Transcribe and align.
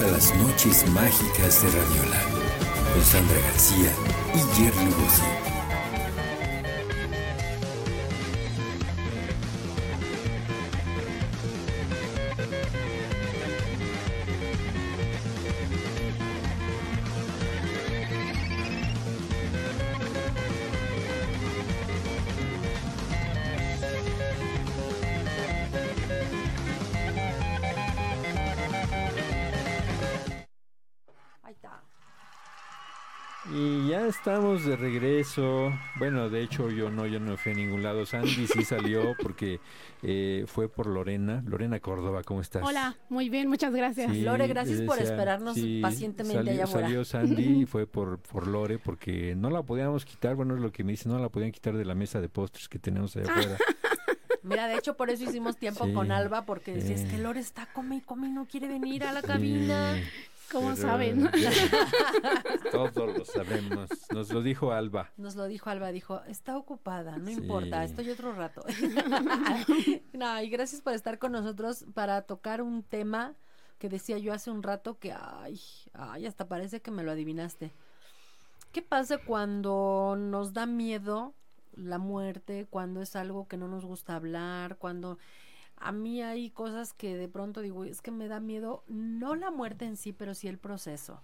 A 0.00 0.10
las 0.10 0.34
noches 0.34 0.84
mágicas 0.90 1.62
de 1.62 1.70
Radiola 1.70 2.20
con 2.92 3.04
Sandra 3.04 3.38
García 3.38 3.92
y 4.34 4.38
Jerry 4.56 4.86
Lugosi. 4.86 5.53
Estamos 34.34 34.64
de 34.64 34.74
regreso. 34.74 35.72
Bueno, 35.96 36.28
de 36.28 36.42
hecho 36.42 36.68
yo 36.68 36.90
no, 36.90 37.06
yo 37.06 37.20
no 37.20 37.36
fui 37.36 37.52
a 37.52 37.54
ningún 37.54 37.84
lado. 37.84 38.04
Sandy 38.04 38.48
sí 38.48 38.64
salió 38.64 39.14
porque 39.22 39.60
eh, 40.02 40.44
fue 40.48 40.68
por 40.68 40.88
Lorena. 40.88 41.40
Lorena 41.46 41.78
Córdoba, 41.78 42.24
¿cómo 42.24 42.40
estás? 42.40 42.64
Hola, 42.64 42.96
muy 43.08 43.28
bien, 43.28 43.48
muchas 43.48 43.72
gracias. 43.72 44.12
Lore, 44.16 44.48
gracias 44.48 44.80
por 44.80 44.98
esperarnos 44.98 45.56
pacientemente 45.80 46.50
allá 46.50 46.64
afuera. 46.64 46.88
Salió 46.88 47.04
Sandy 47.04 47.62
y 47.62 47.66
fue 47.66 47.86
por, 47.86 48.18
por 48.18 48.48
Lore 48.48 48.80
porque 48.80 49.36
no 49.36 49.50
la 49.50 49.62
podíamos 49.62 50.04
quitar, 50.04 50.34
bueno 50.34 50.56
es 50.56 50.60
lo 50.60 50.72
que 50.72 50.82
me 50.82 50.92
dice, 50.92 51.08
no 51.08 51.16
la 51.20 51.28
podían 51.28 51.52
quitar 51.52 51.76
de 51.76 51.84
la 51.84 51.94
mesa 51.94 52.20
de 52.20 52.28
postres 52.28 52.68
que 52.68 52.80
tenemos 52.80 53.16
allá 53.16 53.30
afuera. 53.30 53.56
Mira, 54.42 54.66
de 54.66 54.74
hecho 54.74 54.96
por 54.96 55.10
eso 55.10 55.24
hicimos 55.24 55.56
tiempo 55.56 55.90
con 55.94 56.10
Alba 56.10 56.44
porque 56.44 56.74
decía, 56.74 56.96
es 56.96 57.04
que 57.04 57.18
Lore 57.18 57.38
está 57.38 57.66
come 57.72 57.96
y 57.96 58.00
come 58.00 58.26
y 58.26 58.30
no 58.32 58.46
quiere 58.46 58.66
venir 58.66 59.04
a 59.04 59.12
la 59.12 59.22
cabina. 59.22 59.96
¿Cómo 60.54 60.76
saben? 60.76 61.28
Todos 62.70 63.18
lo 63.18 63.24
sabemos. 63.24 63.90
Nos 64.12 64.32
lo 64.32 64.40
dijo 64.40 64.70
Alba. 64.70 65.10
Nos 65.16 65.34
lo 65.34 65.48
dijo 65.48 65.68
Alba, 65.68 65.90
dijo, 65.90 66.22
está 66.28 66.56
ocupada, 66.56 67.18
no 67.18 67.28
importa, 67.28 67.82
estoy 67.82 68.08
otro 68.10 68.32
rato. 68.32 68.64
no, 70.12 70.40
y 70.40 70.48
gracias 70.48 70.80
por 70.80 70.92
estar 70.92 71.18
con 71.18 71.32
nosotros 71.32 71.84
para 71.92 72.22
tocar 72.22 72.62
un 72.62 72.84
tema 72.84 73.34
que 73.80 73.88
decía 73.88 74.18
yo 74.18 74.32
hace 74.32 74.52
un 74.52 74.62
rato 74.62 74.96
que, 75.00 75.12
ay, 75.12 75.60
ay, 75.92 76.24
hasta 76.24 76.46
parece 76.46 76.80
que 76.80 76.92
me 76.92 77.02
lo 77.02 77.10
adivinaste. 77.10 77.72
¿Qué 78.70 78.80
pasa 78.80 79.18
cuando 79.18 80.14
nos 80.16 80.52
da 80.52 80.66
miedo 80.66 81.34
la 81.72 81.98
muerte, 81.98 82.68
cuando 82.70 83.02
es 83.02 83.16
algo 83.16 83.48
que 83.48 83.56
no 83.56 83.66
nos 83.66 83.84
gusta 83.84 84.14
hablar, 84.14 84.76
cuando 84.76 85.18
a 85.76 85.92
mí 85.92 86.22
hay 86.22 86.50
cosas 86.50 86.92
que 86.92 87.16
de 87.16 87.28
pronto 87.28 87.60
digo, 87.60 87.84
es 87.84 88.00
que 88.00 88.10
me 88.10 88.28
da 88.28 88.40
miedo, 88.40 88.84
no 88.88 89.34
la 89.34 89.50
muerte 89.50 89.84
en 89.84 89.96
sí, 89.96 90.12
pero 90.12 90.34
sí 90.34 90.48
el 90.48 90.58
proceso, 90.58 91.22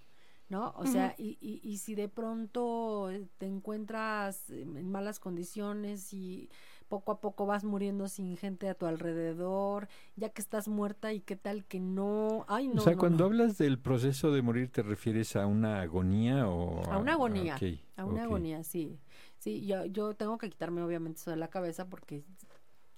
¿no? 0.49 0.75
O 0.77 0.87
sea, 0.87 1.15
y, 1.17 1.39
y, 1.41 1.61
y, 1.63 1.79
si 1.79 1.95
de 1.95 2.09
pronto 2.09 3.11
eh, 3.11 3.27
te 3.39 3.47
encuentras 3.47 4.51
en 4.51 4.91
malas 4.91 5.21
condiciones 5.21 6.13
y 6.13 6.51
poco 6.89 7.13
a 7.13 7.21
poco 7.21 7.47
vas 7.47 7.63
muriendo 7.63 8.09
sin 8.09 8.37
gente 8.37 8.69
a 8.69 8.75
tu 8.75 8.85
alrededor, 8.85 9.89
ya 10.17 10.31
que 10.31 10.43
estás 10.43 10.67
muerta 10.67 11.13
y 11.13 11.21
qué 11.21 11.37
tal 11.37 11.65
que 11.65 11.79
no, 11.79 12.45
ay 12.49 12.67
no. 12.67 12.83
O 12.83 12.85
sea, 12.85 12.97
cuando 12.97 13.25
hablas 13.25 13.57
del 13.59 13.79
proceso 13.79 14.33
de 14.33 14.43
morir, 14.43 14.73
¿te 14.73 14.83
refieres 14.83 15.37
a 15.37 15.47
una 15.47 15.83
agonía 15.83 16.49
o 16.49 16.85
a, 16.91 16.99
una 16.99 17.13
agonía? 17.13 17.57
a 17.97 18.05
una 18.05 18.25
agonía, 18.25 18.65
sí. 18.65 18.99
Sí, 19.39 19.65
yo, 19.65 19.87
yo 19.87 20.15
tengo 20.15 20.37
que 20.37 20.51
quitarme 20.51 20.83
obviamente 20.83 21.21
eso 21.21 21.31
de 21.31 21.37
la 21.37 21.49
cabeza 21.49 21.89
porque 21.89 22.25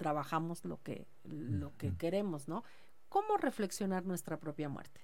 trabajamos 0.03 0.65
lo 0.65 0.83
que, 0.83 1.07
lo 1.25 1.77
que 1.77 1.97
queremos, 1.97 2.49
¿no? 2.49 2.65
¿Cómo 3.09 3.37
reflexionar 3.37 4.05
nuestra 4.05 4.39
propia 4.39 4.69
muerte? 4.69 5.01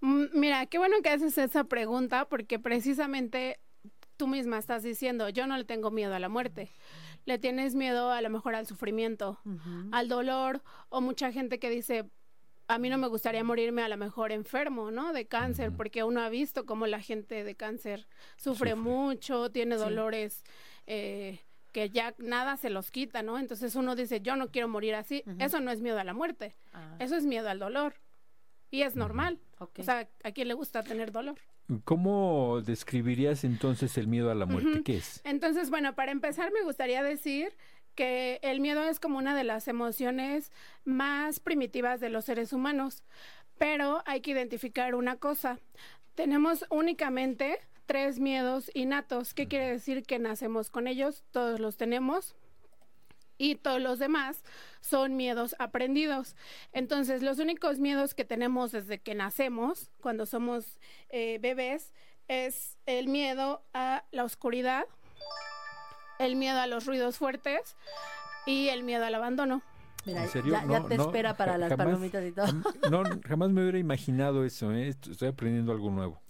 Mm, 0.00 0.24
mira, 0.34 0.66
qué 0.66 0.78
bueno 0.78 0.96
que 1.02 1.10
haces 1.10 1.38
esa 1.38 1.64
pregunta 1.64 2.28
porque 2.28 2.58
precisamente 2.58 3.60
tú 4.16 4.26
misma 4.26 4.58
estás 4.58 4.82
diciendo, 4.82 5.28
yo 5.28 5.46
no 5.46 5.56
le 5.56 5.64
tengo 5.64 5.90
miedo 5.90 6.14
a 6.14 6.18
la 6.18 6.28
muerte. 6.28 6.70
Le 7.24 7.38
tienes 7.38 7.74
miedo 7.74 8.10
a 8.10 8.20
lo 8.20 8.30
mejor 8.30 8.54
al 8.54 8.66
sufrimiento, 8.66 9.38
al 9.92 10.08
dolor 10.08 10.62
o 10.88 11.00
mucha 11.00 11.30
gente 11.30 11.58
que 11.58 11.70
dice, 11.70 12.10
a 12.68 12.78
mí 12.78 12.90
no 12.90 12.98
me 12.98 13.06
gustaría 13.06 13.44
morirme 13.44 13.82
a 13.82 13.88
lo 13.88 13.96
mejor 13.96 14.32
enfermo, 14.32 14.90
¿no? 14.90 15.12
De 15.12 15.26
cáncer, 15.26 15.72
porque 15.76 16.04
uno 16.04 16.20
ha 16.20 16.28
visto 16.28 16.66
cómo 16.66 16.86
la 16.86 17.00
gente 17.00 17.44
de 17.44 17.54
cáncer 17.54 18.08
sufre, 18.36 18.74
mucho, 18.74 19.50
tiene 19.50 19.76
dolores 19.76 20.42
eh, 20.86 21.40
que 21.72 21.90
ya 21.90 22.14
nada 22.18 22.56
se 22.56 22.70
los 22.70 22.90
quita, 22.90 23.22
¿no? 23.22 23.38
Entonces 23.38 23.74
uno 23.74 23.94
dice, 23.94 24.20
yo 24.20 24.36
no 24.36 24.50
quiero 24.50 24.68
morir 24.68 24.94
así. 24.94 25.22
Eso 25.38 25.60
no 25.60 25.70
es 25.70 25.80
miedo 25.80 25.98
a 25.98 26.04
la 26.04 26.14
muerte, 26.14 26.56
ah. 26.72 26.96
eso 26.98 27.16
es 27.16 27.24
miedo 27.24 27.48
al 27.48 27.58
dolor. 27.58 27.94
Y 28.70 28.82
es 28.82 28.96
normal. 28.96 29.40
O 29.58 29.70
sea, 29.82 30.08
¿a 30.24 30.32
quién 30.32 30.48
le 30.48 30.54
gusta 30.54 30.82
tener 30.82 31.10
dolor? 31.10 31.38
¿Cómo 31.84 32.60
describirías 32.62 33.44
entonces 33.44 33.96
el 33.98 34.08
miedo 34.08 34.30
a 34.30 34.34
la 34.34 34.46
muerte? 34.46 34.82
¿Qué 34.84 34.98
es? 34.98 35.20
Entonces, 35.24 35.70
bueno, 35.70 35.94
para 35.94 36.12
empezar 36.12 36.52
me 36.52 36.62
gustaría 36.62 37.02
decir 37.02 37.54
que 37.94 38.38
el 38.42 38.60
miedo 38.60 38.84
es 38.84 39.00
como 39.00 39.18
una 39.18 39.34
de 39.34 39.44
las 39.44 39.68
emociones 39.68 40.52
más 40.84 41.40
primitivas 41.40 42.00
de 42.00 42.10
los 42.10 42.24
seres 42.24 42.52
humanos, 42.52 43.02
pero 43.58 44.02
hay 44.06 44.20
que 44.20 44.30
identificar 44.30 44.94
una 44.94 45.16
cosa. 45.16 45.58
Tenemos 46.14 46.64
únicamente 46.70 47.58
tres 47.88 48.20
miedos 48.20 48.70
innatos. 48.74 49.32
¿Qué 49.32 49.48
quiere 49.48 49.70
decir 49.70 50.04
que 50.04 50.18
nacemos 50.18 50.70
con 50.70 50.86
ellos? 50.86 51.24
Todos 51.32 51.58
los 51.58 51.78
tenemos. 51.78 52.36
Y 53.38 53.54
todos 53.54 53.80
los 53.80 53.98
demás 53.98 54.44
son 54.80 55.16
miedos 55.16 55.56
aprendidos. 55.58 56.36
Entonces, 56.72 57.22
los 57.22 57.38
únicos 57.38 57.78
miedos 57.78 58.14
que 58.14 58.24
tenemos 58.24 58.72
desde 58.72 58.98
que 58.98 59.14
nacemos, 59.14 59.90
cuando 60.00 60.26
somos 60.26 60.78
eh, 61.08 61.38
bebés, 61.40 61.94
es 62.26 62.76
el 62.84 63.08
miedo 63.08 63.62
a 63.72 64.04
la 64.10 64.24
oscuridad, 64.24 64.84
el 66.18 66.36
miedo 66.36 66.60
a 66.60 66.66
los 66.66 66.84
ruidos 66.84 67.16
fuertes 67.16 67.76
y 68.44 68.68
el 68.68 68.82
miedo 68.82 69.04
al 69.04 69.14
abandono. 69.14 69.62
Mira, 70.04 70.26
Ya, 70.68 70.84
te 70.86 70.94
espera 70.96 71.36
para 71.36 71.58
las 71.58 71.74
palomitas 71.74 72.24
y 72.24 72.32
todo. 72.32 72.46
No, 72.90 73.02
jamás 73.26 73.50
me 73.50 73.62
hubiera 73.62 73.78
imaginado 73.78 74.44
eso, 74.44 74.72
¿eh? 74.72 74.88
estoy 74.88 75.28
aprendiendo 75.28 75.72
algo 75.72 75.90
nuevo. 75.90 76.20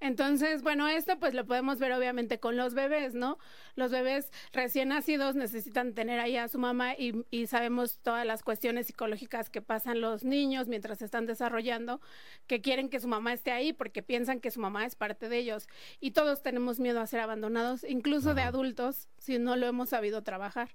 Entonces, 0.00 0.62
bueno, 0.62 0.86
esto 0.86 1.18
pues 1.18 1.34
lo 1.34 1.44
podemos 1.44 1.78
ver 1.78 1.92
obviamente 1.92 2.38
con 2.38 2.56
los 2.56 2.74
bebés, 2.74 3.14
¿no? 3.14 3.38
Los 3.74 3.90
bebés 3.90 4.30
recién 4.52 4.88
nacidos 4.88 5.34
necesitan 5.34 5.92
tener 5.92 6.20
ahí 6.20 6.36
a 6.36 6.46
su 6.48 6.58
mamá 6.58 6.94
y, 6.94 7.24
y, 7.30 7.46
sabemos 7.48 7.98
todas 8.00 8.24
las 8.24 8.42
cuestiones 8.42 8.86
psicológicas 8.86 9.50
que 9.50 9.60
pasan 9.60 10.00
los 10.00 10.22
niños 10.24 10.68
mientras 10.68 10.98
se 10.98 11.04
están 11.04 11.26
desarrollando, 11.26 12.00
que 12.46 12.60
quieren 12.60 12.88
que 12.88 13.00
su 13.00 13.08
mamá 13.08 13.32
esté 13.32 13.50
ahí 13.50 13.72
porque 13.72 14.02
piensan 14.02 14.40
que 14.40 14.50
su 14.50 14.60
mamá 14.60 14.86
es 14.86 14.94
parte 14.94 15.28
de 15.28 15.38
ellos. 15.38 15.68
Y 16.00 16.12
todos 16.12 16.42
tenemos 16.42 16.78
miedo 16.78 17.00
a 17.00 17.06
ser 17.06 17.20
abandonados, 17.20 17.84
incluso 17.84 18.34
de 18.34 18.42
adultos, 18.42 19.08
si 19.18 19.38
no 19.38 19.56
lo 19.56 19.66
hemos 19.66 19.88
sabido 19.88 20.22
trabajar. 20.22 20.74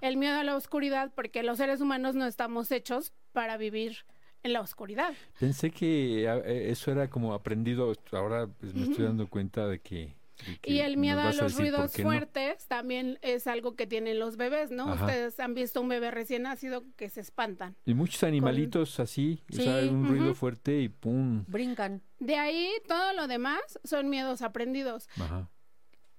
El 0.00 0.16
miedo 0.16 0.38
a 0.38 0.44
la 0.44 0.56
oscuridad 0.56 1.12
porque 1.14 1.42
los 1.42 1.58
seres 1.58 1.80
humanos 1.80 2.16
no 2.16 2.26
estamos 2.26 2.70
hechos 2.72 3.12
para 3.32 3.56
vivir 3.56 4.04
en 4.44 4.52
la 4.52 4.60
oscuridad. 4.60 5.12
Pensé 5.40 5.70
que 5.70 6.24
eh, 6.24 6.70
eso 6.70 6.92
era 6.92 7.08
como 7.08 7.34
aprendido, 7.34 7.92
ahora 8.12 8.46
pues, 8.46 8.74
me 8.74 8.84
estoy 8.84 9.06
dando 9.06 9.26
cuenta 9.26 9.66
de 9.66 9.80
que... 9.80 10.14
y 10.62 10.78
el 10.80 10.98
miedo 10.98 11.20
a 11.20 11.32
los 11.32 11.56
ruidos 11.56 11.92
fuertes 11.94 12.66
también 12.68 13.18
es 13.22 13.46
algo 13.46 13.74
que 13.74 13.86
tienen 13.86 14.18
los 14.18 14.36
bebés, 14.36 14.70
¿no? 14.70 14.92
Ustedes 14.92 15.40
han 15.40 15.54
visto 15.54 15.80
un 15.80 15.88
bebé 15.88 16.10
recién 16.10 16.42
nacido 16.42 16.84
que 16.96 17.08
se 17.08 17.22
espantan. 17.22 17.74
Y 17.86 17.94
muchos 17.94 18.22
animalitos 18.22 19.00
así, 19.00 19.42
o 19.50 19.56
sea, 19.56 19.90
un 19.90 20.06
ruido 20.06 20.34
fuerte 20.34 20.78
y 20.80 20.88
pum. 20.88 21.44
Brincan. 21.48 22.02
De 22.20 22.36
ahí 22.36 22.70
todo 22.86 23.14
lo 23.14 23.26
demás 23.26 23.60
son 23.82 24.10
miedos 24.10 24.42
aprendidos. 24.42 25.08
Ajá 25.18 25.48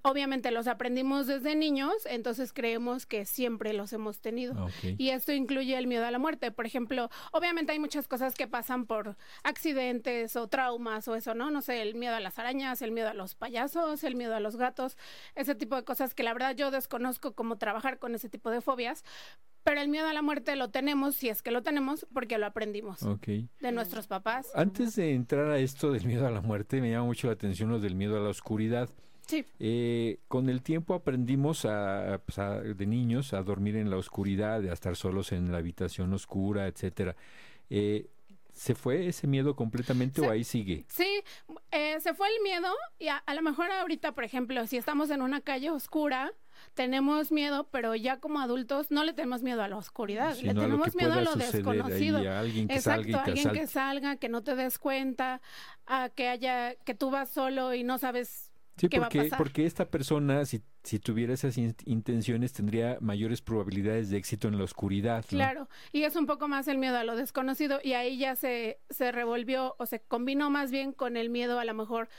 obviamente 0.05 0.51
los 0.51 0.67
aprendimos 0.67 1.25
desde 1.25 1.55
niños, 1.55 1.93
entonces 2.05 2.53
creemos 2.53 3.07
que 3.07 3.25
siempre 3.25 3.73
los 3.73 3.91
hemos 3.91 4.19
tenido. 4.19 4.53
Ah, 4.55 4.67
y 4.83 5.09
esto 5.09 5.31
incluye 5.31 5.75
el 5.75 5.87
miedo 5.87 6.05
a 6.05 6.11
la 6.11 6.19
muerte. 6.19 6.51
Por 6.51 6.67
ejemplo, 6.67 7.09
obviamente 7.31 7.71
hay 7.71 7.79
muchas 7.79 8.07
cosas 8.07 8.35
que 8.35 8.47
pasan 8.47 8.85
por 8.85 9.17
accidentes 9.43 10.35
o 10.35 10.47
traumas 10.47 11.07
o 11.07 11.15
eso, 11.15 11.33
¿no? 11.33 11.49
No 11.49 11.61
sé, 11.61 11.81
el 11.81 11.95
miedo 11.95 12.15
a 12.15 12.19
las 12.19 12.37
arañas, 12.37 12.83
el 12.83 12.91
miedo 12.91 13.09
a 13.09 13.15
los 13.15 13.33
payasos, 13.33 14.03
el 14.03 14.15
miedo 14.15 14.35
a 14.35 14.39
los 14.39 14.57
gatos, 14.57 14.95
ese 15.33 15.55
tipo 15.55 15.75
de 15.75 15.83
cosas 15.83 16.13
que 16.13 16.21
la 16.21 16.33
verdad 16.33 16.55
yo 16.55 16.69
desconozco 16.69 17.33
cómo 17.33 17.57
trabajar 17.57 17.97
con 17.97 18.13
ese 18.13 18.29
tipo 18.29 18.51
de 18.51 18.61
fobias. 18.61 19.03
Pero 19.63 19.81
el 19.81 19.87
miedo 19.87 20.07
a 20.07 20.13
la 20.13 20.21
muerte 20.21 20.55
lo 20.55 20.69
tenemos, 20.69 21.15
si 21.15 21.29
es 21.29 21.41
que 21.41 21.49
lo 21.49 21.63
tenemos, 21.63 22.05
porque 22.13 22.37
lo 22.37 22.45
aprendimos 22.45 22.99
de 22.99 23.71
nuestros 23.71 24.05
papás. 24.05 24.51
Antes 24.53 24.95
de 24.95 25.15
entrar 25.15 25.49
a 25.49 25.57
esto 25.57 25.91
del 25.91 26.05
miedo 26.05 26.27
a 26.27 26.29
la 26.29 26.41
muerte, 26.41 26.79
me 26.79 26.91
llama 26.91 27.05
mucho 27.05 27.25
la 27.25 27.33
atención 27.33 27.71
lo 27.71 27.79
del 27.79 27.95
miedo 27.95 28.15
a 28.15 28.19
la 28.19 28.29
oscuridad. 28.29 28.87
Sí. 29.25 29.45
Eh, 29.59 30.19
con 30.27 30.49
el 30.49 30.61
tiempo 30.61 30.93
aprendimos 30.93 31.61
pues, 32.25 32.39
a, 32.39 32.59
de 32.59 32.85
niños 32.85 33.33
a 33.33 33.41
dormir 33.43 33.75
en 33.75 33.89
la 33.89 33.97
oscuridad, 33.97 34.63
a 34.65 34.73
estar 34.73 34.95
solos 34.95 35.31
en 35.31 35.51
la 35.51 35.57
habitación 35.57 36.13
oscura, 36.13 36.67
etcétera. 36.67 37.15
Eh, 37.69 38.07
¿Se 38.53 38.73
fue 38.73 39.07
ese 39.07 39.27
miedo 39.27 39.53
completamente 39.55 40.21
o 40.21 40.31
ahí 40.31 40.45
sigue? 40.45 40.85
Sí, 40.87 41.23
eh, 41.71 41.99
se 41.99 42.13
fue 42.13 42.27
el 42.29 42.41
miedo 42.41 42.73
y 42.99 43.09
a, 43.09 43.21
lo 43.33 43.41
mejor 43.41 43.69
ahorita, 43.69 44.13
por 44.13 44.23
ejemplo, 44.23 44.65
si 44.65 44.77
estamos 44.77 45.09
en 45.09 45.21
una 45.21 45.41
calle 45.41 45.71
oscura, 45.71 46.31
tenemos 46.73 47.33
miedo, 47.33 47.67
pero 47.69 47.95
ya 47.95 48.21
como 48.21 48.39
adultos 48.39 48.91
no 48.91 49.03
le 49.03 49.11
tenemos 49.11 49.43
miedo 49.43 49.61
a 49.61 49.67
la 49.67 49.75
oscuridad, 49.75 50.35
Sino 50.35 50.53
le 50.53 50.59
a 50.59 50.63
tenemos 50.63 50.95
miedo 50.95 51.13
a 51.13 51.21
lo 51.21 51.31
ahí, 51.31 51.37
desconocido. 51.51 52.17
a 52.19 52.39
alguien 52.39 52.69
que 52.69 52.75
Exacto, 52.75 53.11
salga 53.11 53.23
alguien 53.25 53.51
que 53.51 53.67
salga, 53.67 54.15
que 54.15 54.29
no 54.29 54.41
te 54.41 54.55
des 54.55 54.79
cuenta, 54.79 55.41
a 55.85 56.07
que 56.07 56.29
haya, 56.29 56.75
que 56.75 56.95
tú 56.95 57.11
vas 57.11 57.29
solo 57.29 57.73
y 57.73 57.83
no 57.83 57.97
sabes 57.97 58.44
Sí, 58.77 58.89
¿Qué 58.89 58.99
va 58.99 59.05
a 59.05 59.09
porque, 59.09 59.23
pasar? 59.23 59.37
porque 59.37 59.65
esta 59.65 59.89
persona, 59.89 60.43
si, 60.45 60.61
si 60.83 60.99
tuviera 60.99 61.33
esas 61.33 61.57
in- 61.57 61.75
intenciones, 61.85 62.51
tendría 62.51 62.97
mayores 62.99 63.41
probabilidades 63.41 64.09
de 64.09 64.17
éxito 64.17 64.47
en 64.49 64.57
la 64.57 64.65
oscuridad. 64.65 65.23
¿no? 65.23 65.37
Claro, 65.37 65.69
y 65.93 66.03
es 66.03 66.15
un 66.17 66.25
poco 66.25 66.47
más 66.49 66.67
el 66.67 66.77
miedo 66.77 66.97
a 66.97 67.03
lo 67.05 67.15
desconocido 67.15 67.79
y 67.83 67.93
ahí 67.93 68.17
ya 68.17 68.35
se, 68.35 68.79
se 68.89 69.11
revolvió 69.13 69.75
o 69.79 69.85
se 69.85 70.01
combinó 70.01 70.49
más 70.49 70.71
bien 70.71 70.91
con 70.91 71.15
el 71.15 71.29
miedo 71.29 71.57
a 71.59 71.65
lo 71.65 71.73
mejor 71.73 72.09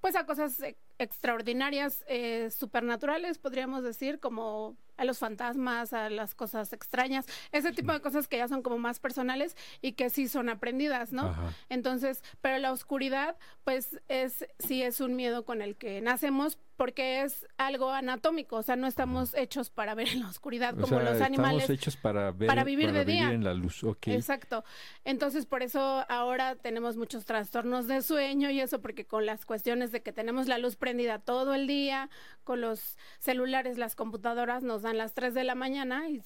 pues 0.00 0.14
a 0.14 0.24
cosas 0.26 0.60
e- 0.60 0.76
extraordinarias, 0.98 2.04
eh, 2.08 2.50
supernaturales, 2.50 3.38
podríamos 3.38 3.82
decir, 3.82 4.20
como 4.20 4.76
a 4.96 5.04
los 5.04 5.18
fantasmas, 5.18 5.92
a 5.92 6.10
las 6.10 6.34
cosas 6.34 6.72
extrañas, 6.72 7.24
ese 7.52 7.72
tipo 7.72 7.92
de 7.92 8.00
cosas 8.00 8.26
que 8.26 8.36
ya 8.36 8.48
son 8.48 8.62
como 8.62 8.78
más 8.78 8.98
personales 8.98 9.56
y 9.80 9.92
que 9.92 10.10
sí 10.10 10.26
son 10.28 10.48
aprendidas, 10.48 11.12
¿no? 11.12 11.26
Ajá. 11.28 11.52
Entonces, 11.68 12.22
pero 12.40 12.58
la 12.58 12.72
oscuridad, 12.72 13.36
pues 13.64 14.00
es 14.08 14.44
sí 14.58 14.82
es 14.82 15.00
un 15.00 15.14
miedo 15.14 15.44
con 15.44 15.62
el 15.62 15.76
que 15.76 16.00
nacemos 16.00 16.58
porque 16.76 17.22
es 17.22 17.44
algo 17.58 17.90
anatómico, 17.90 18.56
o 18.56 18.62
sea, 18.62 18.76
no 18.76 18.86
estamos 18.86 19.34
hechos 19.34 19.68
para 19.68 19.94
ver 19.96 20.08
en 20.08 20.20
la 20.20 20.28
oscuridad 20.28 20.74
O 20.78 20.82
como 20.82 21.00
sea, 21.00 21.12
los 21.12 21.20
animales. 21.20 21.62
estamos 21.62 21.80
hechos 21.80 21.96
para 21.96 22.30
ver, 22.30 22.46
para 22.46 22.62
vivir 22.62 22.92
de 22.92 23.04
día. 23.04 23.32
en 23.32 23.42
la 23.42 23.52
luz. 23.52 23.82
Ok. 23.82 24.08
Exacto. 24.08 24.64
Entonces, 25.04 25.44
por 25.44 25.64
eso 25.64 26.04
ahora 26.08 26.54
tenemos 26.54 26.96
muchos 26.96 27.24
trastornos 27.24 27.88
de 27.88 28.00
sueño 28.02 28.50
y 28.50 28.60
eso 28.60 28.80
porque 28.80 29.06
con 29.06 29.26
las 29.26 29.44
cuestiones 29.44 29.90
de 29.90 30.02
que 30.02 30.12
tenemos 30.12 30.46
la 30.46 30.58
luz 30.58 30.76
prendida 30.88 31.18
todo 31.18 31.54
el 31.54 31.66
día, 31.66 32.08
con 32.44 32.62
los 32.62 32.96
celulares, 33.18 33.76
las 33.76 33.94
computadoras 33.94 34.62
nos 34.62 34.80
dan 34.80 34.96
las 34.96 35.12
3 35.12 35.34
de 35.34 35.44
la 35.44 35.54
mañana 35.54 36.08
y 36.08 36.22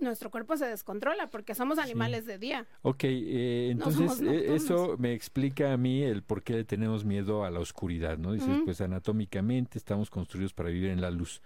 nuestro 0.00 0.30
cuerpo 0.30 0.56
se 0.56 0.64
descontrola 0.64 1.28
porque 1.28 1.54
somos 1.54 1.78
animales 1.78 2.24
de 2.24 2.38
día. 2.38 2.66
Ok, 2.80 3.04
eh, 3.04 3.68
entonces 3.70 4.22
eh, 4.22 4.54
eso 4.54 4.96
me 4.98 5.12
explica 5.12 5.74
a 5.74 5.76
mí 5.76 6.02
el 6.02 6.22
por 6.22 6.42
qué 6.42 6.54
le 6.54 6.64
tenemos 6.64 7.04
miedo 7.04 7.44
a 7.44 7.50
la 7.50 7.60
oscuridad, 7.60 8.16
¿no? 8.16 8.32
Dices, 8.32 8.56
pues 8.64 8.80
anatómicamente 8.80 9.76
estamos 9.76 10.08
construidos 10.08 10.54
para 10.54 10.70
vivir 10.70 10.88
en 10.88 11.02
la 11.02 11.10
luz. 11.10 11.42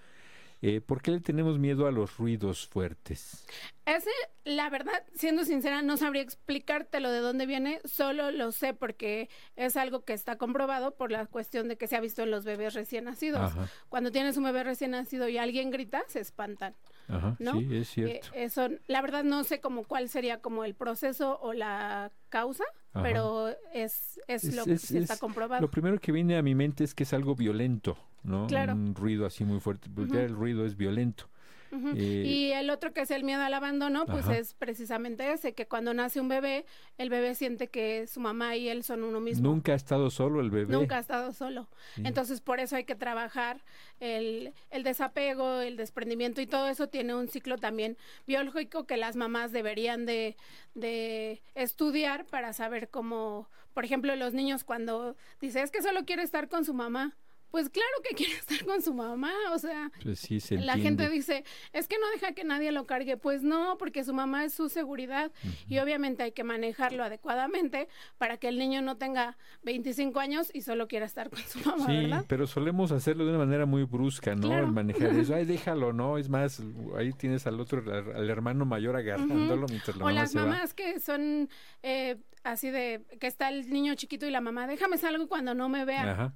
Eh, 0.62 0.82
¿Por 0.82 1.00
qué 1.00 1.10
le 1.12 1.20
tenemos 1.20 1.58
miedo 1.58 1.86
a 1.86 1.90
los 1.90 2.18
ruidos 2.18 2.66
fuertes? 2.68 3.46
Ese, 3.86 4.10
la 4.44 4.68
verdad, 4.68 5.02
siendo 5.14 5.44
sincera, 5.44 5.80
no 5.80 5.96
sabría 5.96 6.20
explicártelo 6.22 7.10
de 7.10 7.20
dónde 7.20 7.46
viene, 7.46 7.80
solo 7.86 8.30
lo 8.30 8.52
sé 8.52 8.74
porque 8.74 9.30
es 9.56 9.76
algo 9.78 10.04
que 10.04 10.12
está 10.12 10.36
comprobado 10.36 10.94
por 10.96 11.10
la 11.10 11.24
cuestión 11.26 11.68
de 11.68 11.78
que 11.78 11.86
se 11.86 11.96
ha 11.96 12.00
visto 12.00 12.22
en 12.22 12.30
los 12.30 12.44
bebés 12.44 12.74
recién 12.74 13.04
nacidos. 13.04 13.40
Ajá, 13.40 13.68
Cuando 13.88 14.12
tienes 14.12 14.36
un 14.36 14.44
bebé 14.44 14.62
recién 14.62 14.90
nacido 14.90 15.28
y 15.28 15.38
alguien 15.38 15.70
grita, 15.70 16.02
se 16.08 16.20
espantan. 16.20 16.74
ajá, 17.08 17.36
¿no? 17.38 17.58
sí, 17.58 17.68
es 17.78 17.88
cierto. 17.88 18.28
Eh, 18.34 18.44
eso, 18.44 18.68
la 18.86 19.00
verdad 19.00 19.24
no 19.24 19.44
sé 19.44 19.60
como 19.60 19.84
cuál 19.84 20.10
sería 20.10 20.42
como 20.42 20.64
el 20.64 20.74
proceso 20.74 21.38
o 21.40 21.54
la 21.54 22.12
causa, 22.28 22.64
Ajá. 22.92 23.02
pero 23.02 23.48
es, 23.72 24.20
es, 24.28 24.44
Es- 24.44 24.54
lo 24.54 24.66
que 24.66 24.72
es- 24.74 24.90
está 24.90 25.14
es 25.14 25.20
comprobado. 25.20 25.62
Lo 25.62 25.70
primero 25.70 25.98
que 25.98 26.12
viene 26.12 26.36
a 26.36 26.42
mi 26.42 26.54
mente 26.54 26.84
es 26.84 26.94
que 26.94 27.04
es 27.04 27.12
algo 27.14 27.34
violento, 27.34 27.96
¿no? 28.22 28.46
Claro. 28.46 28.74
Un 28.74 28.94
ruido 28.94 29.26
así 29.26 29.44
muy 29.44 29.60
fuerte, 29.60 29.88
porque 29.94 30.24
el 30.24 30.34
ruido 30.34 30.64
es 30.66 30.76
violento. 30.76 31.30
Eh, 31.72 32.24
y 32.26 32.52
el 32.52 32.68
otro 32.70 32.92
que 32.92 33.02
es 33.02 33.10
el 33.12 33.22
miedo 33.22 33.42
al 33.42 33.54
abandono, 33.54 34.04
pues 34.06 34.24
Ajá. 34.24 34.38
es 34.38 34.54
precisamente 34.54 35.32
ese, 35.32 35.52
que 35.52 35.66
cuando 35.66 35.94
nace 35.94 36.20
un 36.20 36.28
bebé, 36.28 36.64
el 36.98 37.10
bebé 37.10 37.34
siente 37.36 37.68
que 37.68 38.06
su 38.08 38.18
mamá 38.18 38.56
y 38.56 38.68
él 38.68 38.82
son 38.82 39.04
uno 39.04 39.20
mismo. 39.20 39.48
Nunca 39.48 39.72
ha 39.72 39.76
estado 39.76 40.10
solo 40.10 40.40
el 40.40 40.50
bebé. 40.50 40.72
Nunca 40.72 40.96
ha 40.96 41.00
estado 41.00 41.32
solo. 41.32 41.68
Sí. 41.94 42.02
Entonces, 42.04 42.40
por 42.40 42.58
eso 42.58 42.74
hay 42.74 42.84
que 42.84 42.96
trabajar 42.96 43.62
el, 44.00 44.52
el 44.70 44.82
desapego, 44.82 45.60
el 45.60 45.76
desprendimiento 45.76 46.40
y 46.40 46.46
todo 46.46 46.68
eso 46.68 46.88
tiene 46.88 47.14
un 47.14 47.28
ciclo 47.28 47.56
también 47.56 47.96
biológico 48.26 48.84
que 48.84 48.96
las 48.96 49.14
mamás 49.14 49.52
deberían 49.52 50.06
de, 50.06 50.36
de 50.74 51.40
estudiar 51.54 52.26
para 52.26 52.52
saber 52.52 52.88
cómo, 52.88 53.48
por 53.74 53.84
ejemplo, 53.84 54.16
los 54.16 54.34
niños 54.34 54.64
cuando 54.64 55.16
dicen, 55.40 55.62
es 55.62 55.70
que 55.70 55.82
solo 55.82 56.04
quiere 56.04 56.24
estar 56.24 56.48
con 56.48 56.64
su 56.64 56.74
mamá. 56.74 57.16
Pues 57.50 57.68
claro 57.68 57.88
que 58.08 58.14
quiere 58.16 58.32
estar 58.34 58.64
con 58.64 58.80
su 58.82 58.94
mamá, 58.94 59.32
o 59.52 59.58
sea, 59.58 59.90
Pues 60.02 60.18
sí, 60.20 60.40
se 60.40 60.56
la 60.56 60.76
gente 60.76 61.08
dice, 61.08 61.44
es 61.72 61.88
que 61.88 61.96
no 61.98 62.08
deja 62.10 62.32
que 62.32 62.44
nadie 62.44 62.72
lo 62.72 62.86
cargue. 62.86 63.16
Pues 63.16 63.42
no, 63.42 63.76
porque 63.78 64.04
su 64.04 64.12
mamá 64.14 64.44
es 64.44 64.54
su 64.54 64.68
seguridad 64.68 65.32
y 65.68 65.78
obviamente 65.78 66.22
hay 66.22 66.32
que 66.32 66.44
manejarlo 66.44 67.02
adecuadamente 67.04 67.88
para 68.18 68.36
que 68.36 68.48
el 68.48 68.58
niño 68.58 68.82
no 68.82 68.96
tenga 68.96 69.36
25 69.62 70.18
años 70.20 70.50
y 70.54 70.62
solo 70.62 70.88
quiera 70.88 71.06
estar 71.06 71.30
con 71.30 71.40
su 71.40 71.58
mamá, 71.60 71.86
Sí, 71.86 71.96
¿verdad? 71.96 72.24
pero 72.28 72.46
solemos 72.46 72.92
hacerlo 72.92 73.24
de 73.24 73.30
una 73.30 73.38
manera 73.38 73.66
muy 73.66 73.84
brusca, 73.84 74.34
¿no? 74.34 74.48
Claro. 74.48 74.66
El 74.66 74.72
manejar 74.72 75.10
eso, 75.14 75.34
ay, 75.34 75.44
déjalo, 75.44 75.92
¿no? 75.92 76.18
Es 76.18 76.28
más, 76.28 76.62
ahí 76.96 77.12
tienes 77.12 77.46
al 77.46 77.60
otro, 77.60 77.82
al, 77.92 78.30
hermano 78.30 78.64
mayor 78.64 78.96
agarrándolo 78.96 79.66
mientras 79.68 79.96
la 79.96 80.04
o 80.04 80.08
mamá 80.08 80.20
las 80.20 80.30
se 80.32 80.38
va. 80.38 80.46
mamás 80.46 80.74
que 80.74 81.00
son 81.00 81.48
eh, 81.82 82.16
así 82.44 82.70
de 82.70 83.04
que 83.18 83.26
está 83.26 83.48
el 83.48 83.70
niño 83.70 83.94
chiquito 83.94 84.26
y 84.26 84.30
la 84.30 84.40
mamá, 84.40 84.66
déjame 84.66 84.98
salgo 84.98 85.28
cuando 85.28 85.54
no 85.54 85.68
me 85.68 85.84
vea. 85.84 86.12
Ajá. 86.12 86.34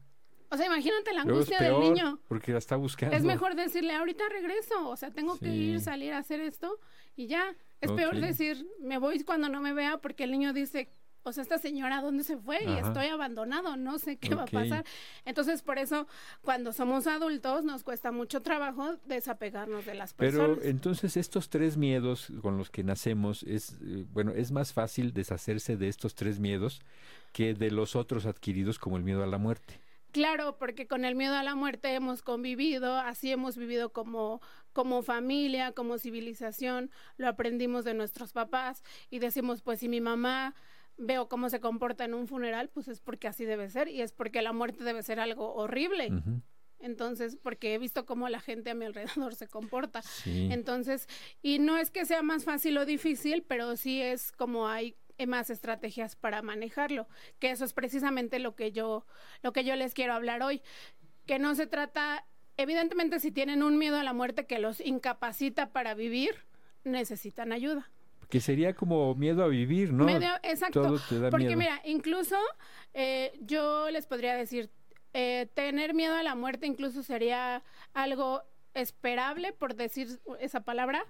O 0.51 0.57
sea, 0.57 0.67
imagínate 0.67 1.13
la 1.13 1.25
Luego 1.25 1.39
angustia 1.39 1.59
peor, 1.59 1.83
del 1.83 1.93
niño. 1.95 2.19
porque 2.29 2.53
la 2.53 2.59
está 2.59 2.77
buscando. 2.77 3.17
Es 3.17 3.25
mejor 3.25 3.55
decirle, 3.57 3.95
ahorita 3.95 4.25
regreso, 4.29 4.89
o 4.89 4.97
sea, 4.97 5.11
tengo 5.11 5.39
que 5.39 5.49
ir, 5.49 5.81
salir 5.81 6.13
a 6.13 6.19
hacer 6.19 6.41
esto 6.41 6.79
y 7.17 7.27
ya. 7.27 7.55
Es 7.81 7.91
peor 7.93 8.19
decir, 8.21 8.67
me 8.81 8.99
voy 8.99 9.23
cuando 9.25 9.49
no 9.49 9.61
me 9.61 9.73
vea 9.75 9.99
porque 9.99 10.25
el 10.25 10.31
niño 10.31 10.53
dice, 10.53 10.89
o 11.27 11.33
sea, 11.33 11.43
esta 11.43 11.59
señora, 11.59 12.03
¿dónde 12.03 12.23
se 12.23 12.37
fue? 12.37 12.63
Y 12.65 12.73
estoy 12.79 13.07
abandonado, 13.07 13.77
no 13.77 13.99
sé 13.99 14.17
qué 14.17 14.35
va 14.35 14.43
a 14.43 14.47
pasar. 14.47 14.85
Entonces, 15.25 15.63
por 15.63 15.79
eso, 15.79 16.07
cuando 16.43 16.73
somos 16.73 17.07
adultos, 17.07 17.65
nos 17.65 17.83
cuesta 17.83 18.13
mucho 18.13 18.43
trabajo 18.43 18.97
desapegarnos 19.07 19.87
de 19.87 19.95
las 19.95 20.13
Pero 20.15 20.49
personas. 20.49 20.65
entonces 20.67 21.17
estos 21.17 21.49
tres 21.49 21.77
miedos 21.79 22.31
con 22.43 22.59
los 22.59 22.71
que 22.71 22.85
nacemos, 22.85 23.43
es 23.43 23.73
eh, 23.83 24.05
bueno, 24.13 24.33
es 24.33 24.53
más 24.53 24.73
fácil 24.75 25.13
deshacerse 25.15 25.77
de 25.77 25.89
estos 25.89 26.15
tres 26.15 26.39
miedos 26.41 26.81
que 27.33 27.55
de 27.55 27.71
los 27.71 27.97
otros 27.97 28.27
adquiridos 28.27 28.79
como 28.79 28.97
el 28.99 29.03
miedo 29.03 29.23
a 29.23 29.27
la 29.27 29.39
muerte. 29.39 29.81
Claro, 30.15 30.57
porque 30.59 30.87
con 30.87 31.05
el 31.05 31.17
miedo 31.17 31.35
a 31.35 31.43
la 31.43 31.57
muerte 31.57 31.93
hemos 31.93 32.23
convivido, 32.23 32.95
así 32.95 33.33
hemos 33.33 33.57
vivido 33.57 33.93
como, 33.93 34.41
como 34.73 35.03
familia, 35.03 35.73
como 35.73 35.99
civilización, 35.99 36.93
lo 37.17 37.27
aprendimos 37.27 37.85
de 37.85 37.95
nuestros 37.95 38.33
papás 38.33 38.85
y 39.11 39.19
decimos, 39.19 39.61
pues 39.63 39.81
si 39.81 39.89
mi 39.89 40.01
mamá 40.01 40.55
veo 40.97 41.29
cómo 41.29 41.51
se 41.51 41.59
comporta 41.59 42.05
en 42.05 42.15
un 42.15 42.29
funeral, 42.29 42.69
pues 42.69 42.87
es 42.87 43.01
porque 43.01 43.27
así 43.27 43.45
debe 43.45 43.69
ser 43.71 43.89
y 43.89 44.03
es 44.03 44.13
porque 44.13 44.41
la 44.41 44.53
muerte 44.53 44.85
debe 44.85 45.03
ser 45.03 45.19
algo 45.19 45.53
horrible. 45.53 46.13
Entonces, 46.79 47.37
porque 47.37 47.75
he 47.75 47.79
visto 47.79 48.07
cómo 48.07 48.29
la 48.29 48.39
gente 48.39 48.71
a 48.71 48.75
mi 48.75 48.85
alrededor 48.85 49.35
se 49.35 49.49
comporta. 49.49 50.03
Sí. 50.03 50.49
Entonces, 50.53 51.09
y 51.43 51.59
no 51.59 51.77
es 51.77 51.91
que 51.91 52.07
sea 52.07 52.23
más 52.23 52.45
fácil 52.45 52.79
o 52.79 52.87
difícil, 52.87 53.43
pero 53.43 53.77
sí 53.77 54.01
es 54.01 54.31
como 54.31 54.69
hay 54.69 54.95
más 55.27 55.51
estrategias 55.51 56.17
para 56.17 56.43
manejarlo, 56.43 57.09
que 57.39 57.51
eso 57.51 57.65
es 57.65 57.73
precisamente 57.73 58.39
lo 58.39 58.55
que 58.55 58.73
yo 58.73 59.07
lo 59.43 59.53
que 59.53 59.65
yo 59.65 59.75
les 59.77 59.95
quiero 59.95 60.13
hablar 60.15 60.43
hoy, 60.43 60.61
que 61.27 61.39
no 61.39 61.55
se 61.55 61.67
trata 61.67 62.25
evidentemente 62.57 63.19
si 63.21 63.31
tienen 63.33 63.63
un 63.63 63.79
miedo 63.79 63.97
a 63.99 64.03
la 64.05 64.13
muerte 64.13 64.47
que 64.47 64.59
los 64.59 64.81
incapacita 64.81 65.71
para 65.73 65.95
vivir, 65.95 66.35
necesitan 66.85 67.53
ayuda. 67.53 67.91
que 68.29 68.41
sería 68.41 68.75
como 68.75 69.15
miedo 69.15 69.45
a 69.45 69.49
vivir, 69.49 69.93
¿no? 69.93 70.05
Medio- 70.05 70.39
exacto. 70.43 70.83
Todo 70.83 70.99
te 71.09 71.21
da 71.21 71.31
Porque 71.31 71.47
miedo. 71.55 71.59
mira, 71.59 71.81
incluso 71.85 72.37
eh, 72.93 73.33
yo 73.41 73.91
les 73.91 74.07
podría 74.07 74.35
decir, 74.35 74.71
eh, 75.13 75.49
tener 75.55 75.95
miedo 75.95 76.15
a 76.17 76.23
la 76.25 76.35
muerte 76.35 76.67
incluso 76.67 77.03
sería 77.05 77.63
algo 77.93 78.43
esperable, 78.73 79.53
por 79.53 79.75
decir 79.77 80.09
esa 80.41 80.61
palabra, 80.65 81.05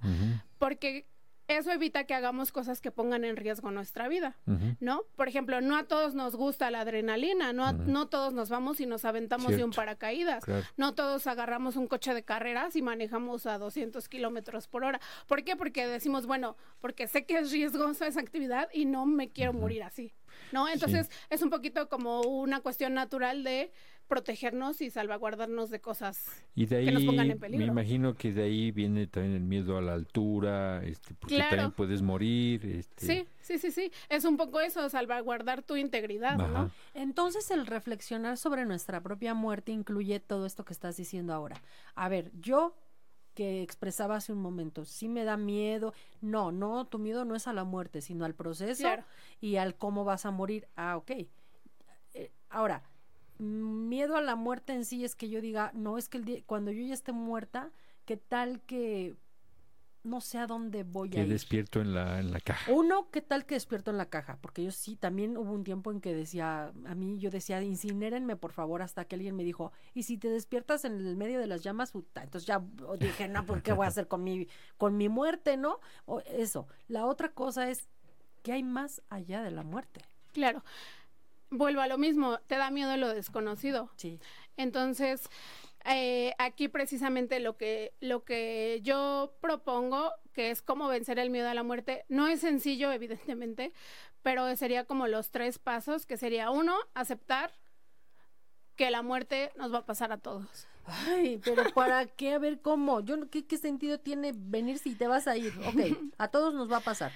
porque 0.59 1.07
eso 1.49 1.71
evita 1.73 2.05
que 2.05 2.15
hagamos 2.15 2.53
cosas 2.53 2.81
que 2.81 2.91
pongan 2.91 3.25
en 3.25 3.37
riesgo 3.37 3.71
nuestra 3.71 4.09
vida. 4.09 4.37
¿No? 4.81 5.03
Por 5.17 5.29
ejemplo, 5.29 5.61
no 5.61 5.77
a 5.77 5.85
todos 5.85 6.15
nos 6.15 6.37
gusta 6.37 6.71
la 6.71 6.81
adrenalina, 6.81 7.53
no, 7.53 7.65
a- 7.67 7.73
no 7.73 8.07
todos 8.09 8.33
nos 8.33 8.49
vamos 8.49 8.81
y 8.81 8.87
nos 8.87 9.05
aventamos 9.05 9.55
de 9.57 9.63
un 9.65 9.71
paracaídas. 9.73 10.45
Claro. 10.45 10.65
No 10.77 10.95
todos 10.95 11.27
agarramos 11.27 11.77
un 11.77 11.87
coche 11.87 12.15
de 12.15 12.23
carreras 12.23 12.77
y 12.77 12.83
manejamos 12.83 13.47
a 13.47 13.59
200 13.59 14.09
kilómetros 14.09 14.69
por 14.69 14.85
hora. 14.85 15.01
¿Por 15.27 15.45
qué? 15.45 15.57
Porque 15.57 15.87
decimos, 15.87 16.27
bueno, 16.27 16.57
porque 16.81 17.07
sé 17.09 17.25
que 17.27 17.39
es 17.39 17.51
riesgosa 17.53 18.07
esa 18.07 18.21
actividad 18.21 18.69
y 18.73 18.85
no 18.87 19.05
me 19.07 19.29
quiero 19.31 19.53
morir 19.53 19.83
así. 19.83 20.13
¿No? 20.51 20.69
Entonces 20.69 21.11
es 21.31 21.43
un 21.43 21.51
poquito 21.51 21.89
como 21.89 22.23
una 22.23 22.61
cuestión 22.61 22.93
natural 22.95 23.45
de 23.45 23.71
protegernos 24.09 24.81
y 24.81 24.91
salvaguardarnos 24.91 25.71
de 25.71 25.81
cosas. 25.81 26.27
Y 26.55 26.67
de 26.67 26.77
ahí 26.77 26.85
que 26.87 26.93
nos 26.93 27.05
pongan 27.05 27.27
en 27.27 27.29
me 27.33 27.37
peligro. 27.37 27.67
imagino 27.67 28.15
que 28.15 28.33
de 28.33 28.43
ahí 28.45 28.71
viene 28.71 29.07
también 29.07 29.35
el 29.35 29.43
miedo 29.43 29.77
a 29.79 29.83
la 29.83 29.95
altura, 29.95 30.85
este, 30.85 31.15
porque 31.15 31.37
Claro. 31.37 31.51
también 31.51 31.73
puedes 31.73 32.03
morir, 32.03 32.65
este, 32.67 33.07
Sí, 33.07 33.27
sí, 33.41 33.59
sí, 33.59 33.71
sí. 33.71 33.91
Es 34.09 34.25
un 34.25 34.37
poco 34.37 34.61
eso, 34.61 34.89
salvaguardar 34.89 35.63
tu 35.63 35.77
integridad, 35.77 36.41
Ajá. 36.41 36.49
¿no? 36.49 36.71
Entonces 36.95 37.51
el 37.51 37.67
reflexionar 37.67 38.37
sobre 38.37 38.65
nuestra 38.67 39.01
propia 39.03 39.35
muerte 39.35 39.73
incluye 39.73 40.21
todo 40.21 40.47
esto 40.47 40.65
que 40.65 40.73
estás 40.75 40.97
diciendo 40.97 41.33
ahora. 41.33 41.57
A 41.95 42.09
ver, 42.09 42.31
yo 42.41 42.77
que 43.35 43.63
expresaba 43.63 44.15
hace 44.17 44.33
un 44.33 44.39
momento, 44.41 44.85
sí 44.85 45.09
me 45.09 45.25
da 45.25 45.37
miedo. 45.37 45.93
No, 46.21 46.53
no, 46.53 46.85
tu 46.87 47.01
miedo 47.01 47.25
no 47.25 47.35
es 47.35 47.49
a 47.49 47.53
la 47.53 47.65
muerte, 47.65 48.01
sino 48.01 48.25
al 48.25 48.35
proceso 48.35 48.83
Claro. 48.83 49.03
y 49.41 49.57
al 49.57 49.75
cómo 49.75 50.05
vas 50.05 50.25
a 50.25 50.31
morir. 50.31 50.69
Ah, 50.77 50.97
ok. 50.97 51.11
Eh, 52.15 52.31
ahora, 52.49 52.85
miedo 53.39 54.17
a 54.17 54.21
la 54.23 54.37
muerte 54.37 54.73
en 54.73 54.85
sí 54.85 55.05
es 55.05 55.15
que 55.15 55.29
yo 55.29 55.41
diga, 55.41 55.71
no, 55.75 55.99
es 55.99 56.09
que 56.09 56.19
el 56.19 56.25
día- 56.25 56.43
cuando 56.47 56.71
yo 56.71 56.83
ya 56.83 56.95
esté 56.95 57.13
muerta, 57.13 57.71
¿qué 58.05 58.17
tal 58.17 58.61
que 58.63 59.15
no 60.05 60.21
sé 60.21 60.37
a 60.39 60.47
dónde 60.47 60.83
voy 60.85 61.09
a 61.09 61.13
Que 61.13 61.21
ir? 61.23 61.29
despierto 61.29 61.81
en 61.81 61.95
la, 61.95 62.21
en 62.21 62.31
la 62.31 62.39
caja. 62.41 62.71
Uno, 62.71 63.09
¿qué 63.11 63.23
tal 63.23 63.47
que 63.47 63.55
despierto 63.55 63.91
en 63.91 63.97
la 63.97 64.11
caja? 64.11 64.37
Porque 64.43 64.63
yo 64.63 64.71
sí, 64.71 64.97
también 64.97 65.39
hubo 65.39 65.51
un 65.51 65.65
tiempo 65.65 65.91
en 65.91 66.03
que 66.03 66.15
decía, 66.15 66.73
a 66.85 66.95
mí 66.95 67.19
yo 67.19 67.31
decía, 67.31 67.63
incinérenme 67.63 68.37
por 68.37 68.53
favor, 68.53 68.83
hasta 68.83 69.07
que 69.07 69.15
alguien 69.17 69.35
me 69.35 69.45
dijo, 69.45 69.73
y 69.95 70.03
si 70.03 70.19
te 70.19 70.29
despiertas 70.29 70.85
en 70.85 70.93
el 70.93 71.17
medio 71.17 71.41
de 71.41 71.47
las 71.47 71.63
llamas, 71.63 71.93
puta, 71.93 72.23
entonces 72.23 72.47
ya 72.47 72.63
dije, 72.99 73.29
no, 73.29 73.47
¿por 73.47 73.63
qué 73.63 73.73
voy 73.73 73.87
a 73.87 73.89
hacer 73.89 74.07
con 74.07 74.23
mi, 74.23 74.47
con 74.77 74.97
mi 74.99 75.09
muerte, 75.09 75.57
no? 75.57 75.81
O 76.05 76.21
eso. 76.21 76.69
La 76.87 77.07
otra 77.07 77.31
cosa 77.33 77.71
es, 77.71 77.89
¿qué 78.43 78.53
hay 78.53 78.63
más 78.63 79.01
allá 79.09 79.43
de 79.43 79.53
la 79.53 79.63
muerte? 79.63 80.03
Claro. 80.33 80.63
Vuelvo 81.57 81.81
a 81.81 81.87
lo 81.87 81.99
mismo, 81.99 82.39
te 82.47 82.57
da 82.57 82.71
miedo 82.71 82.97
lo 82.97 83.09
desconocido. 83.15 83.91
Sí. 83.97 84.19
Entonces, 84.57 85.29
eh, 85.85 86.33
aquí 86.39 86.69
precisamente 86.69 87.39
lo 87.41 87.57
que, 87.57 87.93
lo 88.01 88.25
que 88.25 88.81
yo 88.83 89.35
propongo, 89.41 90.13
que 90.33 90.51
es 90.51 90.63
cómo 90.63 90.89
vencer 90.89 91.19
el 91.19 91.31
miedo 91.31 91.49
a 91.49 91.55
la 91.55 91.63
muerte, 91.63 92.05
no 92.09 92.27
es 92.29 92.41
sencillo, 92.41 92.91
evidentemente, 92.93 93.73
pero 94.23 94.55
sería 94.57 94.85
como 94.85 95.07
los 95.07 95.31
tres 95.31 95.59
pasos, 95.59 96.07
que 96.07 96.17
sería 96.17 96.51
uno, 96.51 96.77
aceptar 96.95 97.53
que 98.77 98.91
la 98.91 99.03
muerte 99.03 99.53
nos 99.57 99.73
va 99.73 99.79
a 99.79 99.87
pasar 99.87 100.11
a 100.13 100.19
todos. 100.19 100.67
Ay, 100.87 101.41
pero 101.45 101.73
¿para 101.73 102.07
qué? 102.07 102.35
A 102.35 102.39
ver, 102.39 102.61
¿cómo? 102.61 103.01
Yo, 103.01 103.17
no- 103.17 103.31
¿qué, 103.31 103.47
¿Qué 103.47 103.57
sentido 103.57 103.99
tiene 104.01 104.33
venir 104.35 104.79
si 104.79 104.95
te 104.95 105.07
vas 105.07 105.27
a 105.29 105.37
ir? 105.37 105.53
Ok, 105.67 105.81
a 106.19 106.29
todos 106.29 106.53
nos 106.55 106.71
va 106.71 106.79
a 106.79 106.81
pasar. 106.81 107.13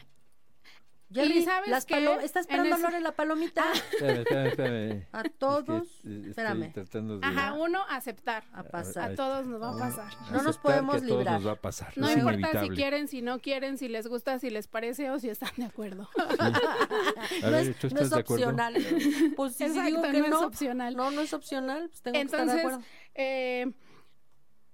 Jerry, 1.11 1.43
sabes 1.43 1.71
las 1.71 1.87
En 1.89 2.05
esperando 2.37 2.75
a 2.75 2.79
ese- 2.79 2.83
Lore 2.83 3.01
la 3.01 3.13
palomita? 3.13 3.65
Espérame, 3.73 4.19
espérame, 4.21 4.47
espérame. 4.49 5.07
A 5.13 5.19
Es 5.19 5.23
que, 5.23 5.31
todos, 5.31 5.69
eh, 5.83 5.87
estoy 6.05 6.29
espérame. 6.29 6.73
de 6.75 7.27
Ajá, 7.27 7.55
uno, 7.55 7.81
aceptar. 7.89 8.45
a 8.53 8.61
a- 8.61 8.65
pasar. 8.65 9.13
A 9.13 9.15
todos 9.15 9.47
nos 9.47 9.63
va 9.63 9.71
a 9.71 9.79
pasar. 9.79 10.13
No 10.33 10.43
nos 10.43 10.59
podemos 10.59 10.97
que 10.97 11.05
a 11.05 11.09
todos 11.09 11.19
librar. 11.21 11.35
nos 11.37 11.47
va 11.47 11.53
a 11.53 11.57
pasar. 11.57 11.93
No 11.97 12.09
es 12.09 12.17
importa 12.19 12.37
si 12.37 12.43
inevitable. 12.43 12.77
quieren, 12.77 13.09
si 13.09 13.23
no 13.23 13.39
quieren, 13.41 13.79
si 13.79 13.89
les 13.89 14.07
gusta, 14.07 14.39
si 14.39 14.51
les 14.51 14.67
parece 14.69 15.11
o 15.11 15.19
si 15.19 15.31
están 15.31 15.51
de 15.57 15.65
acuerdo. 15.65 16.09
A 16.39 16.51
no 17.47 17.51
ver, 17.53 17.69
es, 17.71 17.79
¿tú 17.79 17.89
no 17.91 18.01
es 18.01 18.11
de 18.11 18.19
acuerdo? 18.21 18.45
opcional. 18.49 18.75
Pues 19.37 19.55
si 19.55 19.65
Exacto, 19.65 19.87
digo 19.89 20.03
que 20.03 20.13
no, 20.21 20.29
no, 20.29 20.37
es 20.39 20.43
opcional. 20.43 20.97
no, 20.97 21.11
no 21.11 21.21
es 21.23 21.33
opcional, 21.33 21.89
pues 21.89 22.03
tengo 22.03 22.15
que 22.15 22.21
estar 22.21 22.41
de 22.41 22.53
Entonces, 22.53 22.67
acuerdo. 22.67 22.87
eh, 23.15 23.73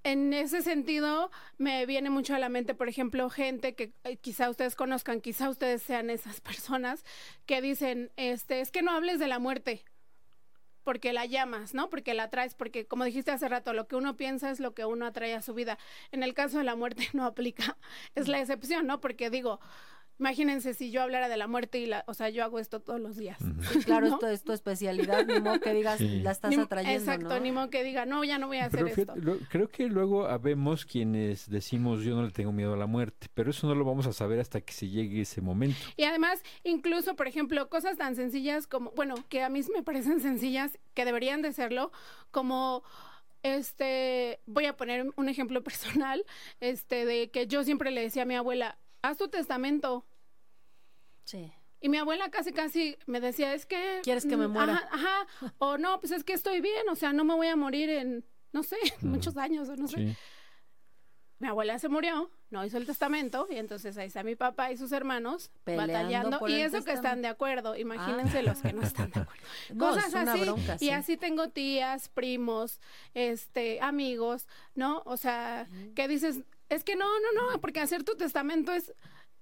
en 0.05 0.33
ese 0.33 0.63
sentido, 0.63 1.31
me 1.59 1.87
viene 1.87 2.11
mucho 2.11 2.35
a 2.35 2.39
la 2.39 2.49
mente, 2.49 2.75
por 2.75 2.89
ejemplo, 2.89 3.29
gente 3.31 3.75
que 3.75 3.93
eh, 4.05 4.17
quizá 4.19 4.51
ustedes 4.51 4.77
conozcan, 4.77 5.21
quizá 5.21 5.49
ustedes 5.49 5.83
sean 5.83 6.11
esas 6.11 6.41
personas 6.43 7.05
que 7.47 7.61
dicen, 7.61 8.13
este, 8.17 8.61
es 8.61 8.71
que 8.71 8.83
no 8.83 8.93
hables 8.93 9.19
de 9.19 9.27
la 9.27 9.39
muerte 9.39 9.85
porque 10.85 11.15
la 11.15 11.25
llamas, 11.25 11.75
¿no? 11.75 11.89
Porque 11.89 12.15
la 12.15 12.29
traes, 12.29 12.55
porque 12.55 12.87
como 12.87 13.05
dijiste 13.05 13.31
hace 13.31 13.49
rato, 13.49 13.73
lo 13.73 13.89
que 13.89 13.97
uno 13.97 14.17
piensa 14.17 14.51
es 14.51 14.61
lo 14.61 14.75
que 14.75 14.85
uno 14.85 15.07
atrae 15.07 15.35
a 15.35 15.43
su 15.43 15.55
vida. 15.55 15.79
En 16.13 16.23
el 16.23 16.35
caso 16.35 16.59
de 16.59 16.65
la 16.65 16.77
muerte 16.77 17.09
no 17.15 17.25
aplica, 17.25 17.79
es 18.15 18.29
la 18.29 18.39
excepción, 18.41 18.87
¿no? 18.87 19.01
Porque 19.01 19.31
digo, 19.31 19.61
imagínense 20.19 20.75
si 20.75 20.91
yo 20.91 21.03
hablara 21.03 21.29
de 21.29 21.37
la 21.37 21.47
muerte 21.47 21.79
y 21.79 21.87
la, 21.87 22.05
o 22.07 22.15
sea, 22.15 22.29
yo 22.29 22.45
hago 22.45 22.59
esto 22.59 22.81
todos 22.81 23.01
los 23.01 23.17
días. 23.17 23.39
Sí, 23.73 23.81
claro, 23.85 24.09
¿no? 24.09 24.15
esto 24.15 24.29
es 24.29 24.45
tu 24.45 24.53
especialidad, 24.53 25.27
ni 25.27 25.41
modo 25.41 25.61
que 25.61 25.73
digas, 25.75 25.99
Sí. 25.99 26.21
la 26.21 26.31
estás 26.33 26.51
Ni- 26.51 26.63
atrayendo, 26.63 26.99
Exacto, 26.99 27.29
¿no? 27.35 27.41
ni 27.41 27.53
modo 27.53 27.71
que 27.71 27.83
diga, 27.85 28.07
no, 28.07 28.23
ya 28.25 28.39
no 28.39 28.47
voy 28.47 28.59
a 28.59 28.67
hacer 28.67 28.85
Pero 28.85 29.03
esto. 29.03 29.15
lo- 29.17 29.39
creo 29.49 29.69
que 29.69 29.87
luego 29.89 30.27
habemos 30.27 30.85
quienes 30.87 31.49
decimos 31.51 32.03
yo 32.03 32.15
no 32.15 32.23
le 32.25 32.31
tengo 32.31 32.53
miedo 32.53 32.75
a 32.75 32.77
la 32.77 32.87
muerte, 32.87 33.29
pero 33.35 33.51
eso 33.51 33.67
no 33.67 33.75
lo 33.75 33.85
vamos 33.85 34.07
a 34.07 34.13
saber 34.13 34.39
hasta 34.41 34.61
que 34.61 34.73
se 34.73 34.89
llegue 34.89 35.21
ese 35.23 35.41
momento. 35.41 35.77
Y 35.97 36.05
además, 36.05 36.43
incluso, 36.63 37.17
por 37.17 37.27
ejemplo, 37.27 37.69
cosas 37.69 37.97
tan 37.97 38.17
sencillas 38.17 38.67
como, 38.67 38.91
bueno, 38.93 39.15
que 39.29 39.43
a 39.43 39.49
mí 39.49 39.61
me 39.75 39.83
parecen 39.83 40.21
sencillas, 40.21 40.79
que 40.95 41.05
deberían 41.05 41.43
de 41.43 41.53
serlo, 41.53 41.91
como 42.31 42.83
este, 43.43 44.41
voy 44.47 44.67
a 44.67 44.77
poner 44.77 45.07
un 45.17 45.29
ejemplo 45.29 45.63
personal, 45.65 46.25
este, 46.61 47.05
de 47.05 47.31
que 47.31 47.47
yo 47.47 47.63
siempre 47.65 47.91
le 47.91 48.01
decía 48.03 48.23
a 48.23 48.27
mi 48.27 48.35
abuela, 48.35 48.79
haz 49.09 49.19
tu 49.19 49.29
testamento. 49.29 50.05
Sí. 51.25 51.53
Y 51.81 51.89
mi 51.89 51.99
abuela 51.99 52.31
casi, 52.31 52.53
casi 52.53 52.97
me 53.07 53.21
decía, 53.21 53.53
es 53.53 53.67
que... 53.67 54.01
¿Quieres 54.03 54.25
que 54.25 54.37
me 54.37 54.49
mm, 54.49 54.53
muera? 54.53 54.89
Ajá, 54.91 55.21
ajá. 55.21 55.55
O 55.59 55.77
no, 55.77 56.01
pues 56.01 56.13
es 56.13 56.25
que 56.25 56.33
estoy 56.33 56.61
bien, 56.61 56.89
o 56.89 56.95
sea, 56.95 57.13
no 57.13 57.25
me 57.25 57.35
voy 57.35 57.49
a 57.49 57.57
morir 57.57 57.91
en, 57.91 58.25
no 58.53 58.63
sé, 58.63 58.77
muchos 59.03 59.37
años, 59.37 59.69
o 59.69 59.77
no 59.77 59.87
sé. 59.89 59.97
Sí. 59.97 60.17
Mi 61.41 61.49
abuela 61.49 61.79
se 61.79 61.91
murió, 61.91 62.31
no 62.49 62.65
hizo 62.65 62.79
el 62.79 62.87
testamento, 62.87 63.47
y 63.51 63.57
entonces 63.57 63.99
ahí 63.99 64.07
está 64.07 64.23
mi 64.23 64.37
papá 64.37 64.73
y 64.73 64.79
sus 64.79 64.93
hermanos 64.93 65.51
Peleando 65.65 65.93
batallando. 65.93 66.39
por 66.39 66.49
Y 66.49 66.55
eso 66.55 66.83
que 66.83 66.93
están 66.93 67.21
de 67.21 67.29
acuerdo, 67.29 67.77
imagínense 67.77 68.43
los 68.43 68.61
que 68.63 68.73
no 68.73 68.81
están 68.83 69.11
de 69.11 69.21
acuerdo. 69.21 69.43
No, 69.75 69.89
Cosas 69.89 70.07
es 70.07 70.15
una 70.15 70.33
así. 70.33 70.41
bronca, 70.41 70.79
sí. 70.79 70.87
Y 70.87 70.91
así 70.91 71.17
tengo 71.19 71.49
tías, 71.49 72.09
primos, 72.09 72.81
este, 73.13 73.81
amigos, 73.83 74.47
¿no? 74.75 75.03
O 75.05 75.19
sea, 75.19 75.69
que 75.95 76.09
dices, 76.09 76.41
es 76.69 76.85
que 76.85 76.97
no, 76.97 77.07
no, 77.21 77.33
no, 77.53 77.61
porque 77.61 77.81
hacer 77.81 78.05
tu 78.05 78.17
testamento 78.17 78.73
es, 78.73 78.93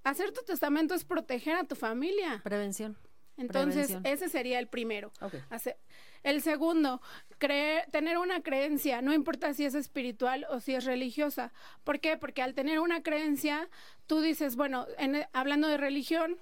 hacer 0.05 0.33
tu 0.33 0.43
testamento 0.43 0.95
es 0.95 1.05
proteger 1.05 1.57
a 1.57 1.65
tu 1.65 1.75
familia. 1.77 2.41
Prevención. 2.45 2.97
Entonces, 3.39 3.87
prevención. 3.87 4.07
ese 4.07 4.29
sería 4.29 4.59
el 4.59 4.69
primero. 4.69 5.11
Hacer- 5.51 5.79
El 6.23 6.41
segundo, 6.43 7.01
creer, 7.39 7.91
tener 7.91 8.19
una 8.19 8.43
creencia, 8.43 9.03
no 9.03 9.13
importa 9.13 9.55
si 9.55 9.65
es 9.65 9.75
espiritual 9.75 10.47
o 10.51 10.61
si 10.61 10.75
es 10.75 10.85
religiosa. 10.85 11.53
¿Por 11.83 11.99
qué? 11.99 12.17
Porque 12.17 12.43
al 12.43 12.55
tener 12.55 12.79
una 12.79 13.03
creencia, 13.03 13.69
tú 14.07 14.21
dices, 14.21 14.55
bueno, 14.55 14.87
en- 14.99 15.27
hablando 15.33 15.67
de 15.67 15.79
religión, 15.79 16.39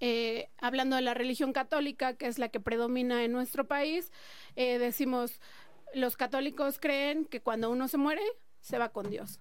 eh, 0.00 0.48
hablando 0.58 0.96
de 0.96 1.02
la 1.02 1.14
religión 1.14 1.52
católica, 1.52 2.14
que 2.14 2.26
es 2.26 2.38
la 2.38 2.48
que 2.48 2.60
predomina 2.60 3.24
en 3.24 3.32
nuestro 3.32 3.66
país, 3.66 4.12
eh, 4.56 4.78
decimos, 4.78 5.40
los 5.94 6.16
católicos 6.16 6.78
creen 6.80 7.24
que 7.26 7.40
cuando 7.40 7.70
uno 7.70 7.88
se 7.88 7.96
muere, 7.98 8.22
se 8.60 8.78
va 8.78 8.88
con 8.90 9.10
Dios. 9.10 9.40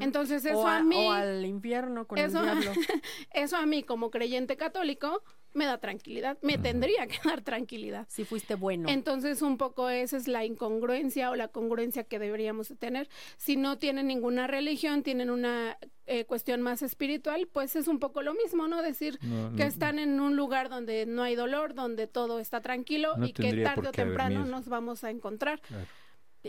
Entonces, 0.00 0.44
eso 0.44 0.60
o, 0.60 0.66
a, 0.66 0.82
mí... 0.82 0.96
o 0.96 1.12
al 1.12 1.44
infierno 1.44 2.06
con 2.06 2.18
Eso- 2.18 2.38
el 2.40 2.60
diablo. 2.60 2.72
Eso 3.32 3.56
a 3.56 3.66
mí 3.66 3.82
como 3.82 4.10
creyente 4.10 4.56
católico 4.56 5.22
me 5.56 5.64
da 5.64 5.78
tranquilidad, 5.78 6.38
me 6.42 6.58
tendría 6.58 7.06
que 7.06 7.18
dar 7.24 7.40
tranquilidad. 7.40 8.06
Si 8.08 8.24
fuiste 8.24 8.54
bueno. 8.54 8.88
Entonces 8.88 9.42
un 9.42 9.56
poco 9.56 9.88
esa 9.88 10.16
es 10.18 10.28
la 10.28 10.44
incongruencia 10.44 11.30
o 11.30 11.34
la 11.34 11.48
congruencia 11.48 12.04
que 12.04 12.18
deberíamos 12.18 12.68
de 12.68 12.76
tener. 12.76 13.08
Si 13.38 13.56
no 13.56 13.78
tienen 13.78 14.06
ninguna 14.06 14.46
religión, 14.46 15.02
tienen 15.02 15.30
una 15.30 15.78
eh, 16.04 16.24
cuestión 16.26 16.60
más 16.60 16.82
espiritual, 16.82 17.48
pues 17.50 17.74
es 17.74 17.88
un 17.88 17.98
poco 17.98 18.22
lo 18.22 18.34
mismo, 18.34 18.68
¿no? 18.68 18.82
Decir 18.82 19.18
No, 19.22 19.56
que 19.56 19.64
están 19.64 19.98
en 19.98 20.20
un 20.20 20.36
lugar 20.36 20.68
donde 20.68 21.06
no 21.06 21.22
hay 21.22 21.34
dolor, 21.34 21.74
donde 21.74 22.06
todo 22.06 22.38
está 22.38 22.60
tranquilo 22.60 23.16
No 23.16 23.26
y 23.26 23.32
que 23.32 23.62
tarde 23.62 23.88
o 23.88 23.92
temprano 23.92 24.44
nos 24.44 24.68
vamos 24.68 25.04
a 25.04 25.10
encontrar. 25.10 25.60
Claro. 25.62 25.86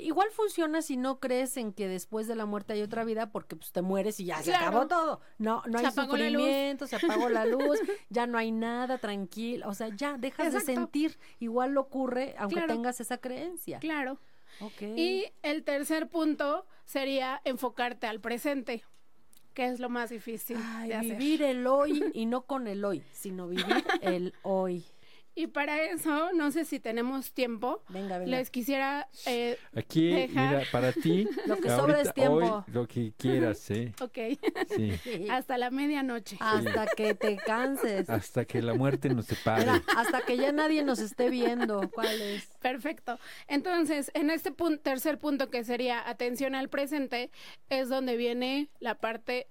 Igual 0.04 0.30
funciona 0.32 0.82
si 0.82 0.98
no 0.98 1.20
crees 1.20 1.58
en 1.58 1.74
que 1.74 1.88
después 1.88 2.28
de 2.28 2.36
la 2.36 2.46
muerte 2.46 2.74
hay 2.74 2.82
otra 2.82 3.04
vida, 3.04 3.32
porque 3.32 3.56
pues 3.56 3.72
te 3.72 3.82
mueres 3.82 4.20
y 4.20 4.26
ya 4.26 4.38
se 4.42 4.52
Claro. 4.52 4.68
acabó 4.68 4.88
todo. 4.88 5.22
No, 5.38 5.64
no 5.68 5.80
Se 5.80 5.86
hay 5.88 5.92
sufrimiento, 5.92 6.88
se 6.88 6.96
apagó 6.96 7.30
la 7.30 7.46
luz, 7.46 7.80
ya 8.10 8.28
no 8.28 8.38
hay 8.38 8.52
nada, 8.52 8.98
tranquilo. 8.98 9.68
O 9.70 9.74
sea, 9.74 9.90
ya 9.96 10.18
dejas 10.18 10.54
de 10.54 10.60
sentir. 10.62 11.18
Igual 11.40 11.72
lo 11.72 11.82
ocurre 11.82 12.36
aunque 12.38 12.56
Claro. 12.56 12.74
tengas 12.74 13.00
esa 13.02 13.18
creencia. 13.18 13.80
Claro. 13.80 14.20
Ok. 14.60 14.82
Y 14.96 15.26
el 15.44 15.64
tercer 15.64 16.08
punto 16.10 16.66
sería 16.86 17.42
enfocarte 17.46 18.08
al 18.08 18.20
presente, 18.22 18.84
que 19.54 19.66
es 19.68 19.80
lo 19.80 19.90
más 19.90 20.10
difícil 20.10 20.58
Ay, 20.64 20.90
de 20.90 20.96
hacer. 20.96 21.18
vivir 21.18 21.44
el 21.44 21.68
hoy 21.68 22.04
y 22.14 22.26
no 22.26 22.42
con 22.46 22.68
el 22.68 22.84
hoy, 22.86 23.04
sino 23.12 23.48
vivir 23.48 23.66
el 24.02 24.34
hoy. 24.44 24.86
Y 25.40 25.46
para 25.46 25.84
eso, 25.84 26.32
no 26.34 26.50
sé 26.50 26.66
si 26.66 26.80
tenemos 26.80 27.32
tiempo, 27.32 27.84
Venga, 27.90 28.18
venga. 28.18 28.32
les 28.38 28.50
quisiera... 28.50 29.08
eh, 29.28 29.60
Aquí, 29.76 30.10
Deja. 30.12 30.42
mira, 30.50 30.64
para 30.72 30.92
ti, 30.92 31.28
Lo 31.46 31.58
que 31.58 31.70
sobra 31.70 32.02
es 32.02 32.12
tiempo. 32.12 32.38
hoy, 32.38 32.74
lo 32.74 32.88
que 32.88 33.14
quieras, 33.16 33.70
¿eh? 33.70 33.94
ok, 34.02 34.18
Sí. 34.76 35.28
hasta 35.30 35.60
la 35.60 35.70
medianoche. 35.70 36.38
Hasta 36.40 36.88
que 36.88 37.14
te 37.14 37.36
canses. 37.38 38.10
Hasta 38.10 38.46
que 38.46 38.64
la 38.64 38.74
muerte 38.74 39.10
nos 39.10 39.28
separe. 39.28 39.60
Mira, 39.66 39.84
hasta 39.96 40.22
que 40.22 40.38
ya 40.38 40.52
nadie 40.52 40.84
nos 40.84 40.98
esté 40.98 41.30
viendo. 41.30 41.88
¿Cuál 41.92 42.20
es? 42.20 42.48
Perfecto. 42.60 43.20
Entonces, 43.48 44.10
en 44.16 44.32
este 44.32 44.52
pun- 44.52 44.82
tercer 44.82 45.20
punto 45.20 45.52
que 45.52 45.64
sería 45.64 46.10
atención 46.10 46.56
al 46.56 46.68
presente, 46.70 47.30
es 47.70 47.90
donde 47.90 48.18
viene 48.18 48.70
la 48.80 48.96
parte 48.96 49.46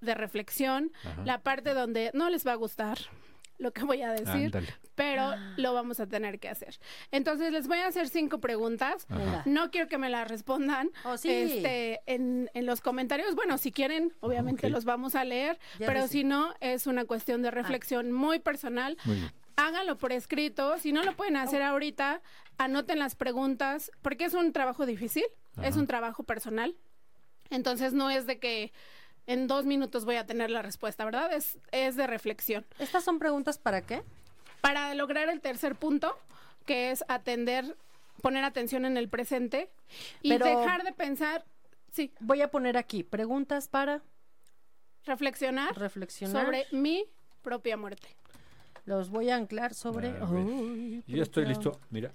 de 0.00 0.14
reflexión, 0.14 0.92
Ajá. 1.04 1.22
la 1.24 1.42
parte 1.42 1.74
donde 1.74 2.12
no 2.14 2.30
les 2.30 2.46
va 2.46 2.52
a 2.52 2.56
gustar 2.56 2.98
lo 3.58 3.72
que 3.72 3.84
voy 3.84 4.02
a 4.02 4.10
decir, 4.12 4.46
Ándale. 4.46 4.74
pero 4.94 5.32
lo 5.56 5.72
vamos 5.74 5.98
a 6.00 6.06
tener 6.06 6.38
que 6.38 6.48
hacer. 6.48 6.78
Entonces, 7.10 7.52
les 7.52 7.68
voy 7.68 7.78
a 7.78 7.86
hacer 7.86 8.08
cinco 8.08 8.38
preguntas. 8.40 9.06
Ajá. 9.08 9.42
No 9.46 9.70
quiero 9.70 9.88
que 9.88 9.98
me 9.98 10.10
las 10.10 10.28
respondan 10.28 10.90
Oh, 11.04 11.16
sí. 11.16 11.30
este, 11.30 12.00
en, 12.06 12.50
en 12.54 12.66
los 12.66 12.80
comentarios. 12.80 13.34
Bueno, 13.34 13.58
si 13.58 13.72
quieren, 13.72 14.12
obviamente 14.20 14.66
Ok. 14.66 14.72
los 14.72 14.84
vamos 14.84 15.14
a 15.14 15.24
leer, 15.24 15.58
Ya 15.78 15.86
pero 15.86 16.06
si 16.08 16.24
no, 16.24 16.54
es 16.60 16.86
una 16.86 17.04
cuestión 17.04 17.42
de 17.42 17.50
reflexión 17.50 18.12
muy 18.12 18.38
personal. 18.38 18.96
Muy 19.04 19.16
bien. 19.16 19.32
Háganlo 19.56 19.96
por 19.96 20.12
escrito. 20.12 20.76
Si 20.78 20.92
no 20.92 21.02
lo 21.02 21.16
pueden 21.16 21.36
hacer 21.36 21.62
Oh. 21.62 21.66
ahorita, 21.66 22.20
anoten 22.58 22.98
las 22.98 23.16
preguntas, 23.16 23.90
porque 24.02 24.26
es 24.26 24.34
un 24.34 24.52
trabajo 24.52 24.84
difícil, 24.86 25.24
es 25.62 25.68
Ajá. 25.70 25.80
un 25.80 25.86
trabajo 25.86 26.24
personal. 26.24 26.76
Entonces, 27.50 27.92
no 27.92 28.10
es 28.10 28.26
de 28.26 28.38
que 28.38 28.72
en 29.26 29.46
dos 29.48 29.64
minutos 29.64 30.04
voy 30.04 30.16
a 30.16 30.26
tener 30.26 30.50
la 30.50 30.62
respuesta, 30.62 31.04
¿verdad? 31.04 31.32
Es, 31.32 31.58
es 31.72 31.96
de 31.96 32.06
reflexión. 32.06 32.64
¿Estas 32.78 33.04
son 33.04 33.18
preguntas 33.18 33.58
para 33.58 33.82
qué? 33.82 34.02
Para 34.60 34.94
lograr 34.94 35.28
el 35.28 35.40
tercer 35.40 35.74
punto, 35.76 36.16
que 36.64 36.90
es 36.90 37.04
atender, 37.08 37.76
poner 38.22 38.44
atención 38.44 38.84
en 38.84 38.96
el 38.96 39.08
presente 39.08 39.70
y 40.22 40.30
Pero- 40.30 40.46
dejar 40.60 40.82
de 40.84 40.92
pensar 40.92 41.44
Sí, 41.92 42.12
Voy 42.20 42.42
a 42.42 42.50
poner 42.50 42.76
aquí 42.76 43.02
preguntas 43.04 43.68
para 43.68 44.02
reflexionar 45.06 45.74
reflexionar. 45.78 46.44
sobre 46.44 46.66
mi 46.72 47.04
propia 47.42 47.76
muerte. 47.78 48.08
Los 48.84 49.08
voy 49.08 49.30
a 49.30 49.36
anclar 49.36 49.72
sobre. 49.72 50.12
Ver. 50.12 50.22
Ay, 50.22 51.02
Yo 51.06 51.16
ya 51.16 51.22
estoy 51.22 51.46
listo. 51.46 51.80
Mira. 51.90 52.12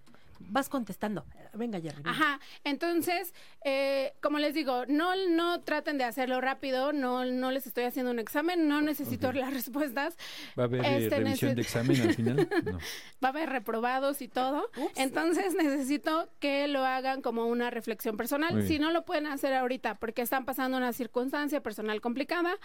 Vas 0.50 0.70
contestando. 0.70 1.26
Venga, 1.54 1.80
Jerry. 1.80 1.98
venga. 1.98 2.12
Ajá, 2.12 2.40
entonces, 2.64 3.34
eh, 3.64 4.14
como 4.22 4.40
les 4.40 4.54
digo, 4.54 4.86
no, 4.88 5.16
no 5.30 5.62
traten 5.62 5.98
de 5.98 6.04
hacerlo 6.04 6.42
rápido, 6.42 6.94
no, 6.94 7.26
no 7.26 7.52
les 7.52 7.68
estoy 7.68 7.84
haciendo 7.84 8.12
un 8.12 8.20
examen, 8.20 8.68
no 8.68 8.82
necesito 8.82 9.32
las 9.32 9.54
respuestas, 9.54 10.18
¿Va 10.58 10.64
a 10.64 10.66
haber 10.66 10.86
eh, 10.86 11.04
Este 11.04 11.18
revisión 11.18 11.56
de 11.56 11.62
examen 11.62 12.02
al 12.02 12.14
final? 12.14 12.50
No. 12.66 12.78
va 13.24 13.28
a 13.28 13.28
haber 13.30 13.50
reprobados 13.50 14.22
y 14.22 14.28
todo. 14.28 14.70
Ups. 14.78 14.98
Entonces 14.98 15.54
necesito 15.56 16.30
que 16.40 16.68
lo 16.68 16.84
hagan 16.86 17.22
como 17.22 17.46
una 17.46 17.70
reflexión 17.70 18.18
personal. 18.18 18.62
Si 18.68 18.80
no 18.80 18.92
lo 18.92 19.06
pueden 19.06 19.28
hacer 19.28 19.54
ahorita 19.54 19.96
porque 19.96 20.22
están 20.22 20.46
pasando 20.46 20.78
una 20.78 20.94
circunstancia 20.94 21.62
personal 21.62 22.02
complicada, 22.02 22.58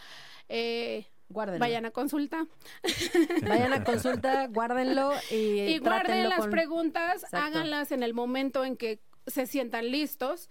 eh, 0.49 1.07
Guárdenlo. 1.29 1.61
vayan 1.61 1.87
a 1.87 1.91
consulta. 1.91 2.47
Vayan 3.49 3.73
a 3.73 3.85
consulta, 3.85 4.47
guárdenlo 4.47 5.13
y, 5.31 5.35
y 5.61 5.79
guarden 5.79 6.29
las 6.29 6.41
con- 6.41 6.51
preguntas, 6.51 7.25
Exacto. 7.25 7.37
háganlas 7.47 7.93
en 7.93 8.03
el 8.03 8.15
momento 8.15 8.65
en 8.65 8.77
que 8.77 9.01
se 9.27 9.47
sientan 9.47 9.91
listos 9.91 10.49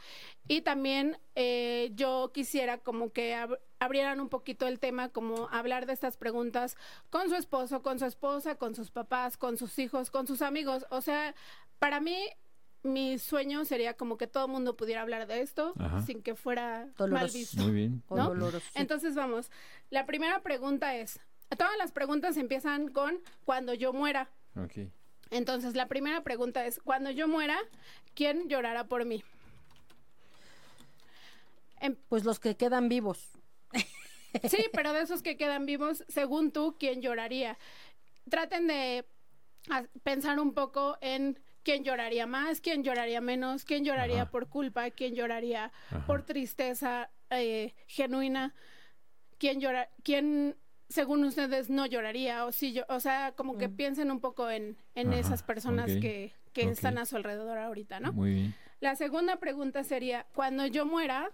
y 0.50 0.60
también 0.62 1.18
eh, 1.36 1.92
yo 1.96 2.32
quisiera 2.34 2.78
como 2.80 3.14
que 3.14 3.34
ab- 3.34 3.58
abrieran 3.80 4.20
un 4.20 4.28
poquito 4.28 4.68
el 4.68 4.80
tema, 4.80 5.08
como 5.10 5.48
hablar 5.50 5.86
de 5.86 5.94
estas 5.94 6.18
preguntas 6.18 6.76
con 7.10 7.30
su 7.30 7.36
esposo, 7.36 7.82
con 7.82 7.98
su 8.00 8.06
esposa, 8.06 8.56
con 8.56 8.76
sus 8.76 8.92
papás, 8.92 9.38
con 9.38 9.58
sus 9.58 9.80
hijos, 9.80 10.12
con 10.12 10.28
sus 10.28 10.42
amigos. 10.42 10.86
O 10.90 11.00
sea, 11.00 11.36
para 11.80 12.02
mí 12.02 12.18
mi 12.86 13.20
sueño 13.20 13.66
sería 13.66 13.96
como 13.96 14.18
que 14.18 14.28
todo 14.28 14.46
el 14.46 14.52
mundo 14.52 14.76
pudiera 14.78 15.02
hablar 15.02 15.28
de 15.28 15.42
esto 15.42 15.74
Ajá. 15.78 16.02
sin 16.02 16.22
que 16.22 16.36
fuera 16.36 16.86
mal 16.86 16.94
Doloroso. 16.96 17.38
visto. 17.38 17.64
Muy 17.64 17.72
bien. 17.74 18.04
o 18.08 18.16
¿no? 18.16 18.30
doloroso, 18.30 18.60
sí. 18.60 18.80
Entonces 18.80 19.16
vamos, 19.16 19.52
la 19.90 20.06
primera 20.06 20.42
pregunta 20.42 20.96
es, 20.96 21.20
todas 21.58 21.78
las 21.78 21.92
preguntas 21.92 22.38
empiezan 22.38 22.88
con 22.90 23.20
cuando 23.44 23.74
yo 23.74 23.94
muera. 23.94 24.30
Ok. 24.56 24.90
Entonces, 25.32 25.76
la 25.76 25.88
primera 25.88 26.24
pregunta 26.24 26.66
es, 26.68 26.80
cuando 26.84 27.10
yo 27.10 27.28
muera, 27.28 27.58
¿quién 28.14 28.48
llorará 28.48 28.88
por 28.88 29.06
mí? 29.06 29.24
Pues 32.10 32.24
los 32.24 32.40
que 32.40 32.56
quedan 32.56 32.90
vivos. 32.90 33.30
Sí, 34.50 34.66
pero 34.74 34.92
de 34.92 35.00
esos 35.00 35.22
que 35.22 35.38
quedan 35.38 35.66
vivos, 35.66 36.04
según 36.10 36.52
tú, 36.52 36.76
¿quién 36.78 37.02
lloraría? 37.02 37.58
Traten 38.30 38.68
de 38.68 39.06
ah, 39.70 39.86
pensar 40.04 40.42
un 40.42 40.54
poco 40.54 40.98
en 41.00 41.40
quién 41.66 41.84
lloraría 41.84 42.28
más, 42.28 42.62
quién 42.62 42.84
lloraría 42.84 43.20
menos, 43.20 43.66
quién 43.66 43.84
lloraría 43.84 44.22
Ajá. 44.22 44.32
por 44.32 44.48
culpa, 44.48 44.90
quién 44.92 45.16
lloraría 45.16 45.72
Ajá. 45.90 46.06
por 46.06 46.22
tristeza 46.24 47.10
eh, 47.32 47.74
genuina, 47.88 48.54
quién 49.40 49.60
llora, 49.60 49.90
quién 50.04 50.56
según 50.88 51.24
ustedes 51.26 51.70
no 51.72 51.88
lloraría 51.88 52.46
o 52.46 52.52
sí 52.52 52.72
yo, 52.72 52.84
o 52.88 53.00
sea, 53.00 53.34
como 53.36 53.58
que 53.58 53.68
Mm. 53.68 53.76
piensen 53.76 54.12
un 54.12 54.20
poco 54.22 54.50
en, 54.52 54.78
en 54.94 55.10
Ajá, 55.10 55.20
esas 55.20 55.42
personas 55.42 55.88
que, 55.88 56.34
que 56.54 56.70
están 56.70 57.00
a 57.00 57.06
su 57.06 57.16
alrededor 57.18 57.58
ahorita, 57.58 58.00
¿no? 58.00 58.14
Muy 58.14 58.36
bien. 58.36 58.56
La 58.80 58.96
segunda 58.96 59.38
pregunta 59.38 59.84
sería, 59.84 60.28
cuando 60.36 60.68
yo 60.68 60.86
muera, 60.86 61.32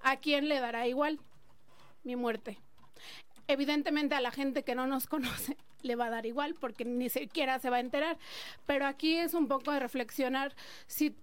¿a 0.00 0.16
quién 0.16 0.48
le 0.48 0.58
dará 0.58 0.86
igual 0.88 1.20
mi 2.02 2.16
muerte? 2.16 2.58
Evidentemente 3.48 4.14
a 4.14 4.20
la 4.20 4.30
gente 4.30 4.62
que 4.62 4.74
no 4.74 4.86
nos 4.86 5.06
conoce 5.08 5.56
le 5.82 5.96
va 5.96 6.06
a 6.06 6.10
dar 6.10 6.26
igual 6.26 6.54
porque 6.60 6.84
ni 6.84 7.08
siquiera 7.08 7.58
se 7.58 7.70
va 7.70 7.76
a 7.76 7.80
enterar, 7.80 8.18
pero 8.66 8.86
aquí 8.86 9.16
es 9.16 9.34
un 9.34 9.48
poco 9.48 9.72
de 9.72 9.80
reflexionar 9.80 10.54
si, 10.86 11.16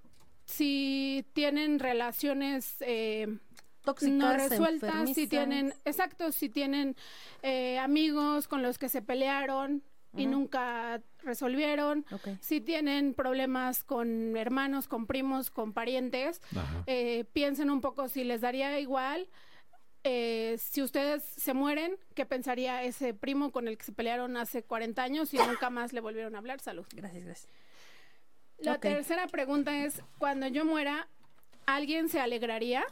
si 0.45 1.25
tienen 1.33 1.79
relaciones 1.79 2.75
eh, 2.81 3.37
Tóxicas, 3.83 4.17
no 4.17 4.33
resueltas, 4.33 5.13
si 5.13 5.27
tienen, 5.27 5.73
exacto, 5.85 6.31
si 6.31 6.49
tienen 6.49 6.95
eh, 7.41 7.79
amigos 7.79 8.47
con 8.47 8.61
los 8.61 8.77
que 8.77 8.89
se 8.89 9.01
pelearon 9.01 9.83
y 10.17 10.25
nunca 10.25 11.01
resolvieron, 11.19 12.05
si 12.41 12.61
tienen 12.61 13.13
problemas 13.13 13.83
con 13.83 14.35
hermanos, 14.35 14.87
con 14.87 15.05
primos, 15.05 15.51
con 15.51 15.71
parientes, 15.71 16.41
eh, 16.87 17.25
piensen 17.31 17.69
un 17.69 17.79
poco 17.79 18.07
si 18.07 18.23
les 18.23 18.41
daría 18.41 18.79
igual. 18.79 19.29
Eh, 20.11 20.57
si 20.57 20.81
ustedes 20.81 21.23
se 21.23 21.53
mueren, 21.53 21.95
¿qué 22.15 22.25
pensaría 22.25 22.81
ese 22.81 23.13
primo 23.13 23.51
con 23.51 23.67
el 23.67 23.77
que 23.77 23.85
se 23.85 23.91
pelearon 23.91 24.37
hace 24.37 24.63
40 24.63 25.03
años 25.03 25.31
y 25.35 25.37
nunca 25.37 25.69
más 25.69 25.93
le 25.93 26.01
volvieron 26.01 26.33
a 26.33 26.39
hablar? 26.39 26.59
Salud. 26.61 26.83
Gracias, 26.95 27.23
gracias. 27.23 27.49
La 28.57 28.79
tercera 28.79 29.27
pregunta 29.27 29.85
es, 29.85 30.01
cuando 30.17 30.47
yo 30.47 30.65
muera, 30.65 31.07
¿alguien 31.67 32.09
se 32.09 32.19
alegraría? 32.19 32.83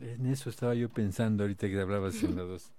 En 0.00 0.24
eso 0.24 0.48
estaba 0.48 0.74
yo 0.74 0.88
pensando 0.88 1.44
ahorita 1.44 1.68
que 1.68 1.78
hablabas 1.78 2.22
en 2.22 2.36
la 2.36 2.42
dos. 2.42 2.72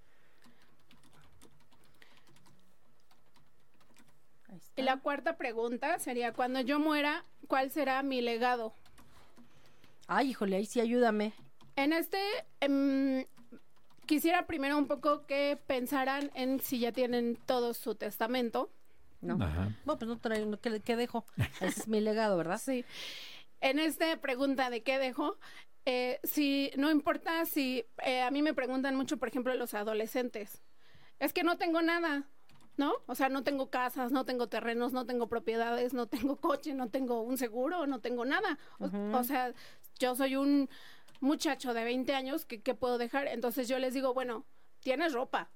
Ahí 4.50 4.58
está. 4.58 4.82
Y 4.82 4.84
la 4.84 4.98
cuarta 4.98 5.38
pregunta 5.38 6.00
sería, 6.00 6.34
cuando 6.34 6.62
yo 6.62 6.80
muera, 6.80 7.24
¿cuál 7.48 7.70
será 7.70 8.02
mi 8.02 8.22
legado? 8.22 8.74
Ay, 10.08 10.32
híjole, 10.32 10.56
ahí 10.56 10.66
sí 10.66 10.82
ayúdame. 10.82 11.34
En 11.80 11.94
este, 11.94 12.20
em, 12.60 13.26
quisiera 14.06 14.46
primero 14.48 14.78
un 14.78 14.86
poco 14.86 15.26
que 15.26 15.58
pensaran 15.66 16.30
en 16.34 16.60
si 16.60 16.80
ya 16.80 16.92
tienen 16.92 17.38
todo 17.46 17.74
su 17.74 17.96
testamento. 17.96 18.70
No. 19.22 19.42
Ajá. 19.42 19.74
Bueno, 19.86 19.98
pues 19.98 20.10
no 20.10 20.20
traigo, 20.20 20.60
¿qué, 20.60 20.82
qué 20.82 20.98
dejo? 20.98 21.24
Ese 21.62 21.80
es 21.80 21.88
mi 21.88 22.02
legado, 22.02 22.36
¿verdad? 22.36 22.60
Sí. 22.62 22.84
En 23.62 23.80
esta 23.80 24.18
pregunta 24.18 24.70
de 24.70 24.84
qué 24.84 25.00
dejo, 25.00 25.38
eh, 25.86 26.20
si 26.26 26.70
no 26.76 26.92
importa 26.92 27.46
si 27.46 27.86
eh, 28.04 28.24
a 28.24 28.30
mí 28.30 28.42
me 28.42 28.54
preguntan 28.54 28.98
mucho, 28.98 29.16
por 29.16 29.30
ejemplo, 29.30 29.54
los 29.54 29.74
adolescentes, 29.74 30.62
es 31.20 31.32
que 31.32 31.44
no 31.44 31.58
tengo 31.58 31.82
nada, 31.82 32.26
¿no? 32.76 32.92
O 33.06 33.16
sea, 33.16 33.30
no 33.30 33.46
tengo 33.46 33.70
casas, 33.70 34.12
no 34.12 34.26
tengo 34.26 34.48
terrenos, 34.48 34.92
no 34.92 35.06
tengo 35.06 35.28
propiedades, 35.28 35.94
no 35.94 36.08
tengo 36.08 36.36
coche, 36.42 36.74
no 36.74 36.90
tengo 36.90 37.22
un 37.22 37.38
seguro, 37.38 37.88
no 37.88 38.02
tengo 38.02 38.26
nada. 38.26 38.60
O 39.14 39.24
sea, 39.24 39.54
yo 39.98 40.14
soy 40.16 40.36
un 40.36 40.70
muchacho 41.20 41.74
de 41.74 41.84
20 41.84 42.14
años 42.16 42.46
que 42.46 42.62
¿qué 42.62 42.74
puedo 42.76 42.98
dejar. 42.98 43.28
Entonces 43.28 43.68
yo 43.68 43.80
les 43.80 43.94
digo, 43.94 44.14
bueno, 44.14 44.46
tienes 44.80 45.14
ropa, 45.14 45.50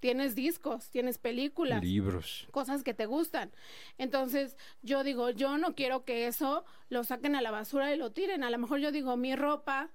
tienes 0.00 0.34
discos, 0.34 0.90
tienes 0.90 1.18
películas 1.18 1.82
Libros. 1.82 2.46
cosas 2.50 2.82
que 2.84 2.94
te 2.94 3.06
gustan. 3.06 3.52
Entonces, 3.98 4.56
yo 4.82 5.02
digo, 5.04 5.30
yo 5.30 5.58
no 5.58 5.74
quiero 5.74 6.04
que 6.04 6.26
eso 6.26 6.64
lo 6.88 7.04
saquen 7.04 7.34
a 7.36 7.42
la 7.42 7.50
basura 7.50 7.92
y 7.94 7.98
lo 7.98 8.12
tiren. 8.12 8.44
A 8.44 8.50
lo 8.50 8.58
mejor 8.58 8.78
yo 8.80 8.92
digo, 8.92 9.16
mi 9.16 9.34
ropa, 9.36 9.90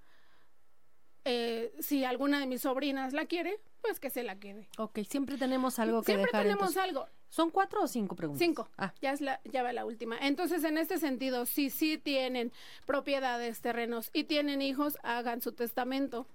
eh, 1.25 1.73
si 1.79 2.03
alguna 2.03 2.39
de 2.39 2.47
mis 2.47 2.61
sobrinas 2.61 3.13
la 3.13 3.25
quiere, 3.25 3.59
pues 3.81 3.99
que 3.99 4.09
se 4.09 4.23
la 4.23 4.39
quede. 4.39 4.67
Ok, 4.77 4.99
siempre 5.09 5.37
tenemos 5.37 5.79
algo 5.79 6.01
que 6.01 6.07
Siempre 6.07 6.25
dejar. 6.31 6.43
tenemos 6.43 6.69
entonces. 6.75 6.83
algo. 6.83 7.07
¿Son 7.33 7.49
cuatro 7.49 7.81
o 7.81 7.87
cinco 7.87 8.15
preguntas? 8.15 8.45
Cinco. 8.45 8.69
Ah, 8.77 8.93
Ya, 9.01 9.11
es 9.11 9.19
la, 9.19 9.41
ya 9.51 9.63
va 9.63 9.73
la 9.73 9.85
última. 9.85 10.15
Entonces, 10.19 10.63
en 10.65 10.77
este 10.77 10.99
sentido, 10.99 11.47
si 11.47 11.71
sí 11.71 11.97
tienen 11.97 12.51
propiedades, 12.85 13.59
terrenos 13.59 14.11
y 14.13 14.25
tienen 14.25 14.61
hijos, 14.61 14.99
hagan 15.01 15.41
su 15.41 15.51
testamento. 15.51 16.27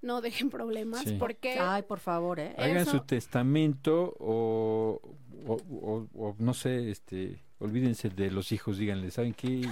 No 0.00 0.22
dejen 0.22 0.48
problemas, 0.48 1.02
Sí. 1.02 1.16
porque 1.18 1.58
ay, 1.60 1.82
por 1.82 1.98
favor, 2.00 2.40
¿eh? 2.40 2.54
Hagan 2.56 2.78
Eso- 2.78 2.92
su 2.92 3.00
testamento 3.00 4.16
o, 4.18 4.98
o, 5.46 5.52
o- 5.82 6.08
o 6.14 6.34
no 6.38 6.54
sé, 6.54 6.90
este, 6.90 7.42
olvídense 7.58 8.08
de 8.08 8.30
los 8.30 8.50
hijos, 8.50 8.78
díganle, 8.78 9.10
¿saben 9.10 9.34
qué? 9.34 9.68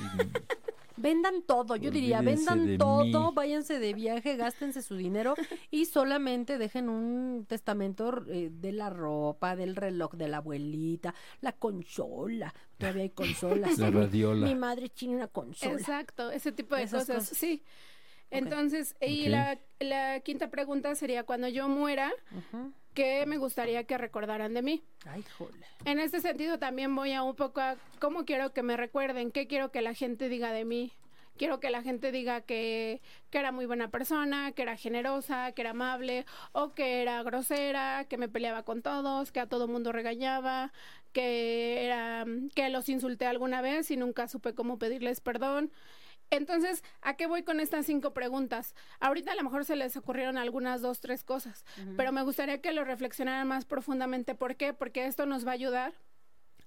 Vendan 0.97 1.43
todo, 1.43 1.77
yo 1.77 1.91
diría, 1.91 2.21
vendan 2.21 2.77
todo, 2.79 3.05
mí. 3.31 3.35
váyanse 3.35 3.79
de 3.79 3.95
viaje, 3.95 4.37
gástense 4.37 4.83
su 4.83 4.97
dinero 4.97 5.35
y 5.71 5.87
solamente 5.87 6.59
dejen 6.59 6.89
un 6.89 7.45
testamento 7.49 8.25
eh, 8.29 8.51
de 8.53 8.73
la 8.73 8.91
ropa, 8.91 9.57
del 9.57 9.77
reloj 9.77 10.13
de 10.15 10.29
la 10.29 10.39
abuelita, 10.39 11.15
la 11.41 11.53
consola, 11.53 12.53
todavía 12.79 13.03
hay 13.03 13.11
consolas. 13.65 13.79
La 13.79 13.91
Mi- 13.91 13.97
radiola. 14.01 14.47
Mi 14.47 14.55
madre 14.55 14.89
tiene 14.89 15.17
una 15.17 15.29
consola. 15.29 15.73
Exacto, 15.75 16.31
ese 16.31 16.53
tipo 16.53 16.75
de 16.77 16.83
cosas, 16.83 17.07
cosas. 17.07 17.29
sí. 17.29 17.63
Entonces, 18.31 18.97
y 19.01 19.29
la, 19.29 19.59
la 19.79 20.21
quinta 20.21 20.49
pregunta 20.49 20.95
sería, 20.95 21.25
cuando 21.25 21.49
yo 21.49 21.69
muera. 21.69 22.11
¿Qué 22.95 23.25
me 23.27 23.39
gustaría 23.39 23.85
que 23.85 23.99
recordaran 23.99 24.55
de 24.55 24.63
mí? 24.63 24.83
Ay. 25.07 25.25
En 25.85 25.99
este 25.99 26.21
sentido 26.21 26.59
también 26.59 26.95
voy 26.95 27.13
a 27.13 27.23
un 27.23 27.35
poco 27.35 27.61
a 27.61 27.77
cómo 27.99 28.25
quiero 28.25 28.53
que 28.53 28.63
me 28.63 28.77
recuerden, 28.77 29.31
qué 29.31 29.47
quiero 29.47 29.71
que 29.71 29.83
la 29.83 29.95
gente 29.95 30.29
diga 30.29 30.53
de 30.53 30.65
mí. 30.65 30.93
Quiero 31.39 31.61
que 31.61 31.71
la 31.71 31.83
gente 31.83 32.13
diga 32.13 32.43
que, 32.43 33.01
que 33.31 33.39
era 33.39 33.53
muy 33.53 33.65
buena 33.65 33.91
persona, 33.91 34.53
que 34.53 34.63
era 34.63 34.77
generosa, 34.77 35.53
que 35.53 35.63
era 35.63 35.71
amable, 35.71 36.27
o 36.53 36.75
que 36.75 37.01
era 37.01 37.23
grosera, 37.23 38.05
que 38.05 38.19
me 38.19 38.29
peleaba 38.29 38.65
con 38.65 38.83
todos, 38.83 39.33
que 39.33 39.41
a 39.41 39.47
todo 39.47 39.67
mundo 39.67 39.93
regañaba, 39.93 40.73
que 41.13 41.85
era 41.87 42.27
que 42.55 42.69
los 42.69 42.89
insulté 42.89 43.27
alguna 43.27 43.63
vez 43.63 43.91
y 43.91 43.97
nunca 43.97 44.29
supe 44.29 44.55
cómo 44.55 44.79
pedirles 44.79 45.21
perdón. 45.21 45.73
Entonces, 46.33 46.83
¿a 47.03 47.15
qué 47.15 47.27
voy 47.27 47.43
con 47.43 47.61
estas 47.61 47.85
cinco 47.85 48.15
preguntas? 48.15 48.75
Ahorita 49.01 49.33
a 49.33 49.35
lo 49.35 49.43
mejor 49.43 49.67
se 49.67 49.77
les 49.77 49.97
ocurrieron 49.99 50.39
algunas 50.39 50.81
dos, 50.81 51.01
tres 51.01 51.25
cosas, 51.25 51.67
pero 51.99 52.11
me 52.11 52.23
gustaría 52.23 52.63
que 52.63 52.73
lo 52.73 52.85
reflexionaran 52.85 53.47
más 53.47 53.67
profundamente. 53.67 54.35
¿Por 54.35 54.57
qué? 54.57 54.73
Porque 54.73 55.05
esto 55.05 55.27
nos 55.27 55.47
va 55.47 55.51
a 55.51 55.55
ayudar 55.55 55.93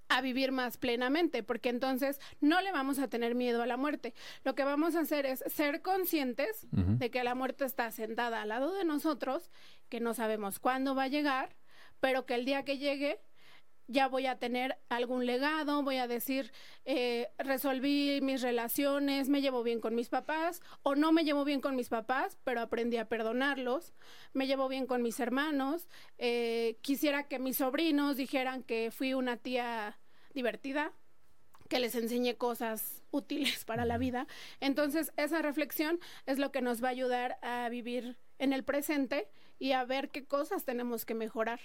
a 0.08 0.22
vivir 0.22 0.52
más 0.52 0.78
plenamente, 0.78 1.42
porque 1.42 1.70
entonces 1.70 2.20
no 2.42 2.62
le 2.62 2.72
vamos 2.72 3.00
a 3.00 3.08
tener 3.08 3.34
miedo 3.34 3.64
a 3.64 3.66
la 3.66 3.76
muerte. 3.76 4.14
Lo 4.44 4.54
que 4.54 4.64
vamos 4.64 4.96
a 4.96 5.00
hacer 5.00 5.26
es 5.26 5.44
ser 5.48 5.82
conscientes 5.82 6.68
de 6.70 7.10
que 7.10 7.24
la 7.24 7.34
muerte 7.34 7.66
está 7.66 7.90
sentada 7.90 8.44
al 8.44 8.50
lado 8.50 8.72
de 8.76 8.86
nosotros, 8.86 9.50
que 9.90 10.00
no 10.00 10.14
sabemos 10.14 10.60
cuándo 10.60 10.94
va 10.94 11.04
a 11.04 11.08
llegar, 11.08 11.56
pero 12.00 12.28
que 12.28 12.36
el 12.36 12.46
día 12.46 12.64
que 12.64 12.78
llegue 12.78 13.20
ya 13.88 14.08
voy 14.08 14.26
a 14.26 14.38
tener 14.38 14.78
algún 14.90 15.26
legado, 15.26 15.84
voy 15.84 15.98
a 15.98 16.08
decir, 16.08 16.52
eh, 16.86 17.30
resolví 17.38 18.20
mis 18.22 18.42
relaciones, 18.42 19.30
me 19.30 19.42
llevo 19.42 19.64
bien 19.64 19.80
con 19.80 19.96
mis 19.96 20.10
papás, 20.10 20.62
o 20.84 20.96
no 20.96 21.12
me 21.12 21.24
llevo 21.24 21.46
bien 21.46 21.62
con 21.62 21.76
mis 21.76 21.90
papás, 21.90 22.38
pero 22.44 22.62
aprendí 22.62 22.98
a 22.98 23.08
perdonarlos, 23.08 23.94
me 24.34 24.48
llevo 24.48 24.68
bien 24.68 24.88
con 24.88 25.02
mis 25.02 25.20
hermanos, 25.20 25.88
eh, 26.18 26.78
quisiera 26.82 27.28
que 27.28 27.40
mis 27.40 27.58
sobrinos 27.58 28.18
dijeran 28.18 28.64
que 28.64 28.92
fui 28.92 29.14
una 29.14 29.38
tía 29.38 30.00
divertida, 30.34 30.92
que 31.70 31.80
les 31.80 31.96
enseñe 31.96 32.36
cosas 32.36 33.04
útiles 33.12 33.66
para 33.66 33.86
la 33.86 33.98
vida. 33.98 34.28
Entonces, 34.60 35.12
esa 35.18 35.42
reflexión 35.42 36.00
es 36.26 36.38
lo 36.38 36.52
que 36.52 36.62
nos 36.62 36.84
va 36.84 36.90
a 36.90 36.92
ayudar 36.92 37.38
a 37.42 37.70
vivir 37.70 38.18
en 38.40 38.54
el 38.54 38.64
presente 38.64 39.28
y 39.58 39.72
a 39.72 39.86
ver 39.86 40.10
qué 40.10 40.26
cosas 40.26 40.66
tenemos 40.66 41.06
que 41.06 41.16
mejorar. 41.16 41.60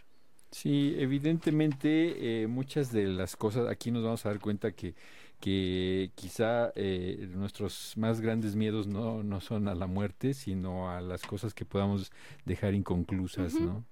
Sí, 0.50 0.94
evidentemente 0.98 2.42
eh, 2.42 2.46
muchas 2.46 2.92
de 2.92 3.06
las 3.06 3.36
cosas, 3.36 3.68
aquí 3.68 3.90
nos 3.90 4.02
vamos 4.02 4.26
a 4.26 4.30
dar 4.30 4.40
cuenta 4.40 4.72
que, 4.72 4.94
que 5.38 6.10
quizá 6.16 6.72
eh, 6.74 7.28
nuestros 7.34 7.94
más 7.96 8.20
grandes 8.20 8.56
miedos 8.56 8.86
no, 8.86 9.22
no 9.22 9.40
son 9.40 9.68
a 9.68 9.74
la 9.74 9.86
muerte, 9.86 10.34
sino 10.34 10.90
a 10.90 11.00
las 11.00 11.22
cosas 11.22 11.54
que 11.54 11.64
podamos 11.64 12.10
dejar 12.44 12.74
inconclusas. 12.74 13.54
¿no? 13.54 13.84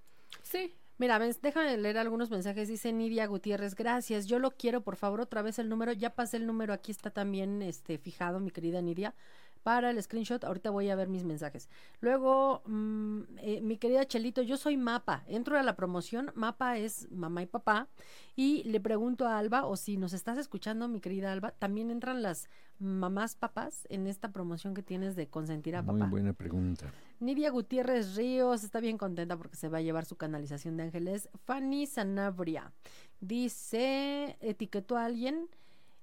Sí, 0.43 0.75
Mira, 0.99 1.21
déjame 1.21 1.77
leer 1.77 1.97
algunos 1.97 2.29
mensajes. 2.29 2.67
Dice 2.67 2.93
Nidia 2.93 3.25
Gutiérrez, 3.27 3.77
gracias. 3.77 4.27
Yo 4.27 4.41
lo 4.41 4.51
quiero, 4.51 4.81
por 4.81 4.97
favor, 4.97 5.21
otra 5.21 5.43
vez 5.43 5.61
el 5.61 5.69
número. 5.69 5.93
Ya 5.93 6.17
pasé 6.17 6.39
el 6.39 6.47
número, 6.47 6.73
aquí 6.73 6.91
está 6.91 7.11
también 7.11 7.63
este 7.63 7.99
fijado, 7.99 8.41
mi 8.41 8.51
querida 8.51 8.83
Nidia, 8.83 9.15
para 9.59 9.91
el 9.91 10.03
screenshot. 10.03 10.43
Ahorita 10.45 10.71
voy 10.71 10.89
a 10.91 10.97
ver 10.97 11.09
mis 11.09 11.25
mensajes. 11.25 11.69
Luego, 12.01 12.63
mm, 12.67 13.21
eh, 13.39 13.61
mi 13.61 13.77
querida 13.77 14.07
Chelito, 14.07 14.43
yo 14.43 14.57
soy 14.57 14.77
Mapa. 14.77 15.25
Entro 15.27 15.59
a 15.59 15.63
la 15.63 15.77
promoción. 15.77 16.31
Mapa 16.35 16.79
es 16.79 17.11
mamá 17.11 17.43
y 17.43 17.47
papá. 17.47 17.89
Y 18.37 18.63
le 18.65 18.81
pregunto 18.81 19.27
a 19.27 19.39
Alba, 19.39 19.67
o 19.67 19.77
si 19.77 19.97
nos 19.97 20.13
estás 20.13 20.39
escuchando, 20.39 20.87
mi 20.89 21.01
querida 21.01 21.33
Alba, 21.33 21.51
también 21.53 21.91
entran 21.91 22.23
las 22.23 22.49
mamás 22.79 23.35
papás 23.35 23.87
en 23.91 24.07
esta 24.07 24.31
promoción 24.31 24.73
que 24.75 24.83
tienes 24.85 25.17
de 25.17 25.29
consentir 25.29 25.75
a 25.75 25.83
Muy 25.83 25.99
papá. 25.99 26.11
buena 26.11 26.33
pregunta. 26.33 26.93
Nidia 27.19 27.51
Gutiérrez 27.51 28.15
Ríos 28.15 28.63
está 28.63 28.79
bien 28.79 28.97
contenta 28.99 29.37
porque 29.37 29.57
se 29.57 29.69
va 29.69 29.79
a 29.79 29.83
llevar 29.83 30.05
su 30.05 30.17
canalización 30.17 30.77
de 30.77 30.85
ángeles. 30.85 31.29
Fanny 31.45 31.87
Sanabria 31.87 32.73
dice, 33.21 34.37
etiquetó 34.41 34.97
a 34.97 35.05
alguien 35.07 35.49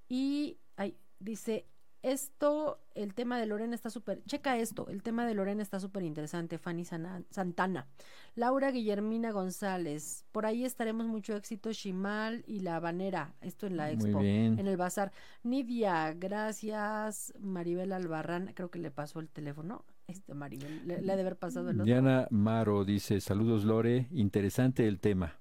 y 0.08 0.58
ay, 0.76 0.96
dice, 1.18 1.66
esto, 2.02 2.78
el 2.94 3.14
tema 3.14 3.38
de 3.38 3.46
Lorena 3.46 3.74
está 3.74 3.90
súper, 3.90 4.22
checa 4.24 4.56
esto, 4.58 4.88
el 4.88 5.02
tema 5.02 5.26
de 5.26 5.34
Lorena 5.34 5.62
está 5.62 5.80
súper 5.80 6.02
interesante, 6.04 6.58
Fanny 6.58 6.84
Sana- 6.84 7.22
Santana. 7.30 7.86
Laura 8.34 8.70
Guillermina 8.70 9.30
González, 9.32 10.24
por 10.32 10.46
ahí 10.46 10.64
estaremos 10.64 11.06
mucho 11.06 11.34
éxito, 11.36 11.72
Shimal 11.72 12.44
y 12.46 12.60
La 12.60 12.76
Habanera, 12.76 13.34
esto 13.40 13.66
en 13.66 13.76
la 13.76 13.84
Muy 13.86 13.94
expo, 13.94 14.20
bien. 14.20 14.58
en 14.58 14.66
el 14.66 14.76
bazar. 14.76 15.12
Nidia, 15.42 16.12
gracias, 16.14 17.32
Maribel 17.40 17.92
Albarrán, 17.92 18.52
creo 18.54 18.70
que 18.70 18.78
le 18.78 18.90
pasó 18.90 19.20
el 19.20 19.28
teléfono, 19.28 19.84
este 20.06 20.34
Maribel, 20.34 20.86
le, 20.86 21.02
le 21.02 21.12
ha 21.12 21.16
de 21.16 21.22
haber 21.22 21.36
pasado 21.36 21.70
el 21.70 21.76
otro. 21.76 21.84
Diana 21.86 22.28
Maro 22.30 22.84
dice, 22.84 23.20
saludos 23.20 23.64
Lore, 23.64 24.06
interesante 24.12 24.86
el 24.86 25.00
tema. 25.00 25.38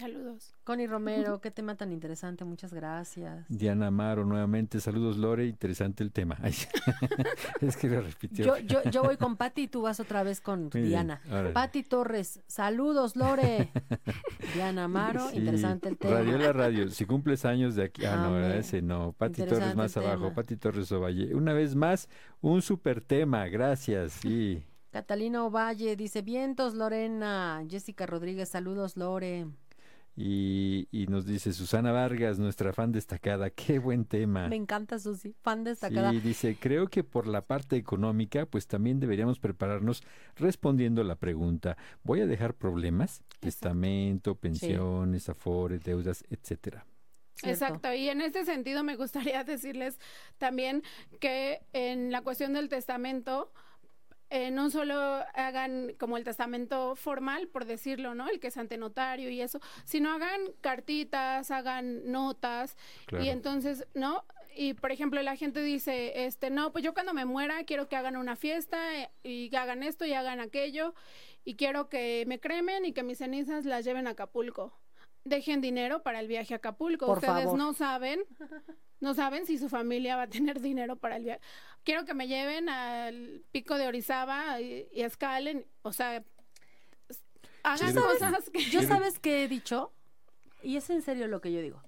Saludos. 0.00 0.54
Connie 0.64 0.86
Romero, 0.86 1.40
qué 1.40 1.50
tema 1.50 1.76
tan 1.76 1.92
interesante, 1.92 2.44
muchas 2.44 2.72
gracias. 2.72 3.46
Diana 3.48 3.88
Amaro 3.88 4.24
nuevamente, 4.24 4.80
saludos 4.80 5.16
Lore, 5.16 5.46
interesante 5.46 6.02
el 6.02 6.10
tema. 6.12 6.38
Ay, 6.42 6.54
es 7.60 7.76
que 7.76 7.88
lo 7.88 8.00
repitió. 8.00 8.44
Yo, 8.44 8.58
yo, 8.58 8.90
yo 8.90 9.02
voy 9.02 9.16
con 9.16 9.36
Patti 9.36 9.62
y 9.62 9.68
tú 9.68 9.82
vas 9.82 10.00
otra 10.00 10.22
vez 10.22 10.40
con 10.40 10.62
Muy 10.64 10.70
bien, 10.72 10.88
Diana. 10.88 11.20
órale. 11.28 11.50
Patti 11.50 11.82
Torres, 11.82 12.40
saludos 12.46 13.16
Lore. 13.16 13.68
Diana 14.54 14.84
Amaro, 14.84 15.28
Sí, 15.30 15.38
interesante 15.38 15.88
el 15.88 15.98
tema. 15.98 16.14
Radio 16.14 16.38
la 16.38 16.52
radio, 16.52 16.90
si 16.90 17.04
cumples 17.04 17.44
años 17.44 17.74
de 17.74 17.84
aquí, 17.84 18.04
ah 18.04 18.16
no, 18.16 18.38
ese 18.40 18.82
no, 18.82 19.12
Pati 19.12 19.42
Torres 19.42 19.76
más 19.76 19.96
abajo. 19.96 20.32
Pati 20.34 20.56
Torres 20.56 20.90
Ovalle. 20.92 21.34
Una 21.34 21.52
vez 21.52 21.74
más, 21.74 22.08
un 22.40 22.62
super 22.62 23.00
tema, 23.00 23.46
gracias, 23.48 24.12
sí. 24.12 24.64
Catalina 24.90 25.44
Ovalle 25.44 25.94
dice, 25.94 26.22
vientos 26.22 26.74
Lorena. 26.74 27.62
Jessica 27.68 28.06
Rodríguez, 28.06 28.48
saludos 28.48 28.96
Lore. 28.96 29.46
Y, 30.22 30.86
y 30.90 31.06
nos 31.06 31.24
dice 31.24 31.54
Susana 31.54 31.92
Vargas, 31.92 32.38
nuestra 32.38 32.74
fan 32.74 32.92
destacada, 32.92 33.48
qué 33.50 33.78
buen 33.78 34.04
tema. 34.04 34.48
Me 34.48 34.56
encanta 34.56 34.98
Susi, 34.98 35.34
fan 35.40 35.64
destacada. 35.64 36.10
Sí, 36.10 36.20
dice, 36.20 36.58
creo 36.60 36.88
que 36.88 37.02
por 37.02 37.26
la 37.26 37.40
parte 37.46 37.76
económica, 37.76 38.44
pues 38.44 38.66
también 38.66 39.00
deberíamos 39.00 39.38
prepararnos 39.38 40.02
respondiendo 40.36 41.02
la 41.04 41.14
pregunta, 41.14 41.78
¿voy 42.02 42.20
a 42.20 42.26
dejar 42.26 42.52
problemas? 42.52 43.22
Testamento, 43.40 44.34
pensiones, 44.34 45.30
afores, 45.30 45.82
deudas, 45.84 46.22
etcétera. 46.28 46.84
¿cierto? 47.36 47.64
Exacto, 47.64 47.94
y 47.94 48.10
en 48.10 48.20
este 48.20 48.44
sentido 48.44 48.84
me 48.84 48.96
gustaría 48.96 49.42
decirles 49.44 49.98
también 50.36 50.82
que 51.18 51.62
en 51.72 52.12
la 52.12 52.20
cuestión 52.20 52.52
del 52.52 52.68
testamento, 52.68 53.52
eh, 54.30 54.50
no 54.50 54.70
solo 54.70 54.94
hagan 55.34 55.92
como 55.98 56.16
el 56.16 56.24
testamento 56.24 56.96
formal, 56.96 57.48
por 57.48 57.64
decirlo, 57.64 58.14
¿no? 58.14 58.28
El 58.28 58.40
que 58.40 58.46
es 58.48 58.56
ante 58.56 58.78
notario 58.78 59.28
y 59.30 59.40
eso, 59.40 59.60
sino 59.84 60.12
hagan 60.12 60.40
cartitas, 60.60 61.50
hagan 61.50 62.10
notas, 62.10 62.76
Claro. 63.06 63.24
y 63.24 63.28
entonces, 63.28 63.86
¿no? 63.94 64.24
Y 64.56 64.74
por 64.74 64.90
ejemplo, 64.92 65.22
la 65.22 65.36
gente 65.36 65.62
dice, 65.62 66.24
este, 66.26 66.50
no, 66.50 66.72
pues 66.72 66.84
yo 66.84 66.92
cuando 66.94 67.14
me 67.14 67.24
muera 67.24 67.62
quiero 67.64 67.88
que 67.88 67.96
hagan 67.96 68.16
una 68.16 68.34
fiesta 68.36 68.78
eh, 69.00 69.10
y 69.22 69.50
que 69.50 69.56
hagan 69.56 69.82
esto 69.82 70.04
y 70.04 70.12
hagan 70.12 70.40
aquello, 70.40 70.94
y 71.44 71.54
quiero 71.56 71.88
que 71.88 72.24
me 72.26 72.40
cremen 72.40 72.84
y 72.84 72.92
que 72.92 73.02
mis 73.02 73.18
cenizas 73.18 73.64
las 73.64 73.84
lleven 73.84 74.06
a 74.06 74.10
Acapulco. 74.10 74.72
Dejen 75.24 75.60
dinero 75.60 76.02
para 76.02 76.18
el 76.20 76.28
viaje 76.28 76.54
a 76.54 76.58
Acapulco. 76.58 77.06
Por 77.06 77.18
Ustedes 77.18 77.44
favor. 77.44 77.58
no 77.58 77.72
saben, 77.74 78.20
no 79.00 79.14
saben 79.14 79.46
si 79.46 79.58
su 79.58 79.68
familia 79.68 80.16
va 80.16 80.22
a 80.22 80.28
tener 80.28 80.60
dinero 80.60 80.96
para 80.96 81.16
el 81.16 81.24
viaje. 81.24 81.40
Quiero 81.84 82.04
que 82.04 82.14
me 82.14 82.28
lleven 82.28 82.68
al 82.68 83.42
pico 83.52 83.76
de 83.78 83.86
Orizaba 83.86 84.60
y, 84.60 84.86
y 84.92 85.02
escalen, 85.02 85.66
o 85.82 85.92
sea, 85.92 86.22
hagan 87.62 87.92
Quiero- 87.92 88.02
cosas 88.06 88.50
que 88.50 88.64
Yo 88.64 88.82
sabes 88.88 89.18
qué 89.18 89.44
he 89.44 89.48
dicho, 89.48 89.92
y 90.62 90.76
es 90.76 90.90
en 90.90 91.02
serio 91.02 91.26
lo 91.28 91.40
que 91.40 91.52
yo 91.52 91.60
digo. 91.60 91.82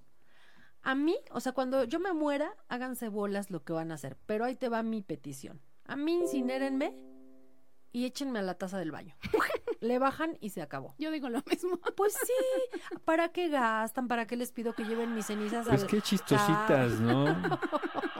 A 0.82 0.94
mí, 0.96 1.16
o 1.30 1.40
sea, 1.40 1.52
cuando 1.52 1.84
yo 1.84 2.00
me 2.00 2.12
muera, 2.12 2.56
háganse 2.68 3.08
bolas 3.08 3.50
lo 3.50 3.62
que 3.62 3.72
van 3.72 3.92
a 3.92 3.94
hacer, 3.94 4.16
pero 4.26 4.44
ahí 4.44 4.56
te 4.56 4.68
va 4.68 4.82
mi 4.82 5.00
petición. 5.02 5.60
A 5.84 5.94
mí 5.96 6.14
incinérenme 6.14 6.96
y 7.92 8.04
échenme 8.06 8.38
a 8.38 8.42
la 8.42 8.54
taza 8.54 8.78
del 8.78 8.90
baño. 8.90 9.14
Le 9.80 9.98
bajan 9.98 10.36
y 10.40 10.50
se 10.50 10.62
acabó. 10.62 10.94
yo 10.98 11.10
digo 11.10 11.28
lo 11.28 11.42
mismo. 11.50 11.78
Pues 11.96 12.14
sí, 12.14 12.78
¿para 13.04 13.30
qué 13.30 13.48
gastan? 13.48 14.06
¿Para 14.08 14.26
qué 14.26 14.36
les 14.36 14.52
pido 14.52 14.72
que 14.74 14.84
lleven 14.84 15.14
mis 15.14 15.26
cenizas 15.26 15.66
Pues 15.66 15.82
al- 15.82 15.88
qué 15.88 16.00
chistositas, 16.00 17.00
¿no? 17.00 17.24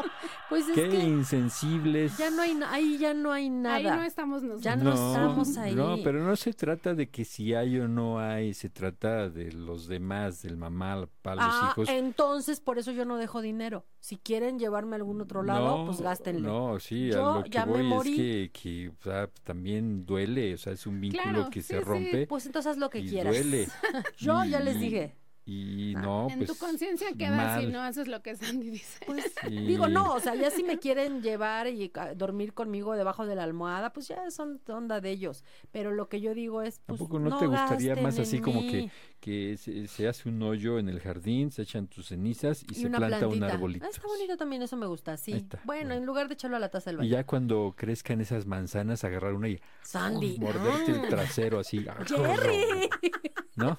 Pues 0.52 0.68
es 0.68 0.74
qué 0.74 0.88
que 0.88 0.98
insensibles. 1.04 2.16
ya 2.18 2.30
no 2.30 2.42
hay, 2.42 2.58
ahí 2.68 2.98
ya 2.98 3.14
no 3.14 3.32
hay 3.32 3.50
nada. 3.50 3.76
Ahí 3.76 3.84
no 3.84 4.02
estamos 4.02 4.42
nosotros. 4.42 4.62
Ya 4.62 4.76
no 4.76 4.92
estamos 4.92 5.56
ahí. 5.58 5.74
No, 5.74 5.96
pero 6.04 6.24
no 6.24 6.36
se 6.36 6.52
trata 6.52 6.94
de 6.94 7.08
que 7.10 7.24
si 7.24 7.54
hay 7.54 7.78
o 7.78 7.88
no 7.88 8.18
hay, 8.20 8.54
se 8.54 8.68
trata 8.68 9.28
de 9.28 9.52
los 9.52 9.86
demás, 9.88 10.42
del 10.42 10.56
mamá, 10.56 11.08
para 11.22 11.36
los 11.36 11.44
Ah, 11.54 11.68
hijos. 11.72 11.88
entonces 11.88 12.60
por 12.60 12.78
eso 12.78 12.92
yo 12.92 13.04
no 13.04 13.16
dejo 13.16 13.40
dinero. 13.40 13.86
Si 14.00 14.16
quieren 14.18 14.58
llevarme 14.58 14.94
a 14.94 14.96
algún 14.96 15.20
otro 15.20 15.42
lado, 15.42 15.78
No, 15.78 15.86
pues 15.86 16.00
gástenle. 16.00 16.42
No, 16.42 16.78
sí, 16.80 17.08
Yo 17.08 17.30
a 17.30 17.36
lo 17.38 17.44
que 17.44 17.50
ya 17.50 17.66
me 17.66 17.72
voy 17.72 17.82
morí. 17.84 18.10
es 18.12 18.16
que, 18.18 18.50
que 18.52 18.88
o 18.88 19.02
sea, 19.02 19.28
también 19.44 20.04
duele, 20.04 20.54
o 20.54 20.58
sea, 20.58 20.72
es 20.72 20.86
un 20.86 21.00
vínculo 21.00 21.22
Claro, 21.22 21.50
que 21.50 21.62
sí, 21.62 21.68
se 21.68 21.78
sí. 21.78 21.84
rompe 21.84 22.26
Pues 22.26 22.46
entonces 22.46 22.72
haz 22.72 22.78
lo 22.78 22.90
que 22.90 22.98
y 23.00 23.08
quieras. 23.08 23.32
duele. 23.34 23.68
Yo 24.18 24.44
ya 24.44 24.60
les 24.60 24.78
dije. 24.80 25.16
Y 25.44 25.94
Ah, 25.96 26.00
no, 26.02 26.28
en 26.30 26.38
pues 26.38 26.50
tu 26.50 26.56
conciencia 26.56 27.08
queda 27.18 27.58
si 27.60 27.66
no 27.66 27.80
haces 27.82 28.06
lo 28.06 28.22
que 28.22 28.36
Sandy 28.36 28.70
dice. 28.70 29.00
Pues 29.04 29.24
Sí. 29.48 29.50
digo, 29.66 29.88
no, 29.88 30.14
o 30.14 30.20
sea, 30.20 30.36
ya 30.36 30.50
si 30.50 30.62
me 30.62 30.78
quieren 30.78 31.20
llevar 31.20 31.66
y 31.66 31.88
ca- 31.88 32.14
dormir 32.14 32.54
conmigo 32.54 32.94
debajo 32.94 33.26
de 33.26 33.34
la 33.34 33.42
almohada, 33.42 33.92
pues 33.92 34.06
ya 34.08 34.30
son 34.30 34.60
onda 34.68 35.00
de 35.00 35.10
ellos. 35.10 35.44
Pero 35.72 35.90
lo 35.90 36.08
que 36.08 36.20
yo 36.20 36.32
digo 36.34 36.62
es, 36.62 36.78
¿A 36.78 36.82
pues 36.86 37.00
poco 37.00 37.18
no, 37.18 37.36
te 37.38 37.46
gustaría 37.46 37.96
más 37.96 38.18
así 38.20 38.38
como 38.40 38.60
mí. 38.62 38.70
que, 38.70 38.90
que 39.20 39.56
se, 39.56 39.88
se 39.88 40.06
hace 40.06 40.28
un 40.28 40.40
hoyo 40.44 40.78
en 40.78 40.88
el 40.88 41.00
jardín, 41.00 41.50
se 41.50 41.62
echan 41.62 41.88
tus 41.88 42.06
cenizas 42.08 42.62
y, 42.62 42.66
y 42.72 42.74
se 42.76 42.88
planta 42.88 43.18
plantita. 43.18 43.26
un 43.28 43.42
arbolito? 43.42 43.84
Ah, 43.86 43.88
está 43.92 44.06
bonito 44.06 44.36
también, 44.36 44.62
eso 44.62 44.76
me 44.76 44.86
gusta, 44.86 45.16
sí. 45.16 45.32
Está, 45.32 45.60
Bueno, 45.64 45.86
bueno. 45.88 45.94
en 46.00 46.06
lugar 46.06 46.28
de 46.28 46.34
echarlo 46.34 46.56
a 46.56 46.60
la 46.60 46.68
taza 46.68 46.90
del 46.90 46.96
Y 46.96 46.98
baño. 46.98 47.10
ya 47.10 47.26
cuando 47.26 47.74
crezcan 47.76 48.20
esas 48.20 48.46
manzanas, 48.46 49.02
agarrar 49.02 49.34
una 49.34 49.48
y 49.48 49.60
Sandy. 49.82 50.38
morderte 50.38 50.92
mm. 50.92 50.94
el 51.02 51.08
trasero 51.08 51.58
así. 51.58 51.84
Jerry, 52.06 52.88
¿No? 53.56 53.78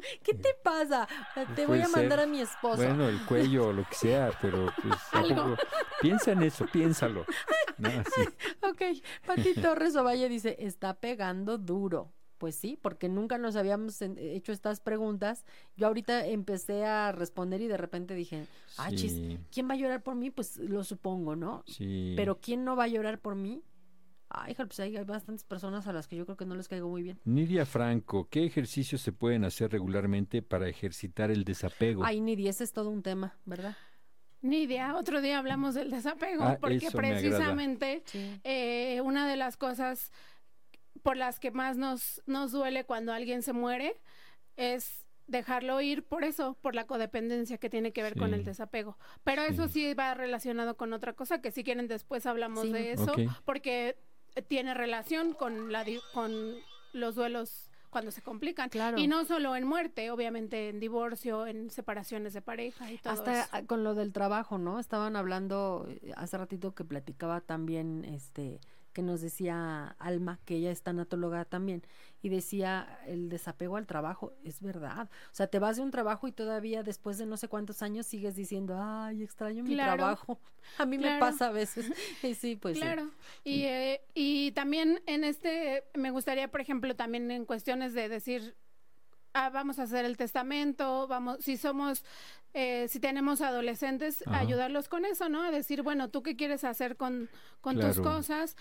¿qué 0.22 0.34
te 0.34 0.54
pasa? 0.62 1.06
Te 1.54 1.66
voy 1.66 1.80
a 1.80 1.88
mandar 1.88 2.18
ser. 2.18 2.20
a 2.20 2.26
mi 2.26 2.40
esposo. 2.40 2.76
Bueno, 2.76 3.08
el 3.08 3.24
cuello 3.26 3.68
o 3.68 3.72
lo 3.72 3.84
que 3.84 3.94
sea, 3.94 4.30
pero 4.40 4.72
pues 4.82 4.94
piensa 6.00 6.32
en 6.32 6.42
eso, 6.42 6.66
piénsalo. 6.66 7.24
No. 7.78 7.88
Ok, 8.70 8.82
Pati 9.26 9.54
Torres 9.54 9.96
Ovalle 9.96 10.28
dice, 10.28 10.56
está 10.60 10.94
pegando 10.94 11.58
duro. 11.58 12.12
Pues 12.38 12.54
sí, 12.54 12.78
porque 12.80 13.08
nunca 13.10 13.36
nos 13.36 13.54
habíamos 13.56 14.00
en- 14.00 14.16
hecho 14.18 14.52
estas 14.52 14.80
preguntas. 14.80 15.44
Yo 15.76 15.86
ahorita 15.88 16.26
empecé 16.26 16.86
a 16.86 17.12
responder 17.12 17.60
y 17.60 17.66
de 17.68 17.76
repente 17.76 18.14
dije, 18.14 18.46
ah, 18.78 18.90
chis, 18.90 19.14
¿quién 19.52 19.68
va 19.68 19.74
a 19.74 19.76
llorar 19.76 20.02
por 20.02 20.14
mí? 20.14 20.30
Pues 20.30 20.56
lo 20.56 20.82
supongo, 20.82 21.36
¿no? 21.36 21.62
sí. 21.66 22.14
Pero 22.16 22.40
¿quién 22.40 22.64
no 22.64 22.76
va 22.76 22.84
a 22.84 22.88
llorar 22.88 23.18
por 23.18 23.34
mí? 23.34 23.62
Ay, 24.32 24.52
híjole, 24.52 24.68
pues 24.68 24.78
hay, 24.80 24.96
hay 24.96 25.04
bastantes 25.04 25.42
personas 25.44 25.88
a 25.88 25.92
las 25.92 26.06
que 26.06 26.14
yo 26.14 26.24
creo 26.24 26.36
que 26.36 26.46
no 26.46 26.54
les 26.54 26.68
caigo 26.68 26.88
muy 26.88 27.02
bien. 27.02 27.18
Nidia 27.24 27.66
Franco, 27.66 28.28
¿qué 28.30 28.44
ejercicios 28.44 29.00
se 29.00 29.10
pueden 29.10 29.44
hacer 29.44 29.72
regularmente 29.72 30.40
para 30.40 30.68
ejercitar 30.68 31.32
el 31.32 31.44
desapego? 31.44 32.04
Ay, 32.04 32.20
Nidi, 32.20 32.46
ese 32.46 32.62
es 32.62 32.72
todo 32.72 32.90
un 32.90 33.02
tema, 33.02 33.36
¿verdad? 33.44 33.76
Nidia, 34.40 34.94
otro 34.94 35.20
día 35.20 35.38
hablamos 35.38 35.74
del 35.74 35.90
desapego, 35.90 36.44
Ah, 36.44 36.58
porque 36.60 36.90
precisamente 36.92 38.04
eh, 38.44 39.00
una 39.02 39.28
de 39.28 39.36
las 39.36 39.56
cosas 39.56 40.12
por 41.02 41.16
las 41.16 41.40
que 41.40 41.50
más 41.50 41.76
nos, 41.76 42.22
nos 42.26 42.52
duele 42.52 42.84
cuando 42.84 43.12
alguien 43.12 43.42
se 43.42 43.52
muere 43.52 43.96
es 44.56 45.04
dejarlo 45.26 45.80
ir 45.80 46.04
por 46.04 46.22
eso, 46.24 46.56
por 46.62 46.74
la 46.76 46.86
codependencia 46.86 47.58
que 47.58 47.68
tiene 47.68 47.92
que 47.92 48.02
ver 48.02 48.16
con 48.16 48.32
el 48.34 48.44
desapego. 48.44 48.96
Pero 49.24 49.42
eso 49.42 49.66
Sí. 49.68 49.92
va 49.94 50.14
relacionado 50.14 50.76
con 50.76 50.92
otra 50.92 51.14
cosa, 51.14 51.40
que 51.40 51.50
si 51.50 51.64
quieren 51.64 51.88
después 51.88 52.26
hablamos 52.26 52.64
Sí. 52.66 52.72
de 52.72 52.92
eso, 52.92 53.12
porque 53.44 53.96
tiene 54.48 54.74
relación 54.74 55.32
con, 55.32 55.72
la, 55.72 55.84
con 56.12 56.54
los 56.92 57.14
duelos 57.14 57.70
cuando 57.90 58.10
se 58.10 58.22
complican. 58.22 58.68
Claro. 58.70 58.98
Y 58.98 59.06
no 59.06 59.24
solo 59.24 59.56
en 59.56 59.66
muerte, 59.66 60.10
obviamente 60.10 60.68
en 60.68 60.80
divorcio, 60.80 61.46
en 61.46 61.70
separaciones 61.70 62.32
de 62.32 62.40
pareja 62.40 62.90
y 62.90 62.98
todo 62.98 63.12
Hasta 63.12 63.42
eso. 63.42 63.66
con 63.66 63.84
lo 63.84 63.94
del 63.94 64.12
trabajo, 64.12 64.58
¿no? 64.58 64.78
Estaban 64.78 65.16
hablando 65.16 65.86
eh, 65.88 66.12
hace 66.16 66.38
ratito 66.38 66.74
que 66.74 66.84
platicaba 66.84 67.40
también, 67.40 68.04
este, 68.04 68.60
que 68.92 69.02
nos 69.02 69.20
decía 69.20 69.96
Alma, 69.98 70.40
que 70.44 70.56
ella 70.56 70.70
es 70.70 70.82
tanatóloga 70.82 71.44
también, 71.44 71.82
y 72.22 72.28
decía 72.28 72.98
el 73.06 73.28
desapego 73.28 73.76
al 73.76 73.86
trabajo, 73.86 74.32
es 74.44 74.60
verdad. 74.60 75.08
O 75.26 75.34
sea, 75.34 75.46
te 75.46 75.58
vas 75.58 75.76
de 75.76 75.82
un 75.82 75.90
trabajo 75.90 76.28
y 76.28 76.32
todavía 76.32 76.82
después 76.82 77.18
de 77.18 77.26
no 77.26 77.36
sé 77.36 77.48
cuántos 77.48 77.82
años 77.82 78.06
sigues 78.06 78.36
diciendo, 78.36 78.76
ay, 78.80 79.22
extraño 79.22 79.62
mi 79.62 79.76
trabajo. 79.76 80.40
A 80.78 80.86
mí 80.86 80.98
me 80.98 81.18
pasa 81.18 81.46
a 81.46 81.50
veces. 81.50 81.86
Y 82.22 82.34
sí, 82.34 82.54
pues 82.54 82.76
sí. 82.76 82.82
Claro. 82.82 83.10
Y, 83.44 83.64
eh, 83.64 84.02
y 84.14 84.52
también 84.52 85.02
en 85.06 85.24
este, 85.24 85.84
me 85.94 86.10
gustaría, 86.10 86.48
por 86.50 86.60
ejemplo, 86.60 86.94
también 86.94 87.30
en 87.30 87.46
cuestiones 87.46 87.94
de 87.94 88.08
decir, 88.08 88.54
ah, 89.34 89.50
vamos 89.50 89.78
a 89.78 89.84
hacer 89.84 90.04
el 90.04 90.16
testamento, 90.16 91.06
vamos, 91.08 91.38
si 91.40 91.56
somos, 91.56 92.04
eh, 92.54 92.86
si 92.88 93.00
tenemos 93.00 93.40
adolescentes, 93.40 94.24
Ajá. 94.26 94.40
ayudarlos 94.40 94.88
con 94.88 95.04
eso, 95.04 95.28
¿no? 95.28 95.42
A 95.42 95.50
decir, 95.50 95.82
bueno, 95.82 96.08
¿tú 96.08 96.22
qué 96.22 96.36
quieres 96.36 96.64
hacer 96.64 96.96
con, 96.96 97.28
con 97.60 97.78
tus 97.78 98.00
cosas? 98.00 98.56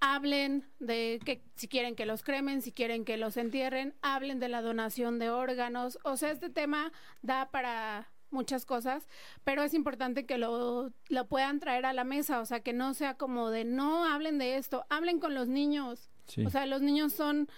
Hablen 0.00 0.66
de 0.78 1.20
que 1.24 1.42
si 1.56 1.68
quieren 1.68 1.94
que 1.94 2.06
los 2.06 2.22
cremen, 2.22 2.62
si 2.62 2.72
quieren 2.72 3.04
que 3.04 3.18
los 3.18 3.36
entierren, 3.36 3.94
hablen 4.00 4.40
de 4.40 4.48
la 4.48 4.62
donación 4.62 5.18
de 5.18 5.28
órganos. 5.28 5.98
O 6.04 6.16
sea, 6.16 6.30
este 6.30 6.48
tema 6.48 6.90
da 7.20 7.50
para 7.50 8.08
muchas 8.30 8.64
cosas, 8.64 9.06
pero 9.44 9.62
es 9.62 9.74
importante 9.74 10.24
que 10.24 10.38
lo, 10.38 10.92
lo 11.08 11.28
puedan 11.28 11.58
traer 11.58 11.84
a 11.84 11.92
la 11.92 12.04
mesa, 12.04 12.40
o 12.40 12.46
sea, 12.46 12.60
que 12.60 12.72
no 12.72 12.94
sea 12.94 13.14
como 13.14 13.50
de 13.50 13.64
no 13.64 14.06
hablen 14.06 14.38
de 14.38 14.56
esto, 14.56 14.86
hablen 14.88 15.20
con 15.20 15.34
los 15.34 15.48
niños. 15.48 16.10
Sí. 16.26 16.46
O 16.46 16.50
sea, 16.50 16.64
los 16.66 16.80
niños 16.80 17.12
son, 17.12 17.48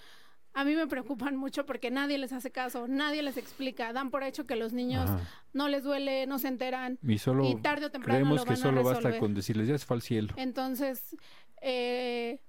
a 0.55 0.65
mí 0.65 0.75
me 0.75 0.87
preocupan 0.87 1.37
mucho 1.37 1.65
porque 1.65 1.91
nadie 1.91 2.19
les 2.19 2.33
hace 2.33 2.51
caso, 2.51 2.87
nadie 2.89 3.23
les 3.23 3.37
explica, 3.37 3.93
dan 3.93 4.11
por 4.11 4.23
hecho 4.23 4.47
que 4.47 4.57
los 4.57 4.73
niños 4.73 5.09
Ajá. 5.09 5.21
no 5.53 5.69
les 5.69 5.83
duele, 5.83 6.27
no 6.27 6.39
se 6.39 6.49
enteran. 6.49 6.99
Y 7.03 7.19
solo 7.19 7.45
y 7.49 7.57
tarde 7.57 7.87
o 7.87 7.91
temprano 7.91 8.19
creemos 8.19 8.39
lo 8.39 8.45
que 8.45 8.51
van 8.51 8.59
a 8.59 8.63
solo 8.63 8.83
basta 8.83 9.19
con 9.19 9.35
decirles 9.35 9.69
ya 9.69 9.79
se 9.79 9.87
fue 9.87 9.97
al 9.97 10.03
cielo. 10.03 10.35
Entonces, 10.37 11.17
eh, 11.63 12.41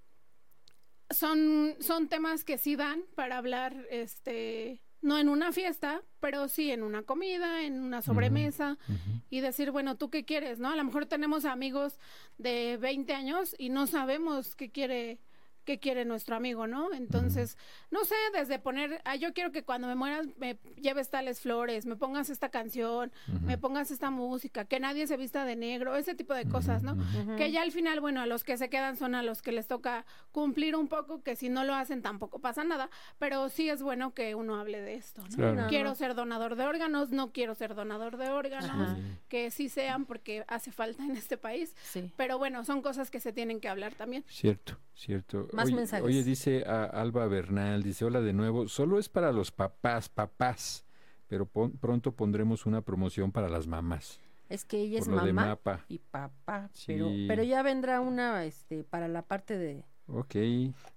son, 1.10 1.76
son 1.80 2.10
temas 2.10 2.44
que 2.44 2.58
sí 2.58 2.76
dan 2.76 3.04
para 3.16 3.38
hablar, 3.38 3.76
este, 3.90 4.82
no 5.02 5.18
en 5.18 5.30
una 5.30 5.52
fiesta, 5.52 6.02
pero 6.20 6.48
sí 6.48 6.72
en 6.72 6.84
una 6.84 7.04
comida, 7.04 7.64
en 7.64 7.82
una 7.82 8.02
sobremesa 8.02 8.78
y 9.30 9.42
decir, 9.42 9.72
bueno, 9.72 9.96
¿tú 9.96 10.10
qué 10.10 10.26
quieres? 10.26 10.60
¿No? 10.60 10.70
A 10.70 10.76
lo 10.76 10.84
mejor 10.84 11.06
tenemos 11.06 11.46
amigos 11.46 12.00
de 12.38 12.78
20 12.78 13.14
años 13.14 13.56
y 13.58 13.70
no 13.70 13.86
sabemos 13.86 14.56
qué 14.56 14.72
quiere 14.72 15.20
qué 15.64 15.80
quiere 15.80 16.06
nuestro 16.06 16.36
amigo, 16.36 16.68
¿no? 16.68 16.94
Entonces, 16.94 17.58
no 17.92 18.04
sé, 18.06 18.16
desde 18.34 18.60
poner, 18.60 19.02
ah, 19.06 19.16
yo 19.16 19.34
quiero 19.34 19.52
que 19.52 19.64
cuando 19.64 19.88
me 19.88 19.96
mueras 19.96 20.28
me 20.38 20.58
lleves 20.82 21.10
tales 21.10 21.40
flores, 21.42 21.86
me 21.86 21.96
pongas 21.96 22.30
esta 22.30 22.50
canción, 22.50 23.12
me 23.44 23.58
pongas 23.58 23.92
esta 23.92 24.10
música, 24.10 24.66
que 24.66 24.80
nadie 24.80 25.08
se 25.08 25.18
vista 25.18 25.46
de 25.46 25.56
negro, 25.56 25.96
ese 25.96 26.16
tipo 26.16 26.34
de 26.34 26.46
cosas, 26.48 26.84
¿no? 26.84 26.98
Que 27.38 27.52
ya 27.52 27.62
al 27.62 27.72
final, 27.72 28.00
bueno, 28.02 28.22
a 28.22 28.26
los 28.26 28.44
que 28.44 28.58
se 28.58 28.70
quedan 28.70 28.98
son 28.98 29.16
a 29.16 29.24
los 29.24 29.42
que 29.42 29.52
les 29.52 29.68
toca 29.68 30.06
cumplir 30.32 30.76
un 30.76 30.88
poco, 30.88 31.22
que 31.24 31.36
si 31.36 31.50
no 31.50 31.64
lo 31.64 31.74
hacen 31.76 32.02
tampoco 32.02 32.40
pasa 32.40 32.64
nada, 32.64 32.90
pero 33.20 33.50
sí 33.50 33.70
es 33.70 33.82
bueno 33.82 34.14
que 34.14 34.36
uno 34.36 34.60
hable 34.60 34.82
de 34.82 34.96
esto, 34.96 35.22
¿no? 35.30 35.36
Claro. 35.36 35.54
No, 35.56 35.68
Quiero 35.68 35.90
no. 35.90 35.96
ser 35.96 36.16
donador 36.16 36.56
de 36.56 36.66
órganos, 36.66 37.12
no 37.12 37.32
quiero 37.32 37.56
ser 37.56 37.76
donador 37.76 38.18
de 38.18 38.30
órganos, 38.30 38.98
que 39.30 39.52
sí 39.52 39.70
sean 39.70 40.06
porque 40.06 40.44
hace 40.48 40.72
falta 40.72 41.04
en 41.04 41.12
este 41.16 41.38
país, 41.38 41.76
Sí. 41.84 42.12
pero 42.18 42.38
bueno, 42.38 42.64
son 42.66 42.82
cosas 42.82 43.10
que 43.12 43.20
se 43.20 43.32
tienen 43.34 43.60
que 43.60 43.70
hablar 43.70 43.94
también. 43.96 44.24
Cierto, 44.28 44.78
cierto. 44.94 45.48
Más 45.54 45.68
oye, 45.68 45.76
mensajes. 45.76 46.06
Oye, 46.06 46.24
dice 46.24 46.64
a 46.66 46.84
Alba 46.86 47.28
Bernal, 47.28 47.84
dice, 47.84 48.06
hola 48.06 48.22
de 48.22 48.34
nuevo, 48.34 48.68
solo 48.68 49.00
es 49.00 49.10
para 49.10 49.32
los 49.32 49.52
papás, 49.52 50.10
papás, 50.10 50.86
pero 51.28 51.46
pon- 51.46 51.72
pronto 51.78 52.12
pondremos 52.12 52.66
una 52.66 52.82
promoción 52.82 53.32
para 53.32 53.50
las 53.50 53.68
mamás. 53.68 54.20
Es 54.50 54.66
que 54.66 54.78
ella 54.82 55.00
es 55.00 55.08
mamá 55.08 55.32
mapa. 55.32 55.86
y 55.88 56.00
papá, 56.00 56.70
pero, 56.86 57.08
Sí. 57.10 57.26
pero 57.28 57.44
ya 57.44 57.64
vendrá 57.64 58.02
una, 58.02 58.44
este, 58.46 58.84
para 58.84 59.08
la 59.08 59.22
parte 59.24 59.58
de... 59.58 59.86
Ok. 60.08 60.36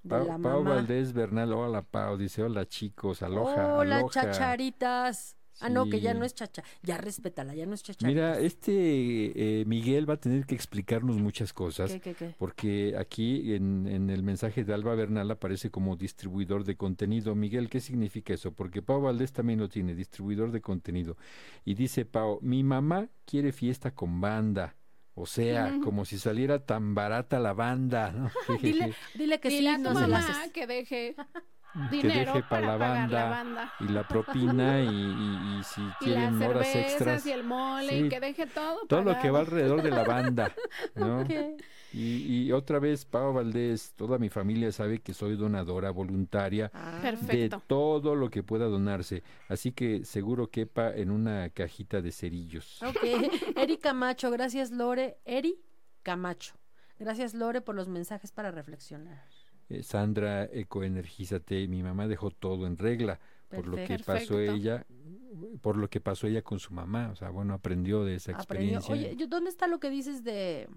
Pau. 0.09 0.65
Valdés 0.65 1.13
Bernal, 1.13 1.53
hola 1.53 1.83
Pau, 1.83 2.17
dice, 2.17 2.43
hola 2.43 2.67
chicos, 2.67 3.23
aloja, 3.23 3.77
Hola, 3.77 3.99
aloja. 3.99 4.13
chacharitas. 4.23 5.36
Ah, 5.61 5.69
no, 5.69 5.89
que 5.89 6.01
ya 6.01 6.15
no 6.15 6.25
es 6.25 6.35
chacha. 6.35 6.63
Ya 6.83 6.99
respétala, 6.99 7.55
ya 7.55 7.67
no 7.67 7.75
es 7.75 7.83
chacharitas. 7.83 8.09
Mira, 8.09 8.39
este 8.39 9.61
eh, 9.61 9.65
Miguel 9.65 10.09
va 10.09 10.15
a 10.15 10.21
tener 10.21 10.45
que 10.45 10.55
explicarnos 10.55 11.17
muchas 11.17 11.53
cosas. 11.53 11.93
¿Qué, 11.93 12.01
qué, 12.01 12.15
qué? 12.15 12.35
Porque 12.39 12.95
aquí 12.99 13.55
en, 13.55 13.87
en 13.87 14.11
el 14.11 14.23
mensaje 14.23 14.65
de 14.65 14.75
Alba 14.75 14.95
Bernal 14.95 15.31
aparece 15.31 15.71
como 15.71 15.97
distribuidor 15.97 16.65
de 16.65 16.77
contenido. 16.77 17.35
Miguel, 17.35 17.69
¿qué 17.71 17.81
significa 17.81 18.35
eso? 18.35 18.53
Porque 18.53 18.83
Pau 18.83 19.01
Valdés 19.01 19.33
también 19.33 19.59
lo 19.59 19.69
tiene, 19.69 19.95
distribuidor 19.95 20.53
de 20.53 20.61
contenido. 20.61 21.17
Y 21.65 21.75
dice 21.75 22.05
Pau, 22.05 22.39
mi 22.43 22.63
mamá 22.63 23.09
quiere 23.25 23.53
fiesta 23.53 23.93
con 23.93 24.21
banda. 24.21 24.77
O 25.15 25.25
sea, 25.25 25.79
como 25.83 26.05
si 26.05 26.19
saliera 26.19 26.65
tan 26.65 26.95
barata 26.95 27.39
la 27.41 27.55
banda. 27.55 28.13
¿no? 28.13 28.31
Dile, 28.63 28.95
dile 29.15 29.41
que 29.41 29.49
Dile 29.49 29.71
sí, 29.71 29.75
a 29.75 29.77
tu 29.77 29.83
no 29.83 29.95
mamá 29.95 30.45
que 30.53 30.67
deje 30.67 31.17
que 31.91 32.07
deje 32.09 32.43
para 32.49 32.67
la 32.67 32.79
pagar 32.79 32.79
banda, 32.79 33.21
la 33.25 33.31
banda. 33.31 33.73
y 33.81 33.89
la 33.89 34.09
propina 34.09 34.81
y, 34.81 34.87
y- 34.89 35.59
y 35.59 35.63
si 35.65 35.81
Y 36.01 36.07
las 36.11 36.33
quieren 36.33 36.43
horas 36.43 36.67
cervezas 36.69 36.93
extras. 36.93 37.27
y 37.27 37.33
el 37.33 37.45
mole 37.45 37.89
Sí. 37.91 37.97
y 37.97 38.09
que 38.09 38.21
deje 38.21 38.47
todo 38.47 38.79
Todo 38.89 39.03
lo 39.03 39.19
que 39.21 39.31
va 39.31 39.41
alrededor 39.41 39.83
de 39.83 39.91
la 39.91 40.05
banda, 40.05 40.53
¿no? 40.95 41.21
Ok. 41.21 41.31
Y, 41.93 42.43
y 42.47 42.53
otra 42.53 42.79
vez, 42.79 43.05
Pau 43.07 43.33
Valdés, 43.33 43.95
toda 43.97 44.19
mi 44.19 44.29
familia 44.29 44.71
sabe 44.73 44.99
que 45.01 45.15
soy 45.15 45.35
donadora 45.37 45.91
voluntaria 45.91 46.71
Ah, 46.75 46.99
Perfecto. 47.01 47.57
de 47.57 47.63
todo 47.67 48.15
lo 48.17 48.29
que 48.29 48.43
pueda 48.43 48.67
donarse, 48.67 49.23
así 49.49 49.73
que 49.73 50.05
seguro 50.05 50.51
quepa 50.51 50.91
en 50.95 51.11
una 51.11 51.49
cajita 51.51 52.03
de 52.03 52.13
cerillos. 52.13 52.83
Ok. 52.83 52.97
Eri 53.57 53.79
Camacho, 53.79 54.31
gracias 54.31 54.71
Lore. 54.73 55.19
Eri 55.25 55.59
Camacho. 56.03 56.55
Gracias 56.99 57.35
Lore 57.35 57.61
por 57.61 57.75
los 57.75 57.89
mensajes 57.89 58.31
para 58.33 58.51
reflexionar. 58.51 59.25
Eh, 59.69 59.83
Sandra, 59.83 60.45
ecoenergízate, 60.45 61.67
mi 61.69 61.83
mamá 61.83 62.07
dejó 62.07 62.31
todo 62.31 62.67
en 62.67 62.77
regla 62.77 63.19
por 63.49 63.67
lo 63.67 63.77
que 63.77 63.99
pasó 63.99 64.39
ella, 64.41 64.87
por 65.61 65.77
lo 65.77 65.89
que 65.91 66.01
pasó 66.01 66.27
ella 66.27 66.43
con 66.43 66.59
su 66.61 66.73
mamá, 66.73 67.11
o 67.13 67.17
sea, 67.17 67.31
bueno, 67.31 67.55
aprendió 67.55 68.05
de 68.05 68.15
esa 68.17 68.33
Aprendió. 68.37 68.79
experiencia. 68.79 69.13
Oye, 69.15 69.27
¿dónde 69.29 69.51
está 69.51 69.67
lo 69.67 69.81
que 69.81 69.91
dices 69.91 70.23
de, 70.25 70.69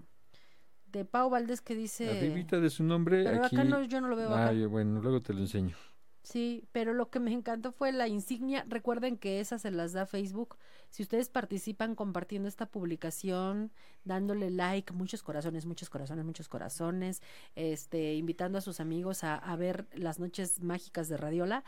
de 0.86 1.04
Pau 1.04 1.30
Valdés 1.30 1.60
que 1.60 1.74
dice... 1.74 2.10
Arribita 2.10 2.58
de 2.60 2.70
su 2.70 2.82
nombre, 2.84 3.22
Pero 3.24 3.44
aquí. 3.44 3.56
acá 3.56 3.64
no, 3.64 3.82
yo 3.84 4.00
no 4.00 4.08
lo 4.08 4.16
veo 4.16 4.30
Ah, 4.34 4.46
acá. 4.46 4.52
yo- 4.54 4.68
bueno, 4.70 5.00
luego 5.00 5.20
te 5.20 5.32
lo 5.34 5.40
enseño. 5.40 5.76
Sí, 6.22 6.64
pero 6.72 6.92
lo 6.92 7.08
que 7.10 7.18
me 7.18 7.32
encantó 7.32 7.72
fue 7.72 7.92
la 7.92 8.06
insignia. 8.06 8.64
Recuerden 8.68 9.16
que 9.16 9.40
esa 9.40 9.58
se 9.58 9.70
las 9.70 9.92
da 9.92 10.04
Facebook. 10.06 10.56
Si 10.90 11.02
ustedes 11.02 11.28
participan 11.30 11.94
compartiendo 11.94 12.48
esta 12.48 12.66
publicación, 12.66 13.72
dándole 14.04 14.50
like, 14.50 14.92
muchos 14.92 15.22
corazones, 15.22 15.64
muchos 15.66 15.88
corazones, 15.88 16.24
muchos 16.24 16.48
corazones, 16.48 17.22
este, 17.54 18.14
invitando 18.14 18.58
a 18.58 18.60
sus 18.60 18.80
amigos 18.80 19.24
a, 19.24 19.34
a 19.36 19.56
ver 19.56 19.86
las 19.94 20.18
noches 20.18 20.60
mágicas 20.62 21.08
de 21.08 21.16
Radiola, 21.16 21.64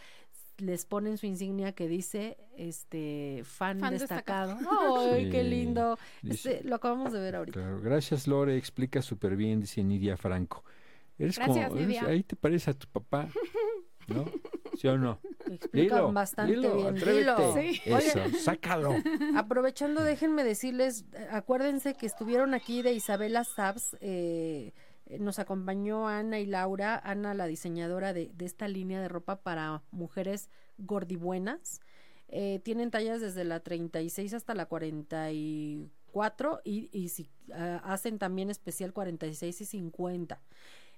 les 0.59 0.85
ponen 0.85 1.17
su 1.17 1.25
insignia 1.27 1.73
que 1.73 1.88
dice 1.88 2.37
este 2.57 3.41
fan, 3.45 3.81
Fan 3.81 3.95
destacado. 3.95 4.55
destacado. 4.57 5.11
¡Ay, 5.12 5.31
qué 5.31 5.45
lindo! 5.45 5.99
Dice- 6.21 6.57
Este, 6.59 6.69
lo 6.69 6.77
acabamos 6.77 7.12
de 7.12 7.21
ver 7.21 7.37
ahorita. 7.37 7.59
Claro, 7.59 7.81
gracias 7.81 8.27
Lore, 8.27 8.57
explica 8.57 9.01
súper 9.01 9.35
bien, 9.35 9.61
dice 9.61 9.83
Nidia 9.83 10.17
Franco. 10.19 10.62
Eres 11.19 11.37
Gracias, 11.38 11.69
como, 11.69 11.81
eres- 11.81 12.03
ahí 12.03 12.23
te 12.23 12.37
parece 12.37 12.71
a 12.71 12.75
tu 12.75 12.87
papá, 12.88 13.29
¿no? 14.09 14.25
¿Sí 14.77 14.88
o 14.88 14.99
no? 14.99 15.19
Explica 15.51 15.97
Dilo, 15.97 16.12
bastante 16.12 16.55
dilo, 16.55 16.77
bien. 16.77 16.95
Dilo. 16.95 17.55
Sí. 17.55 17.81
Eso, 17.85 18.19
sácalo. 18.41 18.95
Aprovechando, 19.37 20.03
déjenme 20.03 20.45
decirles, 20.45 21.05
acuérdense 21.31 21.95
que 21.95 22.07
estuvieron 22.07 22.55
aquí 22.55 22.83
de 22.83 22.93
Isabela 22.93 23.45
Sabs, 23.45 23.97
eh, 24.01 24.73
nos 25.19 25.38
acompañó 25.38 26.09
Ana 26.09 26.41
y 26.41 26.47
Laura, 26.47 26.99
Ana 27.05 27.35
la 27.35 27.47
diseñadora 27.47 28.12
de, 28.12 28.31
de 28.35 28.45
esta 28.47 28.67
línea 28.69 29.01
de 29.03 29.09
ropa 29.09 29.43
para 29.43 29.83
mujeres 29.91 30.49
gordibuenas. 30.79 31.81
Eh, 32.29 32.61
tienen 32.65 32.91
tallas 32.91 33.21
desde 33.21 33.45
la 33.45 33.61
36 33.61 34.33
hasta 34.33 34.55
la 34.55 34.65
44 34.65 36.61
y, 36.65 36.88
y 36.91 37.11
si 37.11 37.29
ah, 37.53 37.83
hacen 37.85 38.19
también 38.19 38.49
especial 38.49 38.95
46 38.95 39.61
y 39.61 39.65
50. 39.67 40.41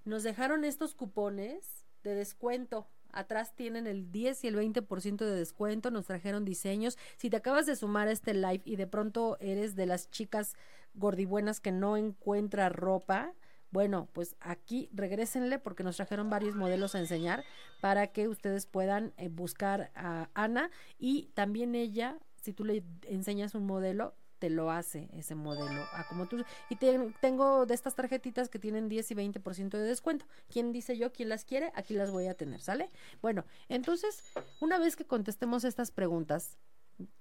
Nos 0.05 0.23
dejaron 0.23 0.65
estos 0.65 0.95
cupones 0.95 1.84
de 2.05 2.15
descuento. 2.15 2.87
Atrás 3.11 3.55
tienen 3.55 3.87
el 3.87 4.13
10 4.13 4.45
y 4.45 4.49
el 4.49 4.57
20% 4.57 5.19
de 5.19 5.37
descuento. 5.37 5.91
Nos 5.91 6.07
trajeron 6.07 6.45
diseños. 6.45 6.99
Si 7.17 7.31
te 7.31 7.37
acabas 7.37 7.67
de 7.67 7.77
sumar 7.77 8.09
a 8.09 8.13
este 8.13 8.35
live 8.35 8.63
y 8.65 8.77
de 8.77 8.87
pronto 8.87 9.37
eres 9.41 9.75
de 9.75 9.87
las 9.87 10.11
chicas 10.11 10.55
gordibuenas 10.95 11.61
que 11.61 11.73
no 11.73 11.97
encuentra 11.97 12.69
ropa, 12.69 13.35
bueno, 13.71 14.09
pues 14.13 14.37
aquí 14.39 14.89
regrésenle 14.93 15.59
porque 15.59 15.83
nos 15.83 15.97
trajeron 15.97 16.31
varios 16.31 16.55
modelos 16.55 16.95
a 16.95 17.01
enseñar 17.01 17.45
para 17.81 18.07
que 18.09 18.29
ustedes 18.29 18.67
puedan 18.67 19.13
eh, 19.17 19.29
buscar 19.29 19.91
a 19.97 20.29
Ana 20.35 20.71
y 20.97 21.31
también 21.35 21.75
ella, 21.75 22.19
si 22.41 22.53
tú 22.53 22.65
le 22.65 22.85
enseñas 23.03 23.57
un 23.57 23.67
modelo, 23.67 24.15
lo 24.51 24.71
hace 24.71 25.09
ese 25.13 25.35
modelo 25.35 25.83
a 25.93 26.07
como 26.09 26.27
tú 26.27 26.45
y 26.69 26.77
tengo 26.77 27.67
de 27.67 27.75
estas 27.75 27.95
tarjetitas 27.95 28.49
que 28.49 28.59
tienen 28.59 28.89
10 28.89 29.11
y 29.11 29.15
20% 29.15 29.71
de 29.71 29.85
descuento. 29.85 30.27
¿Quién 30.49 30.73
dice 30.73 30.97
yo 30.97 31.13
quién 31.13 31.29
las 31.29 31.45
quiere? 31.45 31.73
Aquí 31.75 31.95
las 31.95 32.11
voy 32.11 32.27
a 32.27 32.35
tener, 32.35 32.61
¿sale? 32.61 32.91
Bueno, 33.23 33.45
entonces, 33.69 34.23
una 34.61 34.79
vez 34.79 34.97
que 34.97 35.05
contestemos 35.05 35.65
estas 35.65 35.91
preguntas, 35.91 36.57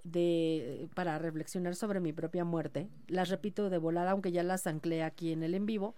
de 0.03 0.87
para 0.93 1.17
reflexionar 1.17 1.75
sobre 1.75 1.99
mi 1.99 2.13
propia 2.13 2.45
muerte. 2.45 2.89
Las 3.07 3.29
repito 3.29 3.69
de 3.71 3.79
volada, 3.79 4.11
aunque 4.11 4.31
ya 4.31 4.43
las 4.43 4.67
anclé 4.67 5.01
aquí 5.01 5.31
en 5.31 5.41
el 5.41 5.55
en 5.55 5.65
vivo. 5.65 5.95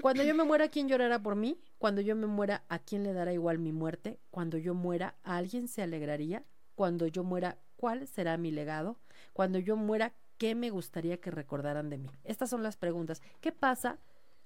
Cuando 0.00 0.22
yo 0.22 0.34
me 0.34 0.44
muera, 0.44 0.68
¿quién 0.68 0.88
llorará 0.88 1.22
por 1.22 1.36
mí? 1.36 1.60
Cuando 1.78 2.00
yo 2.00 2.16
me 2.16 2.26
muera, 2.26 2.64
¿a 2.68 2.78
quién 2.78 3.04
le 3.04 3.12
dará 3.12 3.32
igual 3.32 3.58
mi 3.58 3.72
muerte? 3.72 4.18
Cuando 4.30 4.58
yo 4.58 4.74
muera, 4.74 5.16
¿a 5.22 5.36
alguien 5.36 5.68
se 5.68 5.82
alegraría? 5.82 6.44
Cuando 6.74 7.06
yo 7.06 7.22
muera, 7.22 7.58
¿cuál 7.76 8.08
será 8.08 8.36
mi 8.36 8.50
legado? 8.50 8.98
Cuando 9.32 9.58
yo 9.58 9.76
muera, 9.76 10.12
¿qué 10.44 10.54
me 10.54 10.68
gustaría 10.68 11.22
que 11.22 11.30
recordaran 11.30 11.88
de 11.88 11.96
mí? 11.96 12.10
Estas 12.22 12.50
son 12.50 12.62
las 12.62 12.76
preguntas. 12.76 13.22
¿Qué 13.40 13.50
pasa 13.50 13.96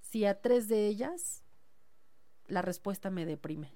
si 0.00 0.26
a 0.26 0.40
tres 0.40 0.68
de 0.68 0.86
ellas 0.86 1.42
la 2.46 2.62
respuesta 2.62 3.10
me 3.10 3.26
deprime? 3.26 3.72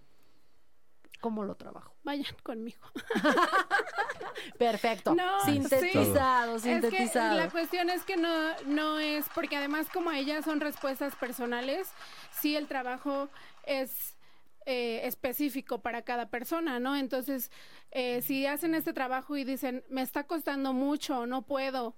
¿Cómo 1.20 1.42
lo 1.42 1.56
trabajo? 1.56 1.96
Vayan 2.04 2.36
conmigo. 2.44 2.78
Perfecto. 4.56 5.16
sintetizado, 5.44 6.60
sintetizado. 6.60 7.36
la 7.36 7.50
cuestión 7.50 7.90
es 7.90 8.04
que 8.04 8.16
no, 8.16 8.56
no 8.66 9.00
es, 9.00 9.26
porque 9.34 9.56
además 9.56 9.88
como 9.92 10.12
ellas 10.12 10.44
son 10.44 10.60
respuestas 10.60 11.16
personales, 11.16 11.88
sí 12.30 12.54
el 12.54 12.68
trabajo 12.68 13.30
es 13.66 14.14
eh, 14.64 15.08
específico 15.08 15.80
para 15.80 16.02
cada 16.02 16.30
persona, 16.30 16.78
¿no? 16.78 16.94
Entonces, 16.94 17.50
eh, 17.90 18.22
si 18.22 18.46
hacen 18.46 18.76
este 18.76 18.92
trabajo 18.92 19.36
y 19.36 19.42
dicen, 19.42 19.82
me 19.88 20.02
está 20.02 20.22
costando 20.22 20.72
mucho, 20.72 21.26
no 21.26 21.42
puedo, 21.42 21.96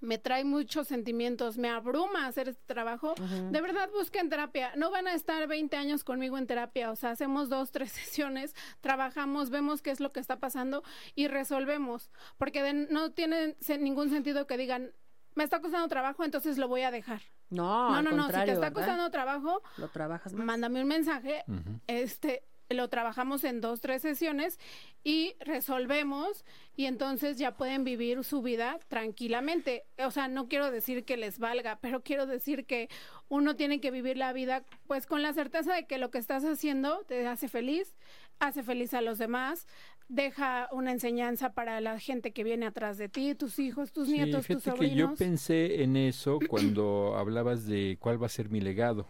me 0.00 0.18
trae 0.18 0.44
muchos 0.44 0.88
sentimientos, 0.88 1.58
me 1.58 1.68
abruma 1.68 2.26
hacer 2.26 2.48
este 2.48 2.62
trabajo, 2.66 3.14
de 3.16 3.60
verdad 3.60 3.88
busquen 3.92 4.28
terapia. 4.28 4.72
No 4.76 4.90
van 4.90 5.06
a 5.06 5.14
estar 5.14 5.46
20 5.46 5.76
años 5.76 6.04
conmigo 6.04 6.38
en 6.38 6.46
terapia, 6.46 6.90
o 6.90 6.96
sea, 6.96 7.10
hacemos 7.10 7.48
dos, 7.48 7.70
tres 7.70 7.92
sesiones, 7.92 8.54
trabajamos, 8.80 9.50
vemos 9.50 9.82
qué 9.82 9.90
es 9.90 10.00
lo 10.00 10.12
que 10.12 10.20
está 10.20 10.38
pasando 10.38 10.82
y 11.14 11.28
resolvemos, 11.28 12.10
porque 12.36 12.72
no 12.72 13.12
tiene 13.12 13.56
ningún 13.78 14.10
sentido 14.10 14.46
que 14.46 14.56
digan, 14.56 14.92
me 15.34 15.44
está 15.44 15.60
costando 15.60 15.86
trabajo, 15.88 16.24
entonces 16.24 16.58
lo 16.58 16.68
voy 16.68 16.82
a 16.82 16.90
dejar. 16.90 17.22
No, 17.50 17.90
no, 17.90 18.02
no, 18.02 18.10
no, 18.10 18.26
si 18.26 18.44
te 18.44 18.52
está 18.52 18.72
costando 18.72 19.10
trabajo, 19.10 19.62
lo 19.78 19.88
trabajas 19.88 20.34
Mándame 20.34 20.82
un 20.82 20.88
mensaje, 20.88 21.44
este 21.86 22.42
lo 22.70 22.88
trabajamos 22.88 23.44
en 23.44 23.60
dos, 23.60 23.80
tres 23.80 24.02
sesiones 24.02 24.58
y 25.02 25.34
resolvemos 25.40 26.44
y 26.76 26.86
entonces 26.86 27.38
ya 27.38 27.56
pueden 27.56 27.84
vivir 27.84 28.24
su 28.24 28.42
vida 28.42 28.78
tranquilamente. 28.88 29.84
O 30.04 30.10
sea, 30.10 30.28
no 30.28 30.48
quiero 30.48 30.70
decir 30.70 31.04
que 31.04 31.16
les 31.16 31.38
valga, 31.38 31.78
pero 31.80 32.02
quiero 32.02 32.26
decir 32.26 32.66
que 32.66 32.88
uno 33.28 33.56
tiene 33.56 33.80
que 33.80 33.90
vivir 33.90 34.16
la 34.16 34.32
vida 34.32 34.64
pues 34.86 35.06
con 35.06 35.22
la 35.22 35.32
certeza 35.32 35.74
de 35.74 35.86
que 35.86 35.98
lo 35.98 36.10
que 36.10 36.18
estás 36.18 36.44
haciendo 36.44 37.04
te 37.06 37.26
hace 37.26 37.48
feliz, 37.48 37.96
hace 38.38 38.62
feliz 38.62 38.92
a 38.94 39.00
los 39.00 39.18
demás, 39.18 39.66
deja 40.08 40.68
una 40.72 40.90
enseñanza 40.92 41.52
para 41.52 41.80
la 41.80 41.98
gente 41.98 42.32
que 42.32 42.42
viene 42.44 42.66
atrás 42.66 42.98
de 42.98 43.08
ti, 43.08 43.34
tus 43.34 43.58
hijos, 43.58 43.92
tus 43.92 44.08
nietos, 44.08 44.46
tus 44.46 44.62
sobrinos. 44.62 44.94
Que 44.94 44.96
yo 44.96 45.14
pensé 45.14 45.82
en 45.82 45.96
eso 45.96 46.38
cuando 46.48 47.16
hablabas 47.16 47.66
de 47.66 47.98
cuál 48.00 48.20
va 48.20 48.26
a 48.26 48.30
ser 48.30 48.48
mi 48.48 48.60
legado. 48.60 49.06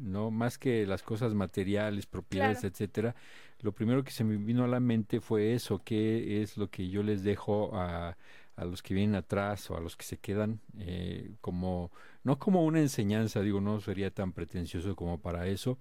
¿No? 0.00 0.30
Más 0.30 0.58
que 0.58 0.86
las 0.86 1.02
cosas 1.02 1.34
materiales, 1.34 2.06
propiedades, 2.06 2.64
etcétera. 2.64 3.14
Lo 3.60 3.72
primero 3.72 4.02
que 4.02 4.10
se 4.10 4.24
me 4.24 4.36
vino 4.36 4.64
a 4.64 4.68
la 4.68 4.80
mente 4.80 5.20
fue 5.20 5.54
eso, 5.54 5.82
qué 5.84 6.42
es 6.42 6.56
lo 6.56 6.70
que 6.70 6.88
yo 6.88 7.02
les 7.02 7.22
dejo 7.22 7.76
a, 7.76 8.16
a 8.56 8.64
los 8.64 8.82
que 8.82 8.94
vienen 8.94 9.16
atrás 9.16 9.70
o 9.70 9.76
a 9.76 9.80
los 9.80 9.96
que 9.96 10.04
se 10.04 10.18
quedan, 10.18 10.60
eh, 10.78 11.32
como, 11.40 11.90
no 12.24 12.38
como 12.38 12.64
una 12.64 12.80
enseñanza, 12.80 13.40
digo, 13.40 13.60
no 13.60 13.80
sería 13.80 14.10
tan 14.10 14.32
pretencioso 14.32 14.94
como 14.96 15.18
para 15.18 15.46
eso, 15.48 15.78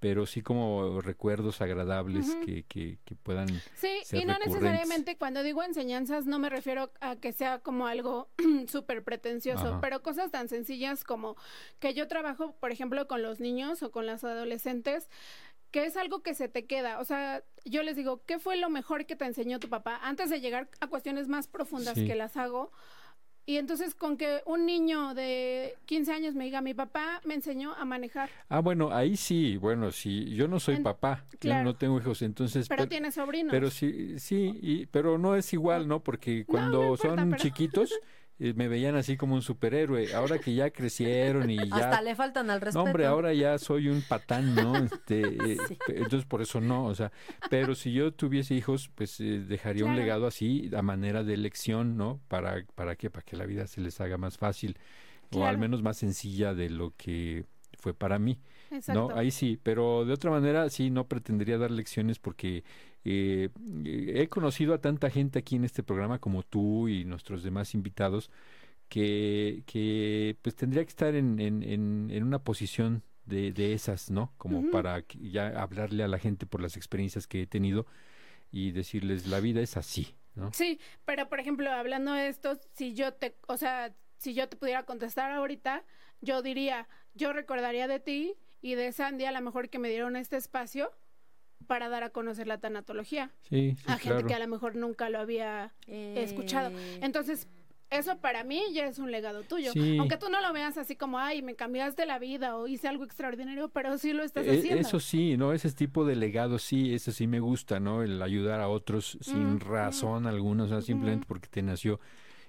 pero 0.00 0.26
sí 0.26 0.42
como 0.42 1.00
recuerdos 1.00 1.60
agradables 1.60 2.34
que, 2.44 2.64
que, 2.64 2.98
que, 3.04 3.14
puedan 3.14 3.48
sí 3.74 4.02
y 4.12 4.24
no 4.24 4.38
necesariamente 4.38 5.16
cuando 5.16 5.42
digo 5.42 5.62
enseñanzas 5.62 6.26
no 6.26 6.38
me 6.38 6.50
refiero 6.50 6.90
a 7.00 7.16
que 7.16 7.32
sea 7.32 7.60
como 7.60 7.86
algo 7.86 8.28
súper 8.68 9.02
pretencioso 9.04 9.78
pero 9.80 10.02
cosas 10.02 10.30
tan 10.30 10.48
sencillas 10.48 11.04
como 11.04 11.36
que 11.78 11.94
yo 11.94 12.08
trabajo 12.08 12.54
por 12.60 12.72
ejemplo 12.72 13.06
con 13.08 13.22
los 13.22 13.40
niños 13.40 13.82
o 13.82 13.90
con 13.90 14.06
las 14.06 14.24
adolescentes 14.24 15.08
que 15.70 15.84
es 15.84 15.96
algo 15.96 16.22
que 16.22 16.32
se 16.32 16.48
te 16.48 16.64
queda. 16.64 17.00
O 17.00 17.04
sea, 17.04 17.42
yo 17.66 17.82
les 17.82 17.96
digo, 17.96 18.22
¿qué 18.24 18.38
fue 18.38 18.56
lo 18.56 18.70
mejor 18.70 19.04
que 19.04 19.16
te 19.16 19.26
enseñó 19.26 19.58
tu 19.58 19.68
papá? 19.68 20.00
Antes 20.02 20.30
de 20.30 20.40
llegar 20.40 20.70
a 20.80 20.86
cuestiones 20.86 21.28
más 21.28 21.48
profundas 21.48 21.96
que 21.96 22.14
las 22.14 22.38
hago, 22.38 22.72
y 23.46 23.58
entonces 23.58 23.94
con 23.94 24.16
que 24.16 24.42
un 24.44 24.66
niño 24.66 25.14
de 25.14 25.76
15 25.86 26.12
años 26.12 26.34
me 26.34 26.44
diga, 26.44 26.60
mi 26.60 26.74
papá 26.74 27.20
me 27.24 27.34
enseñó 27.34 27.74
a 27.74 27.84
manejar. 27.84 28.28
Ah, 28.48 28.58
bueno, 28.58 28.92
ahí 28.92 29.16
sí, 29.16 29.56
bueno, 29.56 29.92
sí, 29.92 30.34
yo 30.34 30.48
no 30.48 30.58
soy 30.58 30.78
papá, 30.80 31.24
yo 31.40 31.62
no 31.62 31.76
tengo 31.76 31.98
hijos, 31.98 32.22
entonces... 32.22 32.68
Pero, 32.68 32.88
tiene 32.88 33.12
sobrinos. 33.12 33.52
Pero 33.52 33.70
sí, 33.70 34.18
sí, 34.18 34.58
y, 34.60 34.86
pero 34.86 35.16
no 35.16 35.36
es 35.36 35.52
igual, 35.52 35.86
¿no? 35.86 36.00
Porque 36.00 36.44
cuando 36.44 36.96
son 36.96 37.36
chiquitos... 37.36 37.92
me 38.38 38.68
veían 38.68 38.96
así 38.96 39.16
como 39.16 39.34
un 39.34 39.42
superhéroe. 39.42 40.14
Ahora 40.14 40.38
que 40.38 40.54
ya 40.54 40.70
crecieron 40.70 41.50
y 41.50 41.56
ya... 41.68 41.76
Hasta 41.76 42.02
le 42.02 42.14
faltan 42.14 42.50
al 42.50 42.60
respeto. 42.60 42.78
No, 42.78 42.84
hombre, 42.84 43.06
ahora 43.06 43.32
ya 43.32 43.58
soy 43.58 43.88
un 43.88 44.02
patán, 44.02 44.54
¿no? 44.54 44.76
Este, 44.86 45.22
eh, 45.22 45.56
Entonces, 45.88 46.24
por 46.24 46.42
eso 46.42 46.60
no, 46.60 46.86
o 46.86 46.94
sea, 46.94 47.12
pero 47.50 47.74
si 47.74 47.92
yo 47.92 48.12
tuviese 48.12 48.54
hijos, 48.54 48.90
pues 48.94 49.20
eh, 49.20 49.40
dejaría 49.46 49.84
un 49.84 49.96
legado 49.96 50.26
así, 50.26 50.70
a 50.76 50.82
manera 50.82 51.24
de 51.24 51.34
elección, 51.34 51.96
¿no? 51.96 52.20
¿Para, 52.28 52.64
para 52.74 52.96
qué? 52.96 53.10
Para 53.10 53.24
que 53.24 53.36
la 53.36 53.46
vida 53.46 53.66
se 53.66 53.80
les 53.80 54.00
haga 54.00 54.18
más 54.18 54.36
fácil 54.36 54.76
o 55.32 55.44
al 55.44 55.58
menos 55.58 55.82
más 55.82 55.96
sencilla 55.96 56.54
de 56.54 56.70
lo 56.70 56.94
que 56.96 57.44
fue 57.78 57.94
para 57.94 58.18
mí. 58.18 58.38
Exacto. 58.70 59.08
¿no? 59.08 59.16
Ahí 59.16 59.30
sí, 59.30 59.58
pero 59.62 60.04
de 60.04 60.12
otra 60.12 60.30
manera 60.30 60.68
sí 60.70 60.90
no 60.90 61.06
pretendería 61.06 61.58
dar 61.58 61.70
lecciones 61.70 62.18
porque 62.18 62.64
eh, 63.08 63.50
he 63.84 64.26
conocido 64.26 64.74
a 64.74 64.80
tanta 64.80 65.10
gente 65.10 65.38
aquí 65.38 65.54
en 65.54 65.64
este 65.64 65.84
programa 65.84 66.18
como 66.18 66.42
tú 66.42 66.88
y 66.88 67.04
nuestros 67.04 67.44
demás 67.44 67.72
invitados 67.72 68.32
que, 68.88 69.62
que 69.64 70.36
pues 70.42 70.56
tendría 70.56 70.82
que 70.82 70.88
estar 70.88 71.14
en, 71.14 71.38
en, 71.38 71.62
en, 71.62 72.22
una 72.24 72.40
posición 72.40 73.04
de, 73.24 73.52
de, 73.52 73.74
esas, 73.74 74.10
¿no? 74.10 74.32
Como 74.38 74.72
para 74.72 75.04
ya 75.20 75.48
hablarle 75.60 76.02
a 76.02 76.08
la 76.08 76.18
gente 76.18 76.46
por 76.46 76.60
las 76.60 76.76
experiencias 76.76 77.28
que 77.28 77.42
he 77.42 77.46
tenido 77.46 77.86
y 78.50 78.72
decirles 78.72 79.28
la 79.28 79.38
vida 79.38 79.60
es 79.60 79.76
así, 79.76 80.16
¿no? 80.34 80.52
Sí, 80.52 80.80
pero 81.04 81.28
por 81.28 81.38
ejemplo, 81.38 81.70
hablando 81.70 82.12
de 82.12 82.26
esto, 82.26 82.58
si 82.72 82.94
yo 82.94 83.14
te, 83.14 83.36
o 83.46 83.56
sea, 83.56 83.94
si 84.18 84.34
yo 84.34 84.48
te 84.48 84.56
pudiera 84.56 84.82
contestar 84.82 85.30
ahorita, 85.30 85.84
yo 86.20 86.42
diría, 86.42 86.88
yo 87.14 87.32
recordaría 87.32 87.86
de 87.86 88.00
ti 88.00 88.34
y 88.62 88.74
de 88.74 88.90
Sandy 88.90 89.26
a 89.26 89.32
lo 89.32 89.40
mejor 89.42 89.68
que 89.68 89.78
me 89.78 89.90
dieron 89.90 90.16
este 90.16 90.36
espacio 90.36 90.90
para 91.66 91.88
dar 91.88 92.02
a 92.02 92.10
conocer 92.10 92.46
la 92.46 92.58
tanatología 92.58 93.30
sí, 93.48 93.76
a 93.86 93.98
gente 93.98 94.24
que 94.24 94.34
a 94.34 94.38
lo 94.38 94.48
mejor 94.48 94.76
nunca 94.76 95.10
lo 95.10 95.18
había 95.18 95.72
escuchado. 95.86 96.70
Eh. 96.70 97.00
Entonces, 97.02 97.48
eso 97.90 98.18
para 98.18 98.42
mí 98.42 98.60
ya 98.72 98.86
es 98.86 98.98
un 98.98 99.12
legado 99.12 99.42
tuyo. 99.42 99.70
Aunque 100.00 100.16
tú 100.16 100.28
no 100.28 100.40
lo 100.40 100.52
veas 100.52 100.76
así 100.76 100.96
como, 100.96 101.18
ay, 101.18 101.42
me 101.42 101.54
cambiaste 101.54 102.04
la 102.04 102.18
vida 102.18 102.56
o 102.56 102.66
hice 102.66 102.88
algo 102.88 103.04
extraordinario, 103.04 103.68
pero 103.68 103.96
sí 103.98 104.12
lo 104.12 104.24
estás 104.24 104.46
e, 104.46 104.58
haciendo. 104.58 104.80
Eso 104.80 104.98
sí, 104.98 105.36
¿no? 105.36 105.52
Ese 105.52 105.70
tipo 105.70 106.04
de 106.04 106.16
legado 106.16 106.58
sí, 106.58 106.94
eso 106.94 107.12
sí 107.12 107.26
me 107.26 107.38
gusta, 107.38 107.78
¿no? 107.78 108.02
El 108.02 108.20
ayudar 108.22 108.60
a 108.60 108.68
otros 108.68 109.18
sin 109.20 109.60
razón 109.60 110.26
alguna, 110.26 110.64
o 110.64 110.68
sea, 110.68 110.82
simplemente 110.82 111.26
porque 111.28 111.48
te 111.48 111.62
nació 111.62 112.00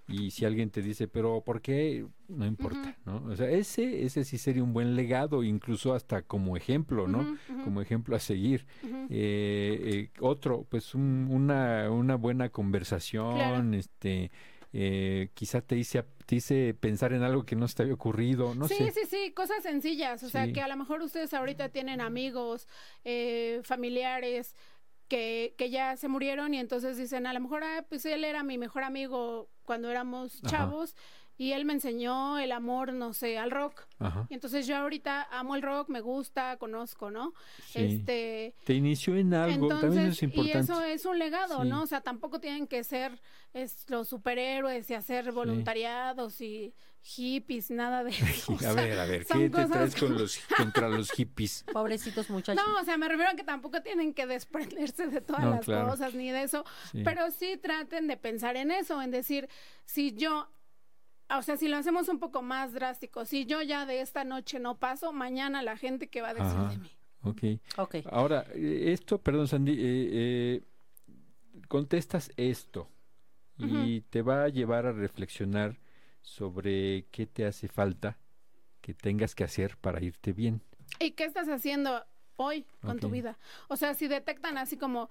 y 0.08 0.32
si 0.32 0.46
alguien 0.46 0.70
te 0.70 0.82
dice, 0.82 1.08
pero 1.08 1.42
¿por 1.42 1.62
qué? 1.62 2.06
No 2.30 2.46
importa, 2.46 2.98
¿no? 3.06 3.24
O 3.26 3.36
sea, 3.36 3.50
ese, 3.50 4.06
ese 4.06 4.24
sí 4.24 4.38
sería 4.38 4.64
un 4.64 4.72
buen 4.72 4.96
legado, 4.96 5.44
incluso 5.44 5.94
hasta 5.94 6.22
como 6.22 6.56
ejemplo, 6.56 7.08
¿no? 7.08 7.38
Como 7.64 7.82
ejemplo 7.82 8.16
a 8.16 8.20
seguir. 8.20 8.66
Eh, 9.10 9.10
eh, 9.10 10.10
otro, 10.20 10.66
pues 10.70 10.96
una, 10.96 11.92
una 11.92 12.16
buena 12.16 12.50
conversación, 12.50 13.74
este, 13.74 14.32
eh, 14.74 15.30
quizá 15.34 15.62
te 15.62 15.78
hice, 15.78 16.04
te 16.26 16.36
hice 16.36 16.74
pensar 16.74 17.14
en 17.14 17.24
algo 17.24 17.46
que 17.46 17.56
no 17.56 17.68
se 17.68 17.76
te 17.76 17.84
había 17.84 17.96
ocurrido, 17.96 18.54
no 18.56 18.68
sí, 18.68 18.76
sé. 18.76 18.92
sí, 18.92 19.02
sí, 19.10 19.32
cosas 19.34 19.64
sencillas. 19.64 20.24
O 20.24 20.30
sea, 20.30 20.52
que 20.52 20.62
a 20.62 20.68
lo 20.68 20.78
mejor 20.78 21.02
ustedes 21.02 21.34
ahorita 21.34 21.70
tienen 21.70 22.00
amigos, 22.00 22.68
eh, 23.04 23.62
familiares 23.64 24.56
que, 25.08 25.54
que 25.58 25.70
ya 25.70 25.98
se 25.98 26.08
murieron 26.08 26.54
y 26.54 26.60
entonces 26.60 26.98
dicen, 26.98 27.28
a 27.28 27.34
lo 27.34 27.40
mejor, 27.40 27.64
ah, 27.64 27.86
pues 27.88 28.06
él 28.06 28.24
era 28.24 28.44
mi 28.44 28.58
mejor 28.58 28.84
amigo 28.84 29.50
cuando 29.66 29.90
éramos 29.90 30.44
Ajá. 30.44 30.72
Y 31.38 31.52
él 31.52 31.66
me 31.66 31.74
enseñó 31.74 32.40
el 32.40 32.52
amor, 32.52 32.94
no 32.94 33.14
sé, 33.14 33.38
al 33.38 33.52
rock. 33.52 33.84
Ajá. 34.00 34.26
Y 34.30 34.34
entonces 34.34 34.66
yo 34.68 34.76
ahorita 34.78 35.28
amo 35.32 35.56
el 35.56 35.62
rock, 35.62 35.90
me 35.90 36.02
gusta, 36.02 36.58
conozco, 36.58 37.12
¿no? 37.12 37.34
Sí. 37.68 37.80
Este, 38.00 38.56
Te 38.64 38.74
inició 38.74 39.16
en 39.16 39.34
algo, 39.34 39.66
entonces, 39.66 39.82
también 39.82 40.04
eso 40.08 40.12
es 40.14 40.22
y 40.24 40.26
importante. 40.26 40.60
eso 40.60 40.84
es 40.84 41.06
un 41.06 41.20
legado, 41.20 41.62
Sí. 41.64 41.68
¿no? 41.70 41.84
O 41.84 41.88
sea, 41.88 42.02
tampoco 42.02 42.40
tienen 42.40 42.68
que 42.68 42.84
ser 42.84 43.22
es, 43.54 43.86
los 43.90 44.08
superhéroes 44.08 44.90
y 44.90 44.94
hacer 44.96 45.32
voluntariados 45.32 46.42
y 46.42 46.74
hippies, 47.02 47.72
nada 47.72 48.04
de 48.04 48.10
eso. 48.12 48.54
o 48.54 48.68
a 48.68 48.74
ver, 48.74 49.00
a 49.00 49.06
ver, 49.06 49.26
¿qué 49.26 49.50
te 49.50 49.66
traes 49.66 49.96
con 49.96 50.18
los, 50.18 50.40
contra 50.58 50.90
los 50.90 51.12
hippies? 51.12 51.64
Pobrecitos 51.74 52.30
muchachos. 52.30 52.62
No, 52.66 52.82
o 52.82 52.84
sea, 52.84 52.98
me 52.98 53.08
refiero 53.08 53.32
a 53.32 53.36
que 53.36 53.44
tampoco 53.44 53.82
tienen 53.82 54.14
que 54.14 54.26
desprenderse 54.28 55.08
de 55.08 55.22
todas 55.22 55.44
No, 55.44 55.52
las 55.52 55.66
claro. 55.66 55.90
cosas 55.90 56.14
ni 56.14 56.30
de 56.32 56.44
eso, 56.44 56.66
Sí. 56.92 57.02
pero 57.04 57.32
sí 57.32 57.58
traten 57.62 58.08
de 58.08 58.18
pensar 58.18 58.58
en 58.58 58.72
eso, 58.72 59.02
en 59.02 59.12
decir, 59.12 59.48
si 59.86 60.14
yo, 60.14 60.50
o 61.30 61.42
sea, 61.42 61.58
si 61.58 61.68
lo 61.68 61.78
hacemos 61.78 62.08
un 62.10 62.20
poco 62.20 62.42
más 62.42 62.74
drástico, 62.74 63.26
si 63.26 63.46
yo 63.46 63.62
ya 63.62 63.86
de 63.86 64.02
esta 64.02 64.24
noche 64.24 64.60
no 64.60 64.78
paso, 64.78 65.12
mañana 65.12 65.62
la 65.62 65.78
gente 65.78 66.10
que 66.10 66.22
va 66.22 66.30
a 66.30 66.34
decir 66.34 66.58
Ajá. 66.58 66.70
de 66.70 66.78
mí. 66.78 66.92
Ok. 67.24 67.44
Ok. 67.78 67.96
Ahora, 68.12 68.46
eh, 68.54 68.94
esto, 68.94 69.18
perdón, 69.18 69.48
Sandy, 69.48 69.74
eh, 69.74 69.78
eh, 69.82 70.62
contestas 71.68 72.32
esto 72.38 72.90
y 73.60 74.02
te 74.02 74.22
va 74.22 74.44
a 74.44 74.50
llevar 74.50 74.86
a 74.86 74.92
reflexionar 74.92 75.80
sobre 76.22 77.08
qué 77.12 77.26
te 77.26 77.44
hace 77.44 77.68
falta 77.68 78.20
que 78.82 78.94
tengas 78.94 79.34
que 79.34 79.44
hacer 79.44 79.78
para 79.78 80.02
irte 80.02 80.32
bien. 80.32 80.62
¿Y 81.00 81.12
qué 81.12 81.26
estás 81.26 81.50
haciendo 81.50 82.06
hoy 82.36 82.68
con 82.82 83.00
tu 83.00 83.10
vida? 83.10 83.40
O 83.68 83.76
sea, 83.76 83.96
si 83.96 84.08
detectan 84.08 84.60
así 84.60 84.78
como, 84.78 85.10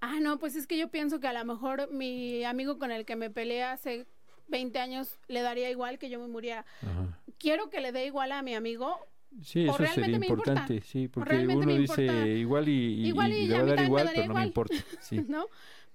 ah, 0.00 0.20
no, 0.20 0.38
pues 0.38 0.56
es 0.56 0.66
que 0.66 0.76
yo 0.76 0.90
pienso 0.90 1.20
que 1.20 1.26
a 1.26 1.32
lo 1.32 1.44
mejor 1.46 1.90
mi 1.90 2.44
amigo 2.44 2.78
con 2.78 2.90
el 2.90 3.06
que 3.06 3.16
me 3.16 3.30
peleé 3.30 3.64
hace 3.64 4.06
20 4.48 4.78
años 4.78 5.18
le 5.28 5.42
daría 5.42 5.70
igual 5.70 5.98
que 5.98 6.08
yo 6.08 6.18
me 6.18 6.28
muriera. 6.28 6.64
Ajá. 6.82 7.18
Quiero 7.38 7.68
que 7.70 7.80
le 7.80 7.92
dé 7.92 8.06
igual 8.06 8.32
a 8.32 8.42
mi 8.42 8.54
amigo. 8.54 8.98
Sí, 9.42 9.64
eso 9.64 9.76
realmente 9.76 10.00
sería 10.12 10.16
importa. 10.16 10.50
importante, 10.52 10.80
sí, 10.86 11.08
porque 11.08 11.30
realmente 11.30 11.56
uno 11.58 11.66
me 11.66 11.78
dice 11.78 12.02
importa. 12.06 12.26
igual 12.28 12.68
y, 12.68 12.72
y- 12.72 13.06
Igual 13.08 13.32
y 13.32 13.36
y 13.36 13.46
le 13.48 13.56
a 13.56 13.58
va 13.58 13.64
a 13.64 13.74
dar 13.76 13.84
igual, 13.84 14.04
daría 14.06 14.22
pero 14.22 14.28
no 14.28 14.34
me 14.34 14.46
igual. 14.46 14.46
importa. 14.46 14.74
Sí, 15.00 15.24
¿no? 15.28 15.46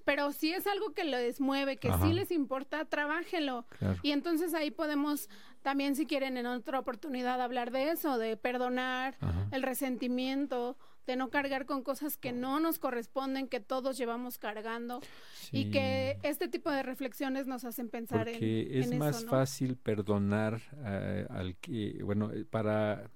Pero 0.04 0.32
si 0.32 0.52
es 0.52 0.66
algo 0.68 0.94
que 0.94 1.04
les 1.04 1.40
mueve, 1.40 1.78
que 1.78 1.90
Ajá. 1.90 2.06
sí 2.06 2.14
les 2.14 2.32
importa, 2.32 2.86
trabájenlo. 2.86 3.66
claro. 3.80 4.00
Y 4.04 4.12
entonces 4.12 4.54
ahí 4.54 4.70
podemos 4.72 5.30
también, 5.62 5.96
si 5.96 6.06
quieren, 6.08 6.38
en 6.38 6.46
otra 6.48 6.80
oportunidad 6.80 7.40
hablar 7.42 7.72
de 7.72 7.92
eso, 7.92 8.18
de 8.18 8.36
perdonar, 8.36 9.16
Ajá. 9.22 9.48
el 9.52 9.62
resentimiento, 9.64 10.76
de 11.12 11.18
no 11.18 11.30
cargar 11.30 11.66
con 11.66 11.84
cosas 11.84 12.18
que 12.18 12.32
no 12.32 12.60
nos 12.62 12.80
corresponden, 12.80 13.50
que 13.50 13.60
todos 13.60 13.98
llevamos 13.98 14.38
cargando 14.38 15.02
y 15.52 15.70
que 15.70 16.18
este 16.24 16.48
tipo 16.48 16.72
de 16.72 16.84
reflexiones 16.84 17.48
nos 17.48 17.66
hacen 17.66 17.90
pensar 17.90 18.30
en, 18.30 18.36
Porque 18.36 18.80
es 18.80 18.92
en 18.92 18.98
más 18.98 19.26
fácil 19.26 19.76
perdonar 19.76 20.62
eh, 20.86 21.28
al 21.30 21.58
que, 21.58 22.02
bueno, 22.04 22.32
eh, 22.32 22.46
para, 22.46 23.12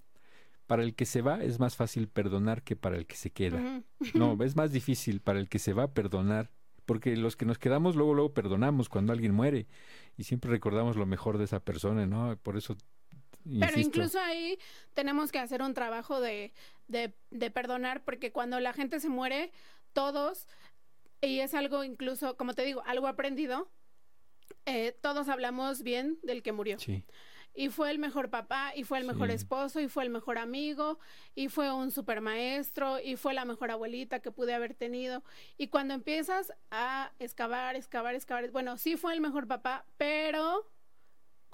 para 0.68 0.84
el 0.84 0.94
que 0.94 1.06
se 1.06 1.22
va 1.22 1.42
es 1.42 1.60
más 1.60 1.78
fácil 1.78 2.10
perdonar 2.10 2.64
que 2.64 2.76
para 2.76 2.98
el 2.98 3.06
que 3.06 3.16
se 3.16 3.32
queda. 3.32 3.82
No, 4.14 4.38
es 4.44 4.58
más 4.58 4.74
difícil 4.74 5.22
para 5.22 5.40
el 5.40 5.48
que 5.48 5.60
se 5.60 5.72
va 5.72 5.94
perdonar, 5.94 6.52
porque 6.86 7.16
los 7.16 7.38
que 7.38 7.46
nos 7.46 7.58
quedamos 7.58 7.96
luego, 7.96 8.14
luego 8.14 8.34
perdonamos 8.34 8.90
cuando 8.90 9.14
alguien 9.14 9.34
muere 9.34 9.68
y 10.18 10.24
siempre 10.24 10.52
recordamos 10.52 10.98
lo 10.98 11.06
mejor 11.06 11.38
de 11.38 11.46
esa 11.46 11.62
persona, 11.62 12.06
¿no? 12.06 12.38
Por 12.44 12.58
eso, 12.58 12.76
Pero 13.46 13.78
insisto, 13.78 13.80
incluso 14.00 14.20
ahí 14.20 14.58
tenemos 14.94 15.32
que 15.32 15.40
hacer 15.40 15.62
un 15.62 15.74
trabajo 15.74 16.20
de, 16.20 16.52
de, 16.88 17.14
de 17.30 17.52
perdonar, 17.52 18.04
porque 18.04 18.32
cuando 18.32 18.60
la 18.60 18.74
gente 18.74 19.00
se 19.00 19.08
muere, 19.10 19.52
todos, 19.94 20.48
y 21.22 21.40
es 21.40 21.54
algo 21.54 21.84
incluso, 21.84 22.36
como 22.38 22.54
te 22.54 22.64
digo, 22.66 22.82
algo 22.86 23.08
aprendido, 23.08 23.70
eh, 24.66 24.98
todos 25.02 25.30
hablamos 25.30 25.84
bien 25.84 26.20
del 26.24 26.42
que 26.44 26.52
murió. 26.52 26.80
sí, 26.80 27.04
Y 27.54 27.70
fue 27.70 27.90
el 27.92 28.00
mejor 28.00 28.30
papá, 28.30 28.74
y 28.76 28.84
fue 28.84 28.98
el 29.00 29.06
mejor 29.06 29.30
Sí. 29.30 29.36
esposo, 29.36 29.80
y 29.80 29.88
fue 29.88 30.04
el 30.04 30.10
mejor 30.10 30.38
amigo, 30.38 31.00
y 31.36 31.48
fue 31.48 31.72
un 31.72 31.90
super 31.92 32.20
maestro, 32.20 33.00
y 33.00 33.16
fue 33.16 33.34
la 33.34 33.46
mejor 33.46 33.72
abuelita 33.72 34.20
que 34.20 34.32
pude 34.32 34.54
haber 34.54 34.74
tenido. 34.74 35.24
Y 35.58 35.68
cuando 35.70 35.94
empiezas 35.94 36.52
a 36.72 37.14
excavar, 37.20 37.76
excavar, 37.76 38.14
excavar, 38.16 38.52
bueno, 38.52 38.78
sí 38.78 38.98
fue 38.98 39.14
el 39.14 39.22
mejor 39.22 39.48
papá, 39.48 39.86
pero 39.98 40.68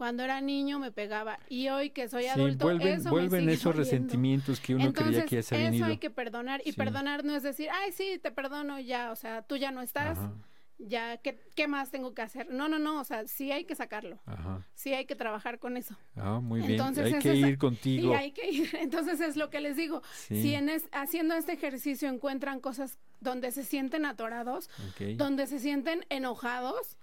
cuando 0.01 0.23
era 0.23 0.41
niño 0.41 0.79
me 0.79 0.91
pegaba. 0.91 1.37
Y 1.47 1.69
hoy 1.69 1.91
que 1.91 2.09
soy 2.09 2.23
sí, 2.23 2.29
adulto, 2.29 2.65
vuelven, 2.65 2.87
eso 2.95 3.03
me 3.03 3.09
vuelven 3.11 3.41
sigue 3.41 3.53
esos 3.53 3.63
doliendo. 3.65 3.83
resentimientos 3.83 4.59
que 4.59 4.73
uno 4.73 4.85
Entonces, 4.85 5.11
creía 5.13 5.25
que 5.27 5.35
ya 5.35 5.43
se 5.43 5.55
habían 5.55 5.73
eso 5.75 5.85
hay 5.85 5.97
que 5.99 6.09
perdonar. 6.09 6.59
Y 6.65 6.71
Sí. 6.71 6.77
perdonar 6.77 7.23
no 7.23 7.35
es 7.35 7.43
decir, 7.43 7.69
ay, 7.71 7.91
sí, 7.91 8.19
te 8.19 8.31
perdono 8.31 8.79
ya, 8.79 9.11
o 9.11 9.15
sea, 9.15 9.43
tú 9.43 9.57
ya 9.57 9.69
no 9.69 9.83
estás, 9.83 10.17
Ajá, 10.17 10.33
ya, 10.79 11.17
¿qué, 11.17 11.39
¿qué 11.55 11.67
más 11.67 11.91
tengo 11.91 12.15
que 12.15 12.23
hacer? 12.23 12.47
No, 12.49 12.67
no, 12.67 12.79
no, 12.79 12.99
o 12.99 13.03
sea, 13.03 13.27
sí 13.27 13.51
hay 13.51 13.65
que 13.65 13.75
sacarlo, 13.75 14.19
ajá. 14.25 14.65
sí 14.73 14.91
hay 14.95 15.05
que 15.05 15.15
trabajar 15.15 15.59
con 15.59 15.77
eso. 15.77 15.95
Ah, 16.15 16.39
muy 16.41 16.61
bien. 16.61 16.71
Entonces, 16.71 17.13
hay 17.13 17.19
que 17.21 17.31
es- 17.33 17.37
ir 17.49 17.57
contigo. 17.59 18.11
Y 18.11 18.15
hay 18.15 18.31
que 18.31 18.49
ir. 18.49 18.69
Entonces 18.81 19.19
es 19.21 19.35
lo 19.35 19.51
que 19.51 19.59
les 19.61 19.75
digo. 19.75 20.01
Sí, 20.15 20.41
Si 20.41 20.55
en 20.55 20.67
es- 20.69 20.89
haciendo 20.93 21.35
este 21.35 21.51
ejercicio 21.53 22.09
encuentran 22.09 22.59
cosas 22.59 22.97
donde 23.19 23.51
se 23.51 23.63
sienten 23.63 24.07
atorados, 24.07 24.67
donde 25.17 25.45
se 25.45 25.59
sienten 25.59 26.07
enojados, 26.09 26.97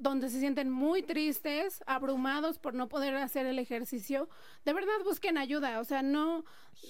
donde 0.00 0.30
se 0.30 0.40
sienten 0.40 0.70
muy 0.70 1.02
tristes, 1.02 1.82
abrumados 1.86 2.58
por 2.58 2.74
no 2.74 2.88
poder 2.88 3.14
hacer 3.16 3.46
el 3.46 3.58
ejercicio, 3.58 4.28
de 4.64 4.72
verdad 4.72 4.92
busquen 5.04 5.38
ayuda. 5.38 5.78
O 5.78 5.84
sea, 5.84 6.02
no, 6.02 6.44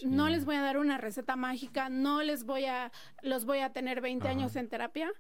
no 0.05 0.29
les 0.29 0.45
voy 0.45 0.55
a 0.57 0.63
dar 0.63 0.79
una 0.79 0.97
receta 0.97 1.37
mágica, 1.37 1.89
no 1.89 2.23
les 2.23 2.45
voy 2.45 2.65
a, 2.67 2.93
los 3.23 3.45
voy 3.45 3.59
a 3.59 3.73
tener 3.73 4.01
20 4.01 4.27
Ajá. 4.27 4.37
años 4.37 4.57
en 4.57 4.69
terapia. 4.69 5.13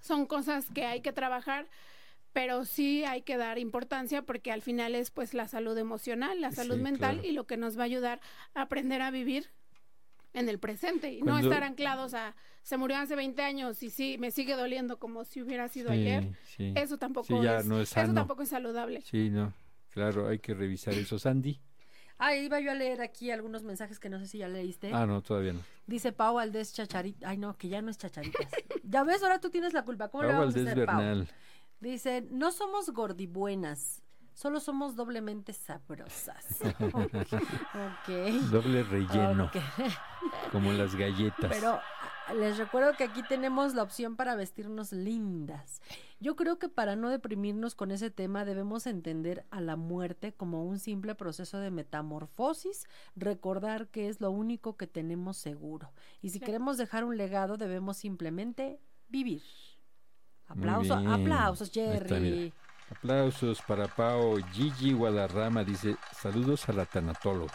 Son 0.00 0.26
cosas 0.26 0.70
que 0.70 0.84
hay 0.84 1.00
que 1.00 1.12
trabajar. 1.12 1.68
Pero 2.32 2.64
sí 2.64 3.04
hay 3.04 3.22
que 3.22 3.36
dar 3.36 3.60
importancia 3.60 4.22
porque 4.22 4.50
al 4.50 4.60
final 4.60 4.96
es 4.96 5.12
pues 5.12 5.34
la 5.34 5.46
salud 5.46 5.78
emocional, 5.78 6.40
la 6.40 6.50
salud 6.50 6.74
Sí, 6.74 6.82
mental 6.82 7.14
claro. 7.18 7.28
y 7.28 7.30
lo 7.30 7.46
que 7.46 7.56
nos 7.56 7.78
va 7.78 7.82
a 7.82 7.84
ayudar 7.84 8.20
a 8.54 8.62
aprender 8.62 9.02
a 9.02 9.12
vivir 9.12 9.52
en 10.34 10.48
el 10.50 10.58
presente 10.58 11.10
y 11.12 11.20
no 11.20 11.32
Cuando- 11.32 11.48
estar 11.50 11.62
anclados 11.64 12.12
a 12.14 12.34
se 12.62 12.76
murió 12.76 12.96
hace 12.98 13.14
20 13.16 13.42
años 13.42 13.82
y 13.82 13.90
sí 13.90 14.16
me 14.18 14.30
sigue 14.30 14.54
doliendo 14.56 14.98
como 14.98 15.24
si 15.24 15.42
hubiera 15.42 15.68
sido 15.68 15.88
Sí, 15.90 15.94
ayer. 15.96 16.30
sí. 16.56 16.72
Eso 16.76 16.98
tampoco 16.98 17.26
Sí, 17.26 17.34
ya 17.42 17.58
es, 17.58 17.66
no 17.66 17.76
es 17.80 17.90
eso 17.90 17.94
sano. 18.00 18.14
tampoco 18.14 18.42
es 18.42 18.48
saludable. 18.48 19.00
Sí, 19.02 19.30
no. 19.30 19.52
Claro, 19.90 20.28
hay 20.28 20.38
que 20.38 20.54
revisar 20.54 20.94
eso. 20.94 21.18
Sandy. 21.18 21.60
Ah, 22.16 22.34
iba 22.36 22.60
yo 22.60 22.70
a 22.70 22.74
leer 22.74 23.02
aquí 23.02 23.30
algunos 23.30 23.64
mensajes 23.64 23.98
que 23.98 24.08
no 24.08 24.18
sé 24.18 24.26
si 24.28 24.38
ya 24.38 24.48
leíste. 24.48 24.90
Ah, 24.94 25.04
no, 25.04 25.20
todavía 25.20 25.52
no. 25.52 25.60
Dice 25.86 26.12
Pau 26.12 26.34
Valdés 26.36 26.72
Chacharita. 26.72 27.28
Ay, 27.28 27.36
no, 27.38 27.56
que 27.58 27.68
ya 27.68 27.82
no 27.82 27.90
es 27.90 27.98
Chacharitas. 27.98 28.40
ya 28.84 29.02
ves, 29.04 29.22
ahora 29.22 29.40
tú 29.40 29.50
tienes 29.50 29.72
la 29.72 29.84
culpa. 29.84 30.08
¿Cómo 30.08 30.22
le 30.22 30.30
Pau 30.30 30.38
vamos 30.40 30.54
a 30.54 30.58
Valdés 30.58 30.72
hacer, 30.72 30.86
Pau? 30.86 30.96
Bernal. 30.96 31.28
Dice, 31.80 32.26
no 32.30 32.50
somos 32.52 32.88
gordibuenas, 32.90 34.02
solo 34.34 34.60
somos 34.60 34.96
doblemente 34.96 35.52
sabrosas. 35.52 36.44
ok. 36.62 38.08
Doble 38.50 38.82
relleno, 38.82 39.50
como 40.52 40.72
las 40.72 40.94
galletas. 40.94 41.50
Pero 41.50 41.80
ah, 42.26 42.34
les 42.34 42.58
recuerdo 42.58 42.92
que 42.96 43.04
aquí 43.04 43.22
tenemos 43.22 43.74
la 43.74 43.82
opción 43.82 44.16
para 44.16 44.34
vestirnos 44.34 44.92
lindas. 44.92 45.80
Yo 46.20 46.36
creo 46.36 46.58
que 46.58 46.68
para 46.68 46.96
no 46.96 47.10
deprimirnos 47.10 47.74
con 47.74 47.90
ese 47.90 48.10
tema 48.10 48.44
debemos 48.44 48.86
entender 48.86 49.46
a 49.50 49.60
la 49.60 49.76
muerte 49.76 50.32
como 50.32 50.64
un 50.64 50.78
simple 50.78 51.14
proceso 51.14 51.58
de 51.58 51.70
metamorfosis, 51.70 52.86
recordar 53.14 53.88
que 53.88 54.08
es 54.08 54.20
lo 54.20 54.30
único 54.30 54.76
que 54.76 54.86
tenemos 54.86 55.36
seguro. 55.36 55.92
Y 56.22 56.30
si 56.30 56.38
Claro. 56.38 56.46
queremos 56.46 56.76
dejar 56.78 57.04
un 57.04 57.16
legado 57.16 57.56
debemos 57.56 57.96
simplemente 57.98 58.80
vivir. 59.08 59.42
Aplausos, 60.46 61.04
aplausos, 61.06 61.70
Jerry. 61.70 62.52
Aplausos 62.96 63.60
para 63.60 63.88
Pao. 63.88 64.36
Gigi 64.52 64.92
Guadarrama 64.92 65.64
dice, 65.64 65.96
saludos 66.12 66.68
a 66.68 66.72
la 66.72 66.86
tanatóloga. 66.86 67.52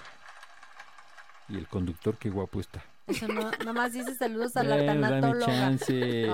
Y 1.48 1.58
el 1.58 1.68
conductor, 1.68 2.18
qué 2.18 2.30
guapo 2.30 2.60
está. 2.60 2.84
Eso 3.10 3.28
no, 3.28 3.52
nomás 3.66 3.94
dice 3.94 4.14
saludos 4.16 4.56
a 4.56 4.64
la 4.64 4.78
dame 4.78 4.88
tanatóloga. 5.02 5.76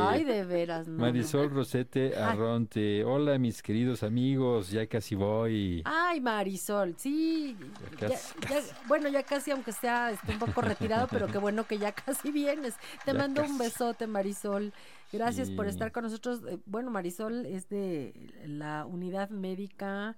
Ay, 0.10 0.24
de 0.24 0.44
veras, 0.46 0.88
no. 0.88 0.94
no. 0.96 1.00
Marisol 1.02 1.50
Rosete 1.50 2.16
Arronte. 2.18 3.04
Hola, 3.04 3.38
mis 3.38 3.62
queridos 3.62 4.04
amigos. 4.04 4.70
Ya 4.72 4.86
casi 4.88 5.16
voy. 5.16 5.82
Ay, 5.86 6.20
Marisol, 6.22 6.96
sí. 6.98 7.56
Ya 8.00 8.10
ya- 8.10 8.16
casi, 8.16 8.34
ya- 8.42 8.48
casi. 8.50 8.72
bueno, 8.88 9.10
ya 9.10 9.24
casi, 9.24 9.52
aunque 9.52 9.72
sea 9.72 10.12
este, 10.12 10.32
un 10.34 10.40
poco 10.40 10.62
retirado, 10.62 11.08
pero 11.10 11.28
qué 11.28 11.38
bueno 11.38 11.66
que 11.66 11.78
ya 11.78 11.92
casi 11.94 12.32
vienes. 12.32 12.76
Te 13.06 13.14
mando 13.14 13.44
un 13.44 13.58
besote, 13.58 14.08
Marisol. 14.08 14.74
Gracias 15.14 15.50
por 15.50 15.68
estar 15.68 15.92
con 15.92 16.04
nosotros. 16.04 16.42
Eh, 16.50 16.58
Bueno, 16.66 16.92
Marisol 16.92 17.46
es 17.46 17.70
de 17.70 18.14
la 18.46 18.86
unidad 18.86 19.30
médica 19.30 20.16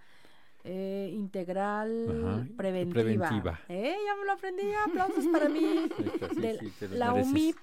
eh, 0.67 1.09
integral 1.13 2.07
Ajá, 2.25 2.47
preventiva. 2.57 3.01
preventiva. 3.03 3.59
Eh, 3.69 3.95
ya 4.05 4.15
me 4.19 4.25
lo 4.25 4.31
aprendí. 4.33 4.63
Aplausos 4.87 5.25
para 5.27 5.49
mí. 5.49 5.59
Ahí 5.97 6.11
está, 6.13 6.29
sí, 6.29 6.35
de 6.41 6.59
sí, 6.59 6.73
te 6.79 6.87
lo 6.89 6.95
la 6.97 7.11
mereces. 7.13 7.31
UMIP, 7.31 7.57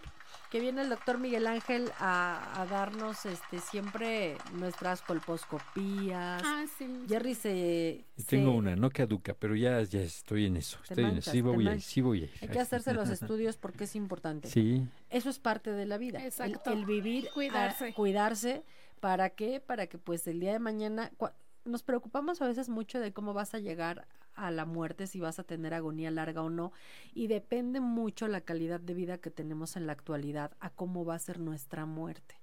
que 0.51 0.61
viene 0.61 0.83
el 0.83 0.89
doctor 0.89 1.19
Miguel 1.19 1.47
Ángel 1.47 1.91
a, 1.99 2.61
a 2.61 2.67
darnos 2.67 3.27
este 3.27 3.59
siempre 3.59 4.37
nuestras 4.55 5.03
colposcopías. 5.03 6.43
Ah, 6.45 6.65
sí. 6.79 7.05
Jerry 7.09 7.35
se... 7.35 8.05
Tengo 8.27 8.53
se- 8.53 8.57
una, 8.59 8.77
no 8.77 8.91
caduca, 8.91 9.35
pero 9.35 9.55
ya, 9.57 9.83
ya 9.83 10.01
estoy 10.01 10.47
en 10.47 10.57
eso. 10.57 10.79
Te 10.87 10.95
Estoy 10.95 11.05
en 11.05 11.17
eso. 11.19 11.31
Sí 11.31 11.41
voy 11.41 11.69
a 11.69 11.75
ir, 11.75 11.81
sí 11.83 12.01
voy 12.01 12.21
a 12.23 12.25
ir. 12.25 12.31
Hay 12.41 12.49
que 12.49 12.61
hacerse 12.61 12.93
los 12.95 13.09
estudios 13.11 13.57
porque 13.57 13.85
es 13.85 13.97
importante. 13.97 14.49
Sí, 14.49 14.87
Eso 15.11 15.31
es 15.31 15.39
parte 15.39 15.71
de 15.73 15.87
la 15.87 15.99
vida. 15.99 16.21
el- 16.21 16.27
Exacto. 16.27 16.71
El, 16.73 16.85
vivir, 16.85 17.29
Cuidarse. 17.35 17.89
a- 17.89 17.95
cuidarse. 17.95 18.63
¿Para 19.01 19.31
qué? 19.31 19.61
Para 19.61 19.87
que 19.87 19.99
pues 19.99 20.27
el 20.29 20.41
día 20.41 20.53
de 20.53 20.59
mañana... 20.61 21.11
cua- 21.19 21.33
Nos 21.65 21.83
preocupamos 21.83 22.43
a 22.43 22.47
veces 22.47 22.69
mucho 22.69 23.01
de 23.01 23.13
cómo 23.13 23.35
vas 23.35 23.55
a 23.55 23.59
llegar 23.59 24.07
a 24.35 24.51
la 24.51 24.65
muerte, 24.65 25.07
si 25.07 25.21
vas 25.21 25.39
a 25.39 25.45
tener 25.45 25.75
agonía 25.75 26.11
larga 26.11 26.43
o 26.43 26.51
no, 26.51 26.73
y 27.15 27.27
depende 27.27 27.81
mucho 27.81 28.29
la 28.29 28.41
calidad 28.41 28.81
de 28.81 28.95
vida 28.95 29.19
que 29.19 29.31
tenemos 29.31 29.77
en 29.77 29.87
la 29.87 29.93
actualidad 29.93 30.57
a 30.61 30.71
cómo 30.71 31.05
va 31.05 31.15
a 31.15 31.19
ser 31.19 31.39
nuestra 31.39 31.87
muerte. 31.87 32.37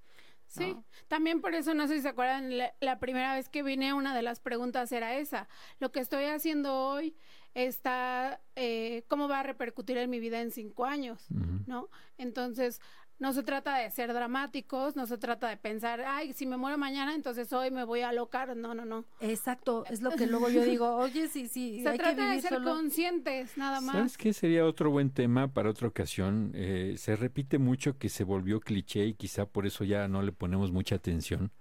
Sí, 0.48 0.76
también 1.08 1.40
por 1.40 1.56
eso, 1.56 1.74
no 1.74 1.88
sé 1.88 1.96
si 1.96 2.02
se 2.02 2.10
acuerdan, 2.10 2.58
la, 2.58 2.74
la 2.82 3.00
primera 3.00 3.34
vez 3.36 3.48
que 3.48 3.64
vine, 3.64 3.94
una 3.94 4.14
de 4.14 4.22
las 4.22 4.42
preguntas 4.42 4.92
era 4.92 5.16
esa. 5.16 5.48
Lo 5.80 5.94
que 5.94 6.02
estoy 6.02 6.26
haciendo 6.26 6.76
hoy 6.76 7.16
está, 7.54 8.42
eh, 8.56 9.04
¿cómo 9.08 9.30
va 9.30 9.40
a 9.40 9.44
repercutir 9.44 9.98
en 9.98 10.10
mi 10.10 10.20
vida 10.20 10.42
en 10.42 10.52
cinco 10.52 10.86
años? 10.86 11.26
¿No? 11.68 11.90
Entonces, 12.18 12.82
no 13.22 13.34
se 13.34 13.44
trata 13.44 13.78
de 13.78 13.92
ser 13.92 14.12
dramáticos, 14.14 14.96
no 14.96 15.06
se 15.06 15.16
trata 15.16 15.48
de 15.48 15.56
pensar, 15.56 16.02
ay, 16.02 16.34
si 16.34 16.48
me 16.48 16.58
muero 16.58 16.80
mañana, 16.80 17.14
entonces 17.14 17.54
hoy 17.54 17.70
me 17.70 17.84
voy 17.84 18.02
a 18.02 18.10
alocar. 18.10 18.58
No, 18.58 18.74
no, 18.74 18.84
no. 18.84 19.06
Exacto, 19.20 19.86
es 19.92 20.02
lo 20.02 20.10
que 20.10 20.26
luego 20.26 20.50
yo 20.50 20.64
digo, 20.64 20.96
oye, 20.96 21.28
sí, 21.28 21.48
sí, 21.48 21.80
Se 21.84 21.90
hay 21.90 22.00
que 22.00 22.04
trata 22.04 22.32
de 22.32 22.42
ser 22.42 22.54
solo. 22.56 22.72
conscientes, 22.74 23.56
nada 23.58 23.80
más. 23.80 23.96
¿Sabes 23.96 24.18
qué 24.18 24.34
sería 24.34 24.66
otro 24.66 24.90
buen 24.90 25.12
tema 25.12 25.54
para 25.54 25.70
otra 25.70 25.88
ocasión? 25.88 26.52
Eh, 26.56 26.96
se 26.98 27.16
repite 27.16 27.60
mucho 27.60 27.96
que 28.00 28.10
se 28.10 28.24
volvió 28.24 28.60
cliché 28.60 29.06
y 29.06 29.14
quizá 29.14 29.46
por 29.46 29.68
eso 29.68 29.84
ya 29.84 30.08
no 30.08 30.24
le 30.24 30.32
ponemos 30.32 30.72
mucha 30.72 30.96
atención. 30.96 31.52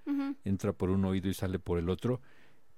Entra 0.45 0.73
por 0.73 0.89
un 0.89 1.05
oído 1.05 1.29
y 1.29 1.35
sale 1.35 1.59
por 1.59 1.79
el 1.79 1.91
otro. 1.91 2.23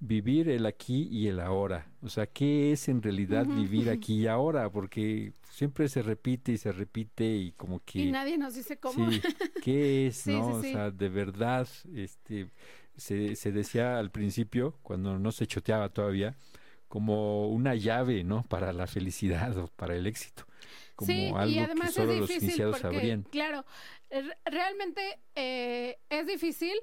Vivir 0.05 0.49
el 0.49 0.65
aquí 0.65 1.07
y 1.09 1.27
el 1.27 1.39
ahora. 1.39 1.87
O 2.01 2.09
sea, 2.09 2.27
¿qué 2.27 2.73
es 2.73 2.89
en 2.89 3.01
realidad 3.01 3.45
vivir 3.45 3.89
aquí 3.89 4.15
y 4.15 4.27
ahora? 4.27 4.69
Porque 4.69 5.31
siempre 5.49 5.87
se 5.87 6.01
repite 6.01 6.51
y 6.51 6.57
se 6.57 6.73
repite 6.73 7.23
y 7.25 7.53
como 7.53 7.79
que... 7.85 7.99
Y 7.99 8.11
nadie 8.11 8.37
nos 8.37 8.55
dice 8.55 8.77
cómo. 8.77 9.09
Sí, 9.09 9.21
¿qué 9.63 10.07
es, 10.07 10.17
Sí, 10.23 10.33
no? 10.33 10.61
sí. 10.61 10.69
O 10.69 10.71
sea, 10.73 10.91
de 10.91 11.07
verdad, 11.07 11.67
este, 11.95 12.49
se, 12.97 13.35
se 13.37 13.51
decía 13.53 13.97
al 13.97 14.11
principio, 14.11 14.77
cuando 14.81 15.17
no 15.17 15.31
se 15.31 15.47
choteaba 15.47 15.87
todavía, 15.89 16.35
como 16.89 17.47
una 17.47 17.73
llave, 17.73 18.23
¿no? 18.23 18.43
Para 18.43 18.73
la 18.73 18.87
felicidad 18.87 19.57
o 19.57 19.67
para 19.67 19.95
el 19.95 20.05
éxito. 20.05 20.45
Como 20.95 21.07
sí, 21.11 21.31
algo 21.35 21.47
y 21.47 21.57
además 21.59 21.87
que 21.87 21.93
solo 21.95 22.13
es 22.13 22.19
los 22.19 22.27
difícil 22.27 22.49
iniciados 22.49 22.79
porque, 22.79 22.95
sabrían. 22.97 23.23
claro, 23.23 23.65
realmente 24.45 25.19
eh, 25.33 25.97
es 26.09 26.27
difícil, 26.27 26.73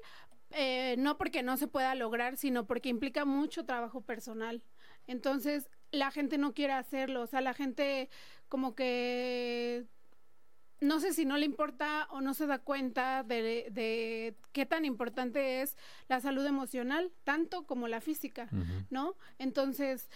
eh, 0.51 0.95
no 0.97 1.17
porque 1.17 1.43
no 1.43 1.57
se 1.57 1.67
pueda 1.67 1.95
lograr, 1.95 2.37
sino 2.37 2.65
porque 2.65 2.89
implica 2.89 3.25
mucho 3.25 3.65
trabajo 3.65 4.01
personal. 4.01 4.63
Entonces, 5.07 5.69
la 5.91 6.11
gente 6.11 6.37
no 6.37 6.53
quiere 6.53 6.73
hacerlo, 6.73 7.21
o 7.21 7.27
sea, 7.27 7.41
la 7.41 7.53
gente 7.53 8.09
como 8.47 8.75
que 8.75 9.85
no 10.81 10.99
sé 10.99 11.13
si 11.13 11.25
no 11.25 11.37
le 11.37 11.45
importa 11.45 12.07
o 12.09 12.21
no 12.21 12.33
se 12.33 12.47
da 12.47 12.57
cuenta 12.57 13.23
de, 13.23 13.67
de 13.71 14.35
qué 14.51 14.65
tan 14.65 14.83
importante 14.83 15.61
es 15.61 15.77
la 16.09 16.19
salud 16.19 16.45
emocional, 16.45 17.11
tanto 17.23 17.67
como 17.67 17.87
la 17.87 18.01
física. 18.01 18.49
¿no? 18.89 19.15
Entonces, 19.37 20.09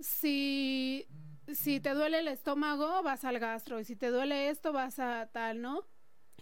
si, 0.00 1.08
si 1.52 1.80
te 1.80 1.90
duele 1.90 2.20
el 2.20 2.28
estómago, 2.28 3.02
vas 3.02 3.24
al 3.24 3.40
gastro, 3.40 3.80
y 3.80 3.84
si 3.84 3.96
te 3.96 4.10
duele 4.10 4.48
esto, 4.48 4.72
vas 4.72 5.00
a 5.00 5.26
tal, 5.26 5.60
¿no? 5.60 5.84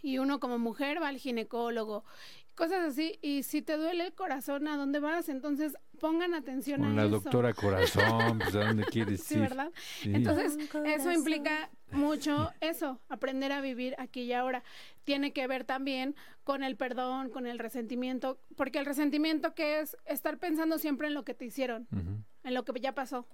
Y 0.02 0.18
uno 0.18 0.40
como 0.40 0.58
mujer 0.58 1.02
va 1.02 1.08
al 1.08 1.18
ginecólogo, 1.18 2.04
cosas 2.60 2.86
así, 2.92 3.18
y 3.22 3.42
si 3.42 3.62
te 3.62 3.76
duele 3.78 4.06
el 4.06 4.12
corazón, 4.12 4.68
¿a 4.68 4.76
dónde 4.76 5.00
vas? 5.00 5.28
Entonces, 5.30 5.76
pongan 5.98 6.34
atención 6.34 6.80
Con 6.80 6.90
a 6.92 6.94
la 6.94 7.02
eso. 7.02 7.20
doctora 7.20 7.54
Corazón, 7.54 8.38
pues 8.38 8.54
¿a 8.54 8.66
dónde 8.66 8.84
quieres 8.84 9.22
Sí, 9.24 9.34
ir? 9.34 9.40
¿verdad? 9.40 9.70
Sí. 10.02 10.12
Entonces, 10.14 10.58
eso 10.84 11.10
implica 11.10 11.70
mucho 11.90 12.50
eso, 12.60 13.00
aprender 13.08 13.50
a 13.52 13.60
vivir 13.62 13.94
aquí 13.98 14.22
y 14.22 14.32
ahora. 14.34 14.62
Tiene 15.04 15.32
que 15.32 15.46
ver 15.46 15.64
también 15.64 16.14
con 16.44 16.62
el 16.62 16.76
perdón, 16.76 17.30
con 17.30 17.46
el 17.46 17.58
resentimiento, 17.58 18.38
porque 18.56 18.78
el 18.78 18.84
resentimiento 18.86 19.54
que 19.54 19.80
es 19.80 19.96
estar 20.04 20.38
pensando 20.38 20.76
siempre 20.78 21.08
en 21.08 21.14
lo 21.14 21.24
que 21.24 21.32
te 21.34 21.46
hicieron, 21.46 21.88
en 22.44 22.54
lo 22.54 22.64
que 22.64 22.78
ya 22.80 22.92
pasó. 22.94 23.26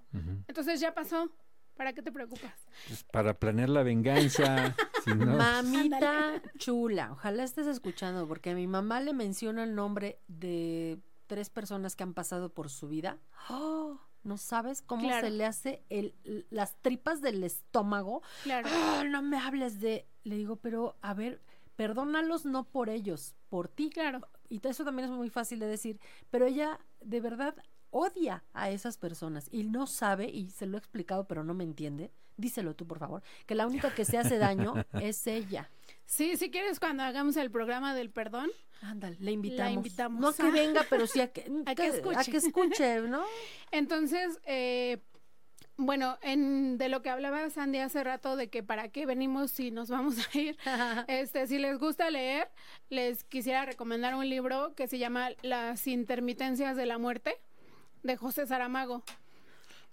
Entonces 0.47 0.79
ya 0.79 0.93
pasó. 0.93 1.29
¿Para 1.77 1.93
qué 1.93 2.01
te 2.01 2.11
preocupas? 2.11 2.53
Pues 2.87 3.03
para 3.05 3.33
planear 3.39 3.69
la 3.69 3.83
venganza, 3.83 4.75
si 5.05 5.11
no, 5.13 5.37
Mamita 5.37 6.41
chula, 6.57 7.11
ojalá 7.11 7.43
estés 7.43 7.67
escuchando, 7.67 8.27
porque 8.27 8.49
a 8.51 8.55
mi 8.55 8.67
mamá 8.67 8.99
le 8.99 9.13
menciona 9.13 9.63
el 9.63 9.75
nombre 9.75 10.19
de 10.27 10.99
tres 11.27 11.49
personas 11.49 11.95
que 11.95 12.03
han 12.03 12.13
pasado 12.13 12.49
por 12.53 12.69
su 12.69 12.87
vida. 12.87 13.17
¡Oh! 13.49 13.99
No 14.23 14.37
sabes 14.37 14.81
cómo 14.81 15.03
Claro. 15.03 15.27
se 15.27 15.31
le 15.31 15.45
hace 15.45 15.83
el, 15.89 16.13
las 16.49 16.75
tripas 16.81 17.21
del 17.21 17.43
estómago. 17.43 18.21
Claro. 18.43 18.67
¡Ah! 18.71 19.03
no 19.07 19.21
me 19.21 19.37
hables 19.37 19.79
de. 19.79 20.05
Le 20.23 20.35
digo, 20.35 20.57
pero 20.57 20.97
a 21.01 21.13
ver, 21.13 21.41
perdónalos 21.77 22.45
no 22.45 22.65
por 22.65 22.89
ellos, 22.89 23.35
por 23.49 23.69
ti. 23.69 23.89
Claro. 23.89 24.27
Y 24.49 24.65
eso 24.67 24.83
también 24.83 25.09
es 25.09 25.15
muy 25.15 25.29
fácil 25.29 25.59
de 25.59 25.67
decir, 25.67 25.99
pero 26.29 26.45
ella 26.45 26.79
de 27.01 27.21
verdad 27.21 27.55
odia 27.91 28.43
a 28.53 28.69
esas 28.69 28.97
personas 28.97 29.47
y 29.51 29.63
no 29.63 29.87
sabe, 29.87 30.29
y 30.29 30.49
se 30.49 30.65
lo 30.65 30.77
he 30.77 30.79
explicado, 30.79 31.27
pero 31.27 31.43
no 31.43 31.53
me 31.53 31.63
entiende. 31.63 32.11
Díselo 32.37 32.75
tú, 32.75 32.85
por 32.85 32.99
favor, 32.99 33.23
que 33.47 33.55
la 33.55 33.65
única 33.65 33.93
que 33.95 34.05
se 34.05 34.17
hace 34.17 34.37
daño 34.37 34.73
es 35.01 35.25
ella. 35.25 35.69
Sí, 36.05 36.37
si 36.37 36.51
quieres 36.51 36.79
cuando 36.79 37.03
hagamos 37.03 37.35
el 37.37 37.49
programa 37.51 37.95
del 37.95 38.11
perdón, 38.11 38.49
Ándale, 38.81 39.17
le 39.19 39.31
invitamos. 39.31 39.73
invitamos. 39.73 40.21
No 40.21 40.27
a 40.29 40.33
que 40.35 40.51
venga, 40.51 40.85
pero 40.89 41.07
sí 41.07 41.19
a 41.19 41.31
que, 41.31 41.51
A 41.65 41.73
que 41.73 41.87
escuche. 41.87 42.19
a 42.19 42.23
que 42.23 42.37
escuche, 42.37 43.01
¿no? 43.01 43.23
entonces, 43.71 44.39
eh, 44.45 44.99
bueno, 45.77 46.17
en, 46.21 46.77
de 46.77 46.89
lo 46.89 47.01
que 47.01 47.09
hablaba 47.09 47.49
Sandy 47.49 47.79
hace 47.79 48.03
rato, 48.03 48.35
de 48.35 48.49
que 48.49 48.61
para 48.63 48.89
qué 48.89 49.05
venimos 49.05 49.51
si 49.51 49.71
nos 49.71 49.89
vamos 49.89 50.15
a 50.19 50.37
ir, 50.37 50.57
este, 51.07 51.47
si 51.47 51.57
les 51.59 51.77
gusta 51.79 52.09
leer, 52.09 52.49
les 52.89 53.23
quisiera 53.23 53.65
recomendar 53.65 54.15
un 54.15 54.27
libro 54.29 54.73
que 54.75 54.87
se 54.87 54.97
llama 54.99 55.29
Las 55.41 55.87
intermitencias 55.87 56.77
de 56.77 56.85
la 56.85 56.97
muerte, 56.97 57.35
de 58.07 58.17
José 58.17 58.47
Saramago. 58.47 59.03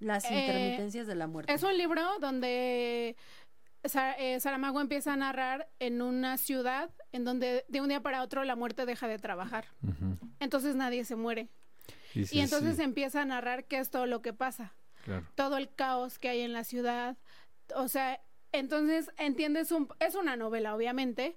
Las 0.01 0.25
Eh, 0.25 0.41
intermitencias 0.41 1.07
de 1.07 1.15
la 1.15 1.27
muerte. 1.27 1.53
Es 1.53 1.63
un 1.63 1.77
libro 1.77 2.03
donde 2.21 3.17
eh, 4.19 4.41
Saramago 4.41 4.81
empieza 4.81 5.13
a 5.13 5.17
narrar 5.17 5.69
en 5.79 6.01
una 6.01 6.39
ciudad 6.39 6.91
en 7.13 7.25
donde 7.25 7.65
de 7.69 7.81
un 7.81 7.89
día 7.89 8.01
para 8.01 8.23
otro 8.23 8.45
la 8.45 8.57
muerte 8.57 8.87
deja 8.87 9.07
de 9.07 9.19
trabajar. 9.19 9.67
Entonces 10.41 10.75
nadie 10.75 11.05
se 11.05 11.17
muere. 11.17 11.49
Y 12.15 12.41
entonces 12.41 12.77
sí, 12.77 12.83
empieza 12.83 13.23
a 13.23 13.25
narrar 13.25 13.65
qué 13.65 13.79
es 13.79 13.91
todo 13.91 14.07
lo 14.07 14.23
que 14.23 14.33
pasa, 14.33 14.73
claro. 15.05 15.27
todo 15.35 15.57
el 15.57 15.69
caos 15.75 16.19
que 16.19 16.29
hay 16.29 16.41
en 16.43 16.53
la 16.53 16.63
ciudad. 16.63 17.17
O 17.75 17.89
sea, 17.89 18.21
entonces 18.53 19.11
entiendes 19.19 19.73
un... 19.73 19.89
Es 19.99 20.15
una 20.15 20.37
novela, 20.37 20.77
obviamente. 20.77 21.35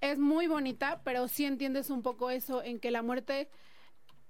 Es 0.00 0.18
muy 0.18 0.46
bonita, 0.46 1.00
pero 1.04 1.26
sí 1.26 1.44
entiendes 1.46 1.90
un 1.90 2.02
poco 2.02 2.30
eso, 2.30 2.62
en 2.62 2.78
que 2.78 2.90
la 2.92 3.02
muerte 3.02 3.50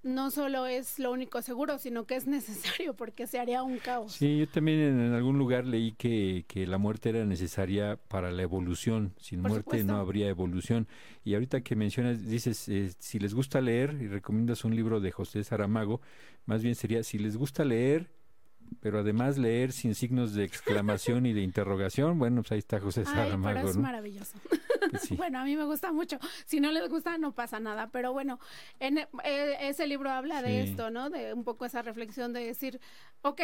no 0.02 0.30
solo 0.30 0.66
es 0.66 0.98
lo 0.98 1.12
único 1.12 1.42
seguro, 1.42 1.78
sino 1.78 2.06
que 2.06 2.16
es 2.16 2.26
necesario 2.26 2.94
porque 2.94 3.26
se 3.26 3.38
haría 3.38 3.62
un 3.62 3.78
caos. 3.78 4.12
Sí, 4.12 4.38
yo 4.38 4.48
también 4.48 4.80
en, 4.80 5.12
algún 5.12 5.38
lugar 5.38 5.66
leí 5.66 5.92
que, 5.92 6.44
que 6.48 6.66
la 6.66 6.78
muerte 6.78 7.10
era 7.10 7.24
necesaria 7.24 7.98
para 8.08 8.30
la 8.30 8.42
evolución. 8.42 9.14
Sin 9.18 9.42
Por 9.42 9.50
muerte 9.50 9.64
supuesto. 9.64 9.92
no 9.92 9.98
habría 9.98 10.28
evolución. 10.28 10.88
Y 11.24 11.34
ahorita 11.34 11.60
que 11.60 11.76
mencionas, 11.76 12.26
dices, 12.26 12.68
eh, 12.68 12.92
si 12.98 13.18
les 13.18 13.34
gusta 13.34 13.60
leer 13.60 13.96
y 14.00 14.08
recomiendas 14.08 14.64
un 14.64 14.74
libro 14.74 15.00
de 15.00 15.10
José 15.10 15.44
Saramago, 15.44 16.00
más 16.46 16.62
bien 16.62 16.74
sería, 16.74 17.02
si 17.02 17.18
les 17.18 17.36
gusta 17.36 17.64
leer, 17.64 18.10
pero 18.80 19.00
además 19.00 19.36
leer 19.36 19.72
sin 19.72 19.94
signos 19.94 20.34
de 20.34 20.44
exclamación 20.44 21.26
y 21.26 21.32
de 21.32 21.42
interrogación, 21.42 22.18
bueno, 22.18 22.42
pues 22.42 22.52
ahí 22.52 22.58
está 22.58 22.80
José 22.80 23.00
Ay, 23.00 23.06
pero 23.12 23.24
Saramago, 23.24 23.68
es 23.68 23.76
¿no? 23.76 23.82
maravilloso. 23.82 24.38
Sí. 25.00 25.14
Bueno, 25.16 25.38
a 25.38 25.44
mí 25.44 25.56
me 25.56 25.64
gusta 25.64 25.92
mucho. 25.92 26.18
Si 26.46 26.60
no 26.60 26.72
les 26.72 26.88
gusta, 26.88 27.18
no 27.18 27.32
pasa 27.34 27.60
nada. 27.60 27.88
Pero 27.90 28.12
bueno, 28.12 28.38
en 28.78 28.98
eh, 28.98 29.56
ese 29.60 29.86
libro 29.86 30.10
habla 30.10 30.42
de 30.42 30.62
esto, 30.62 30.90
¿no? 30.90 31.10
De 31.10 31.32
un 31.34 31.44
poco 31.44 31.64
esa 31.64 31.82
reflexión 31.82 32.32
de 32.32 32.44
decir, 32.46 32.80
ok, 33.22 33.40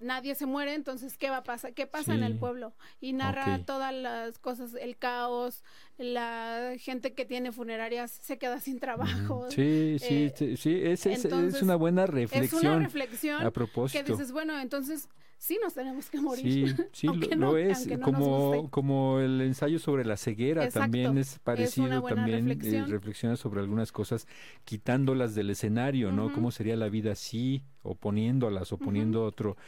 nadie 0.00 0.34
se 0.34 0.46
muere, 0.46 0.74
entonces, 0.74 1.16
¿qué 1.16 1.30
va 1.30 1.38
a 1.38 1.42
pasar? 1.44 1.72
¿Qué 1.74 1.86
pasa 1.86 2.14
en 2.14 2.22
el 2.22 2.34
pueblo? 2.36 2.74
Y 3.00 3.12
narra 3.12 3.58
todas 3.64 3.92
las 3.94 4.38
cosas, 4.38 4.74
el 4.74 4.96
caos, 4.96 5.62
la 5.98 6.72
gente 6.78 7.12
que 7.14 7.24
tiene 7.24 7.52
funerarias 7.52 8.10
se 8.10 8.38
queda 8.38 8.60
sin 8.60 8.80
trabajo. 8.80 9.36
Ujú. 9.40 9.50
Sí, 9.50 9.96
sí, 9.98 10.06
Eh, 10.14 10.32
sí, 10.36 10.56
sí, 10.56 10.80
es, 10.82 11.06
es- 11.06 11.62
una 11.62 11.76
buena 11.76 12.02
Es 12.02 12.10
una 12.10 12.20
reflexión 12.20 12.84
reflexión 12.84 13.40
a 13.40 13.44
que 13.44 13.52
propósito. 13.52 14.04
dices, 14.12 14.32
bueno, 14.32 14.58
entonces 14.58 15.08
sí 15.44 15.58
nos 15.62 15.74
tenemos 15.74 16.08
que 16.08 16.20
morir. 16.20 16.74
Sí, 16.74 16.84
sí, 16.92 17.36
lo, 17.36 17.58
es, 17.58 17.86
no 17.86 18.00
como, 18.00 18.70
como 18.70 19.20
el 19.20 19.42
ensayo 19.42 19.78
sobre 19.78 20.04
la 20.06 20.16
ceguera 20.16 20.64
Exacto, 20.64 20.80
también 20.80 21.18
es 21.18 21.38
parecido, 21.38 22.02
también 22.02 22.46
eh, 22.46 22.54
reflexión. 22.54 22.90
reflexiona 22.90 23.36
sobre 23.36 23.60
algunas 23.60 23.92
cosas 23.92 24.26
quitándolas 24.64 25.34
del 25.34 25.50
escenario, 25.50 26.12
¿no? 26.12 26.32
¿Cómo 26.32 26.50
sería 26.50 26.76
la 26.76 26.88
vida 26.88 27.12
así, 27.12 27.62
o 27.82 27.94
poniéndolas, 27.94 28.72
o 28.72 28.78
poniendo 28.78 29.22
otro, 29.22 29.58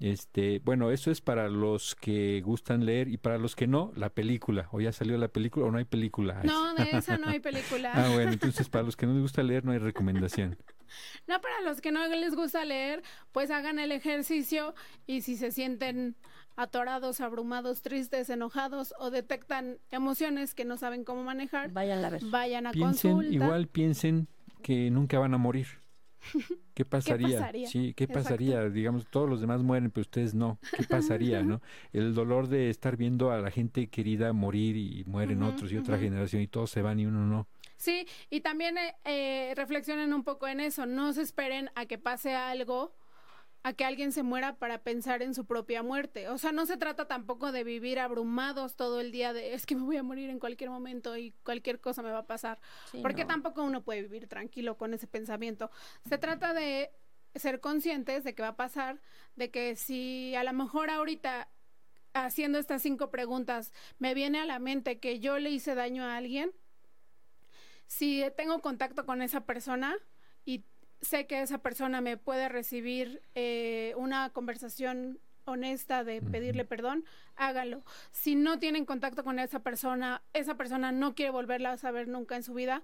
Este, 0.00 0.60
bueno, 0.64 0.90
eso 0.90 1.10
es 1.10 1.22
para 1.22 1.48
los 1.48 1.94
que 1.94 2.42
gustan 2.44 2.84
leer 2.84 3.08
y 3.08 3.16
para 3.16 3.38
los 3.38 3.56
que 3.56 3.66
no, 3.66 3.90
la 3.96 4.10
película. 4.10 4.68
O 4.72 4.80
ya 4.82 4.92
salió 4.92 5.16
la 5.16 5.28
película 5.28 5.64
o 5.64 5.70
no 5.70 5.78
hay 5.78 5.84
película. 5.84 6.42
No, 6.44 6.74
de 6.74 6.90
esa 6.90 7.16
no 7.16 7.28
hay 7.28 7.40
película. 7.48 7.92
Ah, 7.94 8.10
bueno, 8.12 8.32
entonces 8.32 8.68
para 8.68 8.84
los 8.84 8.96
que 8.96 9.06
no 9.06 9.14
les 9.14 9.22
gusta 9.22 9.42
leer 9.42 9.64
no 9.64 9.72
hay 9.72 9.78
recomendación. 9.78 10.58
No, 11.26 11.40
para 11.40 11.60
los 11.62 11.80
que 11.80 11.92
no 11.92 12.06
les 12.06 12.34
gusta 12.34 12.64
leer, 12.64 13.02
pues 13.32 13.50
hagan 13.50 13.78
el 13.78 13.92
ejercicio 13.92 14.74
y 15.06 15.22
si 15.22 15.36
se 15.36 15.50
sienten 15.50 16.16
atorados, 16.56 17.20
abrumados, 17.20 17.82
tristes, 17.82 18.28
enojados 18.30 18.94
o 18.98 19.10
detectan 19.10 19.78
emociones 19.90 20.54
que 20.54 20.64
no 20.64 20.76
saben 20.76 21.04
cómo 21.04 21.22
manejar, 21.24 21.70
Vayan 21.72 22.04
a 22.04 22.10
ver. 22.10 22.22
vayan 22.26 22.66
a 22.66 22.72
Piensen, 22.72 23.12
consulta. 23.12 23.32
igual 23.34 23.68
piensen 23.68 24.28
que 24.62 24.90
nunca 24.90 25.18
van 25.18 25.34
a 25.34 25.38
morir. 25.38 25.66
¿Qué 26.74 26.84
pasaría? 26.84 27.38
pasaría? 27.40 27.68
Sí, 27.68 27.94
¿qué 27.94 28.04
Exacto. 28.04 28.22
pasaría? 28.22 28.68
Digamos, 28.70 29.06
todos 29.10 29.28
los 29.28 29.40
demás 29.40 29.62
mueren, 29.62 29.90
pero 29.90 30.02
ustedes 30.02 30.34
no. 30.34 30.58
¿Qué 30.76 30.84
pasaría, 30.88 31.42
no? 31.42 31.60
El 31.92 32.14
dolor 32.14 32.48
de 32.48 32.70
estar 32.70 32.96
viendo 32.96 33.30
a 33.32 33.38
la 33.38 33.50
gente 33.50 33.88
querida 33.88 34.32
morir 34.32 34.76
y 34.76 35.04
mueren 35.06 35.42
otros 35.42 35.72
y 35.72 35.76
otra 35.78 35.98
generación 35.98 36.40
y 36.42 36.46
todos 36.46 36.70
se 36.70 36.80
van 36.82 37.00
y 37.00 37.06
uno 37.06 37.26
no. 37.26 37.48
Sí, 37.82 38.06
y 38.30 38.42
también 38.42 38.78
eh, 38.78 38.94
eh, 39.04 39.54
reflexionen 39.56 40.14
un 40.14 40.22
poco 40.22 40.46
en 40.46 40.60
eso, 40.60 40.86
no 40.86 41.12
se 41.12 41.22
esperen 41.22 41.68
a 41.74 41.84
que 41.86 41.98
pase 41.98 42.32
algo, 42.32 42.94
a 43.64 43.72
que 43.72 43.84
alguien 43.84 44.12
se 44.12 44.22
muera 44.22 44.54
para 44.54 44.84
pensar 44.84 45.20
en 45.20 45.34
su 45.34 45.46
propia 45.46 45.82
muerte. 45.82 46.28
O 46.28 46.38
sea, 46.38 46.52
no 46.52 46.64
se 46.64 46.76
trata 46.76 47.08
tampoco 47.08 47.50
de 47.50 47.64
vivir 47.64 47.98
abrumados 47.98 48.76
todo 48.76 49.00
el 49.00 49.10
día 49.10 49.32
de 49.32 49.54
es 49.54 49.66
que 49.66 49.74
me 49.74 49.82
voy 49.82 49.96
a 49.96 50.04
morir 50.04 50.30
en 50.30 50.38
cualquier 50.38 50.70
momento 50.70 51.16
y 51.16 51.32
cualquier 51.42 51.80
cosa 51.80 52.02
me 52.02 52.12
va 52.12 52.18
a 52.18 52.26
pasar. 52.28 52.60
Sí, 52.92 53.00
Porque 53.02 53.22
no. 53.22 53.30
tampoco 53.30 53.64
uno 53.64 53.82
puede 53.82 54.02
vivir 54.02 54.28
tranquilo 54.28 54.76
con 54.76 54.94
ese 54.94 55.08
pensamiento. 55.08 55.68
Se 56.08 56.18
trata 56.18 56.54
de 56.54 56.92
ser 57.34 57.58
conscientes 57.58 58.22
de 58.22 58.32
que 58.36 58.42
va 58.42 58.50
a 58.50 58.56
pasar, 58.56 59.00
de 59.34 59.50
que 59.50 59.74
si 59.74 60.36
a 60.36 60.44
lo 60.44 60.52
mejor 60.52 60.88
ahorita 60.88 61.48
haciendo 62.14 62.60
estas 62.60 62.80
cinco 62.82 63.10
preguntas 63.10 63.72
me 63.98 64.14
viene 64.14 64.38
a 64.38 64.46
la 64.46 64.60
mente 64.60 65.00
que 65.00 65.18
yo 65.18 65.40
le 65.40 65.50
hice 65.50 65.74
daño 65.74 66.04
a 66.04 66.16
alguien, 66.16 66.52
si 67.92 68.24
tengo 68.38 68.60
contacto 68.62 69.04
con 69.04 69.20
esa 69.20 69.42
persona 69.42 69.94
y 70.46 70.64
sé 71.02 71.26
que 71.26 71.42
esa 71.42 71.58
persona 71.58 72.00
me 72.00 72.16
puede 72.16 72.48
recibir 72.48 73.20
eh, 73.34 73.92
una 73.96 74.30
conversación 74.30 75.20
honesta 75.44 76.02
de 76.02 76.22
pedirle 76.22 76.64
perdón, 76.64 77.04
hágalo. 77.36 77.84
Si 78.10 78.34
no 78.34 78.58
tienen 78.58 78.86
contacto 78.86 79.24
con 79.24 79.38
esa 79.38 79.58
persona, 79.60 80.22
esa 80.32 80.54
persona 80.56 80.90
no 80.90 81.14
quiere 81.14 81.32
volverla 81.32 81.72
a 81.72 81.76
saber 81.76 82.08
nunca 82.08 82.34
en 82.36 82.42
su 82.44 82.54
vida, 82.54 82.82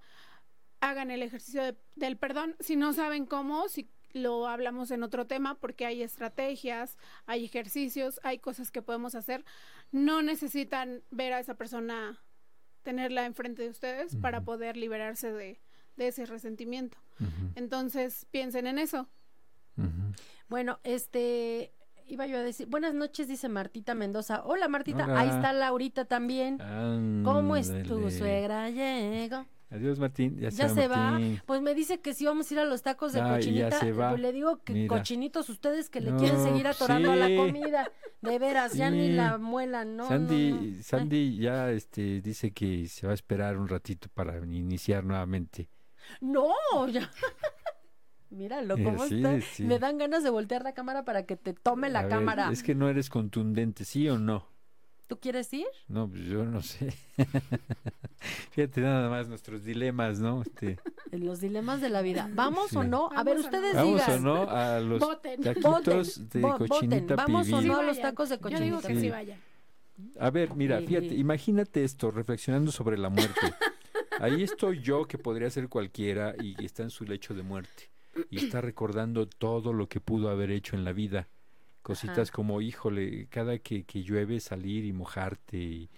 hagan 0.80 1.10
el 1.10 1.22
ejercicio 1.22 1.62
de- 1.62 1.76
del 1.96 2.18
perdón. 2.18 2.54
Si 2.60 2.76
no 2.76 2.92
saben 2.92 3.24
cómo, 3.24 3.68
si 3.68 3.88
lo 4.12 4.46
hablamos 4.46 4.90
en 4.90 5.02
otro 5.04 5.26
tema, 5.26 5.54
porque 5.54 5.86
hay 5.86 6.02
estrategias, 6.02 6.98
hay 7.24 7.46
ejercicios, 7.46 8.20
hay 8.24 8.38
cosas 8.40 8.70
que 8.70 8.82
podemos 8.82 9.14
hacer. 9.14 9.44
No 9.90 10.20
necesitan 10.20 11.02
ver 11.10 11.32
a 11.32 11.40
esa 11.40 11.54
persona, 11.54 12.18
tenerla 12.88 13.26
enfrente 13.26 13.60
de 13.62 13.68
ustedes 13.68 14.16
para 14.16 14.40
poder 14.40 14.78
liberarse 14.78 15.30
de, 15.30 15.60
de 15.98 16.08
ese 16.08 16.24
resentimiento. 16.24 16.96
Entonces, 17.54 18.26
piensen 18.30 18.66
en 18.66 18.78
eso. 18.78 19.06
Bueno, 20.48 20.78
este 20.84 21.74
iba 22.06 22.26
yo 22.26 22.38
a 22.38 22.42
decir, 22.42 22.66
buenas 22.66 22.94
noches, 22.94 23.28
dice 23.28 23.50
Martita 23.50 23.94
Mendoza. 23.94 24.42
Hola 24.46 24.68
Martita, 24.68 25.04
Hola. 25.04 25.20
ahí 25.20 25.28
está 25.28 25.52
Laurita 25.52 26.06
también. 26.06 26.56
¿Cómo 27.24 27.56
es 27.56 27.70
tu 27.82 28.10
suegra? 28.10 28.70
Llegó. 28.70 29.44
Adiós, 29.70 29.98
Martín. 29.98 30.38
Ya, 30.38 30.48
Ya 30.48 30.70
se, 30.70 30.88
va. 30.88 31.20
Pues 31.44 31.60
me 31.60 31.74
dice 31.74 32.00
que 32.00 32.14
si 32.14 32.24
vamos 32.24 32.50
a 32.50 32.54
ir 32.54 32.60
a 32.60 32.64
los 32.64 32.80
tacos 32.80 33.12
de 33.12 33.20
Ay, 33.20 33.26
ya 33.28 33.34
cochinita. 33.36 33.80
se 33.80 33.92
va. 33.92 34.08
Pues 34.08 34.22
le 34.22 34.32
digo 34.32 34.62
que 34.64 34.72
Mira. 34.72 34.88
cochinitos 34.96 35.50
ustedes 35.50 35.90
que 35.90 36.00
le 36.00 36.12
No, 36.12 36.16
quieren 36.18 36.42
seguir 36.42 36.66
atorando 36.66 37.12
a 37.12 37.16
la 37.16 37.26
sí. 37.26 37.36
comida. 37.36 37.92
De 38.20 38.38
veras, 38.38 38.74
ya 38.74 38.90
ni 38.90 39.10
la 39.12 39.38
muelan, 39.38 39.96
no. 39.96 40.08
Sandy, 40.08 40.52
no. 40.52 40.82
Sandy 40.82 41.38
ya 41.38 41.70
este, 41.70 42.20
dice 42.20 42.52
que 42.52 42.86
se 42.88 43.06
va 43.06 43.12
a 43.12 43.14
esperar 43.14 43.56
un 43.56 43.68
ratito 43.68 44.08
para 44.12 44.38
iniciar 44.38 45.04
nuevamente. 45.04 45.68
No, 46.20 46.52
ya. 46.88 47.10
Míralo, 48.30 48.76
Eh, 48.76 48.84
cómo 48.84 49.06
sí, 49.06 49.16
está. 49.24 49.40
sí. 49.40 49.64
Me 49.64 49.78
dan 49.78 49.96
ganas 49.98 50.22
de 50.22 50.30
voltear 50.30 50.62
la 50.62 50.74
cámara 50.74 51.04
para 51.04 51.24
que 51.24 51.36
te 51.36 51.54
tome 51.54 51.88
la 51.88 52.00
A 52.00 52.02
ver, 52.02 52.10
cámara. 52.10 52.50
es 52.52 52.62
que 52.62 52.74
no 52.74 52.88
eres 52.88 53.08
contundente, 53.08 53.84
¿sí 53.84 54.08
o 54.08 54.18
no? 54.18 54.46
¿Tú 55.08 55.18
quieres 55.18 55.52
ir? 55.54 55.66
No, 55.88 56.08
pues 56.08 56.22
yo 56.26 56.44
no 56.44 56.60
sé. 56.62 56.92
Fíjate 58.50 58.80
nada 58.80 59.08
más 59.08 59.28
nuestros 59.28 59.64
dilemas, 59.64 60.18
¿no? 60.20 60.42
Este, 60.42 60.78
los 61.12 61.40
dilemas 61.40 61.80
de 61.80 61.88
la 61.88 62.02
vida. 62.02 62.28
¿Vamos 62.34 62.74
o 62.76 62.84
no? 62.84 63.08
A 63.14 63.24
ver, 63.24 63.36
Vamos 63.36 63.44
ustedes 63.46 63.74
¿Vamos 63.74 64.00
digan. 64.06 64.26
o 64.26 64.34
no 64.44 64.50
a 64.50 64.80
los 64.80 65.00
Voten. 65.00 65.40
Voten, 65.40 65.54
taquitos 65.62 66.28
de 66.30 66.40
vo- 66.42 66.52
voten. 66.52 66.68
cochinita 66.68 67.16
¿Vamos 67.16 67.50
o 67.52 67.60
no 67.62 67.78
a 67.78 67.82
los 67.82 68.00
tacos 68.00 68.28
de 68.28 68.38
Yo 68.38 68.60
digo 68.60 68.76
cochinita? 68.76 68.88
que 68.88 68.94
Sí. 68.94 69.00
sí 69.00 69.10
vayan. 69.10 69.40
A 70.20 70.30
ver, 70.30 70.54
mira, 70.54 70.78
Sí. 70.80 70.86
fíjate, 70.88 71.14
imagínate 71.14 71.84
esto, 71.84 72.10
reflexionando 72.10 72.70
sobre 72.70 72.98
la 72.98 73.08
muerte. 73.08 73.40
Ahí 74.20 74.42
estoy 74.42 74.80
yo, 74.80 75.06
que 75.06 75.16
podría 75.18 75.48
ser 75.50 75.68
cualquiera, 75.68 76.34
y 76.40 76.62
está 76.64 76.82
en 76.82 76.90
su 76.90 77.04
lecho 77.04 77.34
de 77.34 77.42
muerte. 77.42 77.90
Y 78.30 78.44
está 78.44 78.60
recordando 78.60 79.26
todo 79.26 79.72
lo 79.72 79.88
que 79.88 80.00
pudo 80.00 80.28
haber 80.28 80.50
hecho 80.50 80.76
en 80.76 80.84
la 80.84 80.92
vida. 80.92 81.28
Cositas 81.88 82.28
Ajá. 82.28 82.32
como, 82.36 82.60
híjole, 82.60 83.28
cada 83.30 83.58
que, 83.58 83.84
que 83.84 84.02
llueve 84.02 84.40
salir 84.40 84.84
y 84.84 84.92
mojarte 84.92 85.88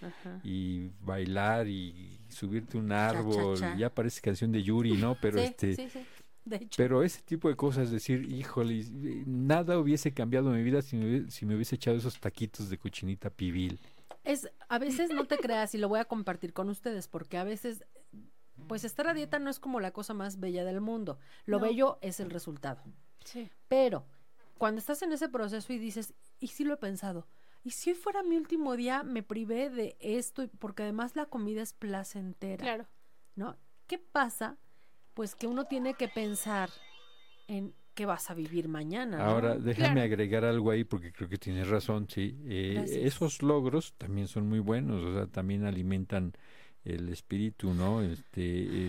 y, 0.45 0.91
bailar 1.01 1.67
y 1.67 2.17
subirte 2.29 2.79
a 2.79 2.81
un 2.81 2.91
cha, 2.91 3.09
árbol. 3.09 3.59
cha. 3.59 3.77
Ya 3.77 3.93
parece 3.93 4.21
canción 4.21 4.53
de 4.53 4.63
Yuri, 4.63 4.93
¿no? 4.97 5.17
Pero 5.21 5.39
sí, 5.39 5.45
este... 5.47 5.75
sí, 5.75 5.91
sí. 5.91 5.99
De 6.45 6.57
hecho. 6.57 6.77
Pero 6.77 7.03
ese 7.03 7.21
tipo 7.23 7.49
de 7.49 7.57
cosas, 7.57 7.91
decir, 7.91 8.25
híjole, 8.33 8.85
nada 9.27 9.79
hubiese 9.81 10.15
cambiado 10.15 10.51
mi 10.51 10.63
vida 10.63 10.81
si 10.81 10.97
me, 10.97 11.29
si 11.29 11.45
me 11.45 11.57
hubiese 11.57 11.75
echado 11.75 11.97
esos 11.97 12.21
taquitos 12.21 12.71
de 12.71 12.79
cochinita 12.79 13.29
pibil. 13.29 13.81
Es, 14.23 14.49
a 14.69 14.79
veces 14.79 15.11
no 15.11 15.25
te 15.25 15.39
creas 15.39 15.75
y 15.75 15.79
lo 15.79 15.89
voy 15.89 15.99
a 15.99 16.05
compartir 16.05 16.53
con 16.53 16.69
ustedes 16.69 17.09
porque 17.09 17.37
a 17.37 17.43
veces, 17.43 17.85
pues 18.69 18.85
estar 18.85 19.09
a 19.09 19.15
dieta 19.15 19.41
no 19.41 19.51
es 19.51 19.59
como 19.59 19.81
la 19.81 19.91
cosa 19.91 20.15
más 20.15 20.39
bella 20.39 20.65
del 20.65 20.81
mundo. 20.81 21.19
Lo 21.47 21.59
No. 21.59 21.65
bello 21.67 21.99
es 22.01 22.21
el 22.21 22.31
resultado. 22.31 22.81
Sí. 23.25 23.51
Pero 23.67 24.07
cuando 24.61 24.79
estás 24.79 25.01
en 25.01 25.11
ese 25.11 25.31
proceso 25.31 25.73
y 25.73 25.79
dices, 25.79 26.13
¿y 26.39 26.49
si 26.49 26.65
lo 26.65 26.75
he 26.75 26.77
pensado? 26.77 27.27
¿Y 27.65 27.71
si 27.71 27.91
hoy 27.91 27.97
fuera 27.97 28.23
mi 28.23 28.37
último 28.37 28.77
día 28.77 29.03
me 29.03 29.23
privé 29.23 29.71
de 29.71 29.97
esto? 30.01 30.47
Porque 30.59 30.83
además 30.83 31.17
la 31.17 31.25
comida 31.25 31.63
es 31.63 31.73
placentera. 31.73 32.63
Claro. 32.63 32.87
¿no? 33.37 33.57
¿Qué 33.87 33.97
pasa? 33.97 34.59
Pues 35.15 35.35
que 35.35 35.47
uno 35.47 35.65
tiene 35.65 35.95
que 35.95 36.09
pensar 36.09 36.69
en 37.49 37.73
qué 37.95 38.05
vas 38.05 38.31
a 38.31 38.35
vivir 38.35 38.69
mañana. 38.69 39.17
¿no? 39.17 39.25
Ahora, 39.25 39.57
déjame 39.57 39.93
Claro. 39.95 40.03
agregar 40.03 40.45
algo 40.45 40.71
ahí 40.71 40.85
porque 40.85 41.11
creo 41.11 41.31
que 41.31 41.39
tienes 41.39 41.67
razón, 41.69 42.07
sí. 42.11 42.39
Eh, 42.45 43.01
esos 43.05 43.43
logros 43.43 43.95
también 43.95 44.29
son 44.29 44.47
muy 44.47 44.59
buenos, 44.59 45.03
o 45.03 45.15
sea, 45.15 45.27
también 45.27 45.65
alimentan 45.65 46.35
el 46.85 47.09
espíritu, 47.11 47.75
¿no? 47.75 48.03
Este, 48.03 48.41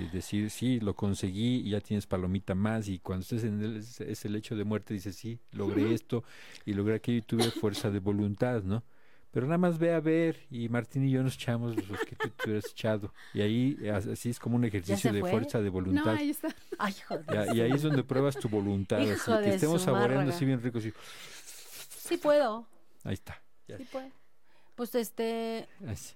eh, 0.03 0.09
decir, 0.13 0.49
sí, 0.49 0.79
lo 0.79 0.95
conseguí 0.95 1.57
y 1.65 1.71
ya 1.71 1.81
tienes 1.81 2.07
palomita 2.07 2.55
más 2.55 2.87
y 2.87 2.99
cuando 2.99 3.23
estés 3.23 3.43
en 3.43 3.61
el, 3.61 3.77
ese- 3.77 4.29
lecho 4.29 4.55
de 4.55 4.63
muerte 4.63 4.93
dices, 4.93 5.15
sí, 5.15 5.39
logré 5.51 5.93
esto 5.93 6.23
y 6.65 6.73
logré 6.73 6.95
aquello 6.95 7.17
y 7.19 7.21
tuve 7.21 7.51
fuerza 7.51 7.89
de 7.91 7.99
voluntad, 7.99 8.63
¿no? 8.63 8.83
Pero 9.33 9.45
nada 9.45 9.57
más 9.57 9.77
ve 9.79 9.93
a 9.93 10.01
ver 10.01 10.37
y 10.49 10.67
Martín 10.67 11.05
y 11.07 11.11
yo 11.11 11.23
nos 11.23 11.35
echamos 11.35 11.75
los 11.87 11.99
que 12.01 12.15
tú 12.17 12.29
te 12.29 12.49
hubieras 12.49 12.69
echado. 12.71 13.13
Y 13.33 13.39
ahí 13.41 13.77
as- 13.89 14.05
así 14.07 14.29
es 14.29 14.39
como 14.39 14.57
un 14.57 14.65
ejercicio 14.65 15.11
de 15.13 15.21
fue? 15.21 15.31
fuerza 15.31 15.59
de 15.59 15.65
No, 15.67 15.71
voluntad. 15.71 16.15
ahí 16.15 16.31
está. 16.31 16.53
Ay, 16.77 16.93
joder. 17.07 17.55
Y 17.55 17.61
ahí 17.61 17.71
es 17.71 17.81
donde 17.81 18.03
pruebas 18.03 18.35
tu 18.35 18.49
voluntad, 18.49 18.99
así 18.99 19.11
Hijo 19.11 19.39
que 19.41 19.55
estemos 19.55 19.81
saboreando 19.81 20.31
así 20.33 20.43
bien 20.43 20.61
rico, 20.61 20.79
así. 20.79 20.91
Sí 21.97 22.17
puedo, 22.17 22.67
Ahí 23.05 23.13
está. 23.13 23.41
Ya. 23.69 23.77
sí 23.77 23.85
puedo. 23.89 24.09
Pues 24.75 24.95
este, 24.95 25.67
Así. 25.87 26.15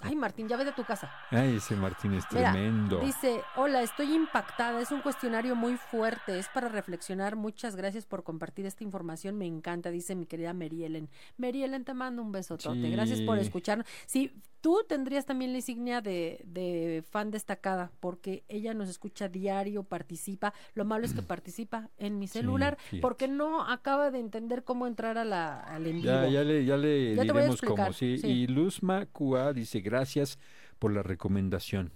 ay 0.00 0.14
Martín, 0.14 0.46
ya 0.48 0.56
vete 0.56 0.70
a 0.70 0.74
tu 0.74 0.84
casa. 0.84 1.10
Ay, 1.30 1.56
ese 1.56 1.74
Martín 1.74 2.12
es 2.14 2.24
Mira, 2.30 2.52
tremendo. 2.52 3.00
Dice, 3.00 3.42
hola, 3.56 3.82
estoy 3.82 4.14
impactada, 4.14 4.80
es 4.80 4.90
un 4.92 5.00
cuestionario 5.00 5.56
muy 5.56 5.76
fuerte, 5.76 6.38
es 6.38 6.48
para 6.48 6.68
reflexionar, 6.68 7.34
muchas 7.36 7.76
gracias 7.76 8.04
por 8.04 8.24
compartir 8.24 8.66
esta 8.66 8.84
información, 8.84 9.36
me 9.38 9.46
encanta, 9.46 9.90
dice 9.90 10.14
mi 10.14 10.26
querida. 10.26 10.52
Mary 10.52 10.84
Ellen, 10.84 11.84
te 11.84 11.94
mando 11.94 12.22
un 12.22 12.30
besotote, 12.32 12.90
gracias 12.90 13.20
por 13.22 13.36
Sí. 13.38 13.42
escucharnos. 13.46 13.86
Sí, 14.06 14.32
tú 14.60 14.84
tendrías 14.88 15.26
también 15.26 15.52
la 15.52 15.58
insignia 15.58 16.00
de, 16.00 16.42
de 16.44 17.04
fan 17.10 17.30
destacada, 17.30 17.92
porque 18.00 18.44
ella 18.48 18.74
nos 18.74 18.88
escucha 18.88 19.28
diario, 19.28 19.84
participa, 19.84 20.54
lo 20.74 20.84
malo 20.84 21.04
es 21.04 21.12
que 21.14 21.22
participa 21.22 21.90
en 21.98 22.18
mi 22.18 22.26
celular, 22.28 22.78
porque 23.00 23.28
no 23.28 23.62
acaba 23.62 24.10
de 24.10 24.18
entender 24.20 24.64
cómo 24.64 24.86
entrar 24.86 25.18
a 25.18 25.24
la, 25.24 25.60
al 25.60 25.86
en 25.86 25.96
vivo. 25.96 26.06
Ya, 26.06 26.28
ya 26.28 26.44
le, 26.44 26.64
ya 26.64 26.76
le 26.76 27.14
Ya 27.14 27.22
diremos 27.22 27.60
cómo, 27.60 27.92
sí. 27.92 28.18
sí. 28.18 28.26
Y 28.26 28.46
Luzma 28.46 29.06
Cua 29.06 29.52
dice, 29.52 29.80
gracias 29.80 30.38
por 30.78 30.92
la 30.92 31.02
recomendación. 31.02 31.92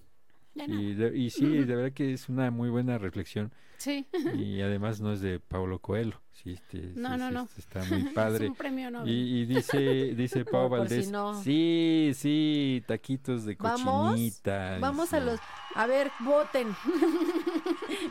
Y, 0.54 0.94
de- 0.94 1.16
y 1.16 1.30
sí, 1.30 1.46
de 1.46 1.64
verdad 1.76 1.92
que 1.92 2.12
es 2.12 2.28
una 2.28 2.50
muy 2.50 2.68
buena 2.70 2.98
reflexión. 2.98 3.52
Sí. 3.78 4.06
Y 4.36 4.60
además 4.60 5.00
no 5.00 5.12
es 5.12 5.20
de 5.20 5.40
Paulo 5.40 5.80
Coelho. 5.80 6.20
Sí, 6.30 6.52
este, 6.52 6.78
No, 6.94 7.12
sí, 7.14 7.18
no, 7.18 7.28
sí, 7.28 7.34
no. 7.34 7.48
Está 7.58 7.84
muy 7.90 8.00
Es 8.02 8.12
padre. 8.12 8.48
un 8.48 8.54
premio 8.54 8.90
Nobel. 8.90 9.08
Y, 9.10 9.40
y 9.40 9.46
dice, 9.46 9.78
dice 10.16 10.44
Pau 10.44 10.68
por 10.68 10.86
si 10.88 10.94
Valdés, 10.94 11.10
no. 11.10 11.42
sí, 11.42 12.12
sí, 12.14 12.84
taquitos 12.86 13.44
de 13.44 13.56
Vamos, 13.56 14.10
cochinita. 14.12 14.78
Vamos 14.80 15.12
a 15.12 15.18
dice. 15.18 15.30
los, 15.32 15.40
a 15.74 15.86
ver, 15.86 16.12
voten. 16.20 16.68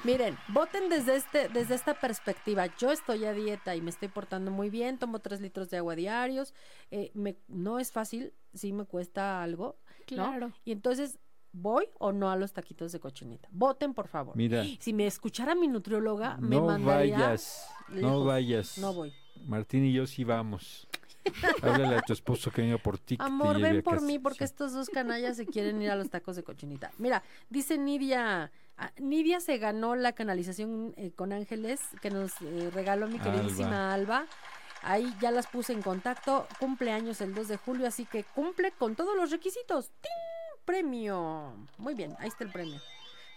Miren, 0.03 0.37
voten 0.49 0.89
desde 0.89 1.15
este, 1.15 1.47
desde 1.49 1.75
esta 1.75 1.93
perspectiva. 1.93 2.67
Yo 2.77 2.91
estoy 2.91 3.25
a 3.25 3.33
dieta 3.33 3.75
y 3.75 3.81
me 3.81 3.89
estoy 3.89 4.07
portando 4.09 4.51
muy 4.51 4.69
bien, 4.69 4.97
tomo 4.97 5.19
tres 5.19 5.41
litros 5.41 5.69
de 5.69 5.77
agua 5.77 5.95
diarios. 5.95 6.53
eh, 6.91 7.11
me, 7.13 7.37
no 7.47 7.79
es 7.79 7.91
fácil, 7.91 8.33
sí 8.53 8.73
me 8.73 8.85
cuesta 8.85 9.41
algo, 9.41 9.77
¿no? 9.87 10.05
Claro. 10.05 10.51
Y 10.65 10.71
entonces, 10.71 11.17
¿voy 11.53 11.87
o 11.99 12.11
no 12.11 12.29
a 12.31 12.35
los 12.35 12.53
taquitos 12.53 12.91
de 12.91 12.99
cochinita? 12.99 13.47
Voten, 13.51 13.93
por 13.93 14.07
favor. 14.07 14.35
Mira, 14.35 14.63
Si 14.79 14.93
me 14.93 15.07
escuchara 15.07 15.55
mi 15.55 15.67
nutrióloga, 15.67 16.37
me 16.37 16.55
no 16.57 16.65
mandaría. 16.65 17.17
vayas, 17.17 17.67
no 17.89 18.23
vayas. 18.25 18.77
No 18.77 18.93
voy. 18.93 19.13
Martín 19.45 19.85
y 19.85 19.93
yo 19.93 20.05
sí 20.07 20.23
vamos. 20.23 20.87
Háblale 21.61 21.95
a 21.97 22.01
tu 22.01 22.13
esposo 22.13 22.49
que 22.51 22.61
venga 22.63 22.77
por 22.77 22.97
ti. 22.97 23.15
Amor, 23.19 23.59
ven 23.61 23.79
a 23.79 23.81
por 23.83 23.95
casa. 23.95 24.05
mí 24.05 24.17
porque 24.19 24.39
Sí. 24.39 24.43
estos 24.45 24.73
dos 24.73 24.89
canallas 24.89 25.37
se 25.37 25.45
quieren 25.45 25.81
ir 25.81 25.89
a 25.91 25.95
los 25.95 26.09
tacos 26.09 26.35
de 26.35 26.43
cochinita. 26.43 26.91
Mira, 26.97 27.21
dice 27.49 27.77
Nidia, 27.77 28.51
ah, 28.77 28.91
Nidia 28.97 29.39
se 29.39 29.57
ganó 29.59 29.95
la 29.95 30.13
canalización 30.13 30.93
eh, 30.97 31.11
con 31.11 31.31
ángeles 31.31 31.79
que 32.01 32.09
nos 32.09 32.31
eh, 32.41 32.71
regaló 32.73 33.07
mi 33.07 33.19
queridísima 33.19 33.93
Alba. 33.93 34.25
Ahí 34.83 35.13
ya 35.21 35.29
las 35.29 35.45
puse 35.45 35.73
en 35.73 35.83
contacto. 35.83 36.47
Cumpleaños 36.59 37.21
el 37.21 37.35
2 37.35 37.47
de 37.49 37.57
julio, 37.57 37.85
así 37.87 38.05
que 38.05 38.23
cumple 38.23 38.71
con 38.71 38.95
todos 38.95 39.15
los 39.15 39.29
requisitos. 39.29 39.91
¡Tin! 40.01 40.11
Premio. 40.65 41.53
Muy 41.77 41.93
bien, 41.95 42.15
ahí 42.19 42.27
está 42.27 42.43
el 42.43 42.51
premio. 42.51 42.79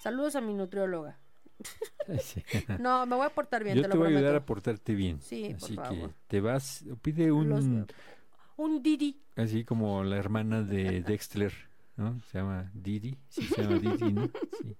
Saludos 0.02 0.36
a 0.36 0.40
mi 0.40 0.54
nutrióloga. 0.54 1.18
Sí. 2.20 2.42
No, 2.80 3.06
me 3.06 3.16
voy 3.16 3.24
a 3.24 3.30
portar 3.30 3.64
bien, 3.64 3.76
Yo 3.76 3.82
te 3.82 3.88
te 3.88 3.94
lo 3.94 4.00
voy 4.04 4.12
a 4.12 4.18
ayudar 4.18 4.34
a 4.36 4.44
portarte 4.44 4.94
bien. 4.94 5.20
Sí, 5.22 5.54
por 5.58 5.64
Así 5.64 5.76
que 5.76 5.82
favor. 5.82 6.14
te 6.26 6.40
vas, 6.40 6.84
pide 7.00 7.32
un, 7.32 7.48
Los- 7.48 7.64
un 8.56 8.82
Didi. 8.82 9.22
así 9.36 9.64
como 9.64 10.04
la 10.04 10.16
hermana 10.16 10.62
de 10.62 11.00
Dexter, 11.00 11.52
¿no? 11.96 12.20
Se 12.30 12.38
llama 12.38 12.70
Didi, 12.74 13.16
sí 13.28 13.42
se 13.46 13.62
llama 13.62 13.78
Didi, 13.78 14.12
¿no? 14.12 14.26
Sí. 14.60 14.76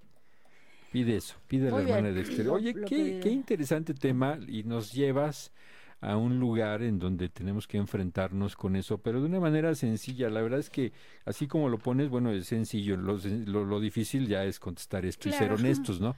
Pide 0.92 1.16
eso, 1.16 1.36
pide 1.49 1.68
a 1.68 1.70
la 1.70 1.76
bien, 1.78 1.88
hermana 1.90 2.09
de 2.09 2.14
Dexter. 2.22 2.49
Oye, 2.51 2.74
qué 2.84 3.30
interesante 3.30 3.95
tema 3.95 4.38
y 4.47 4.64
nos 4.64 4.92
llevas 4.92 5.51
a 6.11 6.16
un 6.16 6.38
lugar 6.38 6.82
en 6.82 6.98
donde 6.98 7.28
tenemos 7.28 7.66
que 7.66 7.76
enfrentarnos 7.78 8.57
con 8.57 8.76
eso, 8.76 8.98
pero 8.98 9.20
de 9.20 9.26
una 9.26 9.40
manera 9.40 9.74
sencilla. 9.74 10.28
La 10.30 10.42
verdad 10.42 10.59
es 10.61 10.70
que 10.70 10.92
así 11.24 11.46
como 11.46 11.68
lo 11.68 11.78
pones, 11.78 12.09
bueno, 12.09 12.30
es 12.30 12.46
sencillo. 12.46 12.96
Lo, 12.96 13.18
lo, 13.46 13.64
lo 13.64 13.80
difícil 13.80 14.26
ya 14.28 14.44
es 14.44 14.61
contestar 14.61 15.05
esto 15.07 15.28
y 15.28 15.32
ser 15.32 15.52
honestos, 15.52 16.00
¿no? 16.00 16.14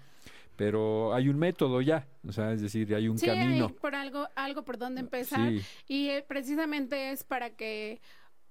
Pero 0.57 1.13
hay 1.15 1.29
un 1.29 1.39
método 1.39 1.83
ya, 1.83 2.07
o 2.27 2.33
sea, 2.33 2.53
es 2.53 2.63
decir, 2.63 2.95
hay 2.95 3.09
un 3.09 3.19
Sí, 3.19 3.27
camino. 3.27 3.67
hay 3.67 3.73
por 3.75 3.95
algo, 3.95 4.27
algo 4.35 4.65
por 4.65 4.79
donde 4.79 5.03
empezar. 5.03 5.51
Sí. 5.51 5.61
Y 5.87 6.09
eh, 6.09 6.25
precisamente 6.27 7.11
es 7.11 7.25
para 7.25 7.51
que 7.51 8.01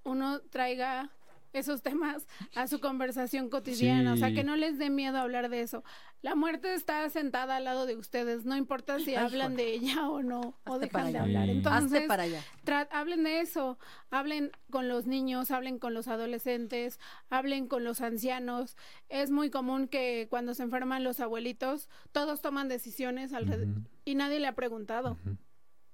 uno 0.04 0.40
traiga 0.50 1.10
esos 1.58 1.82
temas 1.82 2.26
a 2.54 2.66
su 2.66 2.80
conversación 2.80 3.48
cotidiana, 3.50 4.12
o 4.12 4.16
sea, 4.16 4.32
que 4.32 4.44
no 4.44 4.56
les 4.56 4.78
dé 4.78 4.90
miedo 4.90 5.18
hablar 5.18 5.48
de 5.48 5.60
eso. 5.60 5.82
La 6.22 6.34
muerte 6.34 6.74
está 6.74 7.08
sentada 7.10 7.56
al 7.56 7.64
lado 7.64 7.86
de 7.86 7.96
ustedes, 7.96 8.44
no 8.44 8.56
importa 8.56 8.98
si 8.98 9.10
Ay, 9.10 9.24
hablan 9.26 9.52
joder. 9.52 9.66
de 9.66 9.72
ella 9.74 10.08
o 10.08 10.22
no, 10.22 10.58
o 10.64 10.74
Hazte 10.74 10.86
dejan 10.86 10.90
para 10.90 11.04
de 11.04 11.08
allá. 11.18 11.22
hablar. 11.22 11.48
Entonces, 11.48 12.02
para 12.08 12.22
allá. 12.24 12.42
hablen 12.90 13.22
de 13.24 13.40
eso, 13.40 13.78
hablen 14.10 14.50
con 14.70 14.88
los 14.88 15.06
niños, 15.06 15.50
hablen 15.50 15.78
con 15.78 15.94
los 15.94 16.08
adolescentes, 16.08 16.98
hablen 17.30 17.68
con 17.68 17.84
los 17.84 18.00
ancianos. 18.00 18.76
Es 19.08 19.30
muy 19.30 19.50
común 19.50 19.88
que 19.88 20.26
cuando 20.30 20.54
se 20.54 20.62
enferman 20.64 21.04
los 21.04 21.20
abuelitos, 21.20 21.88
todos 22.12 22.40
toman 22.42 22.68
decisiones 22.68 23.32
alrededor 23.32 23.68
Ujú, 23.78 23.88
y 24.04 24.14
nadie 24.16 24.40
le 24.40 24.46
ha 24.48 24.54
preguntado, 24.54 25.16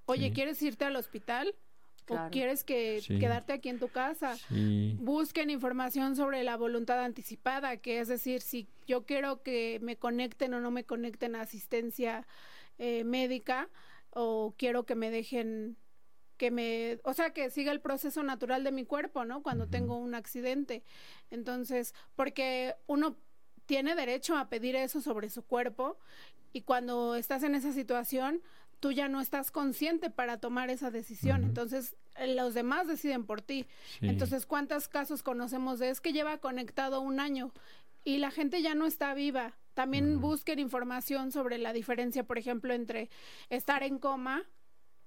oye, 0.07 0.29
Sí. 0.29 0.33
¿quieres 0.35 0.63
irte 0.63 0.85
al 0.85 0.97
hospital? 0.97 1.55
Claro. 2.05 2.27
¿O 2.27 2.31
quieres 2.31 2.65
que 2.65 3.01
Sí. 3.01 3.19
quedarte 3.19 3.53
aquí 3.53 3.69
en 3.69 3.79
tu 3.79 3.89
casa? 3.89 4.37
Sí. 4.49 4.97
Busquen 5.01 5.51
información 5.51 6.17
sobre 6.17 6.43
la 6.43 6.57
voluntad 6.57 7.03
anticipada, 7.03 7.77
que 7.77 8.01
es 8.01 8.09
decir, 8.09 8.41
si 8.41 8.67
yo 8.87 9.05
quiero 9.07 9.43
que 9.43 9.79
me 9.83 9.97
conecten 9.97 10.55
o 10.55 10.61
no 10.61 10.71
me 10.71 10.85
conecten 10.85 11.37
a 11.37 11.43
asistencia 11.43 12.27
eh, 12.79 13.05
médica 13.05 13.69
o 14.11 14.55
quiero 14.59 14.85
que 14.85 14.95
me 14.95 15.11
dejen 15.11 15.77
que 16.39 16.51
me, 16.51 16.99
o 17.05 17.15
sea, 17.15 17.31
que 17.31 17.51
siga 17.51 17.71
el 17.71 17.81
proceso 17.81 18.25
natural 18.25 18.65
de 18.65 18.73
mi 18.73 18.85
cuerpo, 18.85 19.25
¿no? 19.25 19.43
Cuando 19.45 19.69
tengo 19.69 19.97
un 19.97 20.17
accidente. 20.17 20.83
Entonces, 21.31 21.95
porque 22.17 22.75
uno 22.89 23.17
tiene 23.67 23.95
derecho 23.95 24.37
a 24.37 24.49
pedir 24.49 24.75
eso 24.75 25.01
sobre 25.01 25.31
su 25.31 25.43
cuerpo 25.45 25.99
y 26.53 26.63
cuando 26.63 27.15
estás 27.15 27.45
en 27.45 27.55
esa 27.55 27.73
situación, 27.73 28.43
tú 28.83 28.91
ya 28.91 29.07
no 29.07 29.21
estás 29.21 29.53
consciente 29.53 30.11
para 30.11 30.39
tomar 30.39 30.69
esa 30.69 30.91
decisión. 30.91 31.45
Entonces, 31.45 31.95
eh, 32.17 32.35
los 32.35 32.53
demás 32.53 32.89
deciden 32.89 33.25
por 33.25 33.41
ti. 33.41 33.65
Sí. 34.01 34.09
Entonces, 34.09 34.45
¿cuántos 34.45 34.89
casos 34.89 35.23
conocemos 35.23 35.79
de 35.79 35.91
es 35.91 36.01
que 36.01 36.13
lleva 36.13 36.39
conectado 36.39 37.01
un 37.01 37.21
año 37.21 37.53
y 38.03 38.19
la 38.19 38.33
gente 38.33 38.61
ya 38.61 38.75
no 38.75 38.87
está 38.87 39.15
viva? 39.15 39.57
También 39.75 40.21
busquen 40.21 40.59
información 40.59 41.31
sobre 41.31 41.59
la 41.59 41.73
diferencia, 41.73 42.25
por 42.25 42.39
ejemplo, 42.39 42.75
entre 42.75 43.09
estar 43.51 43.85
en 43.85 44.01
coma 44.01 44.43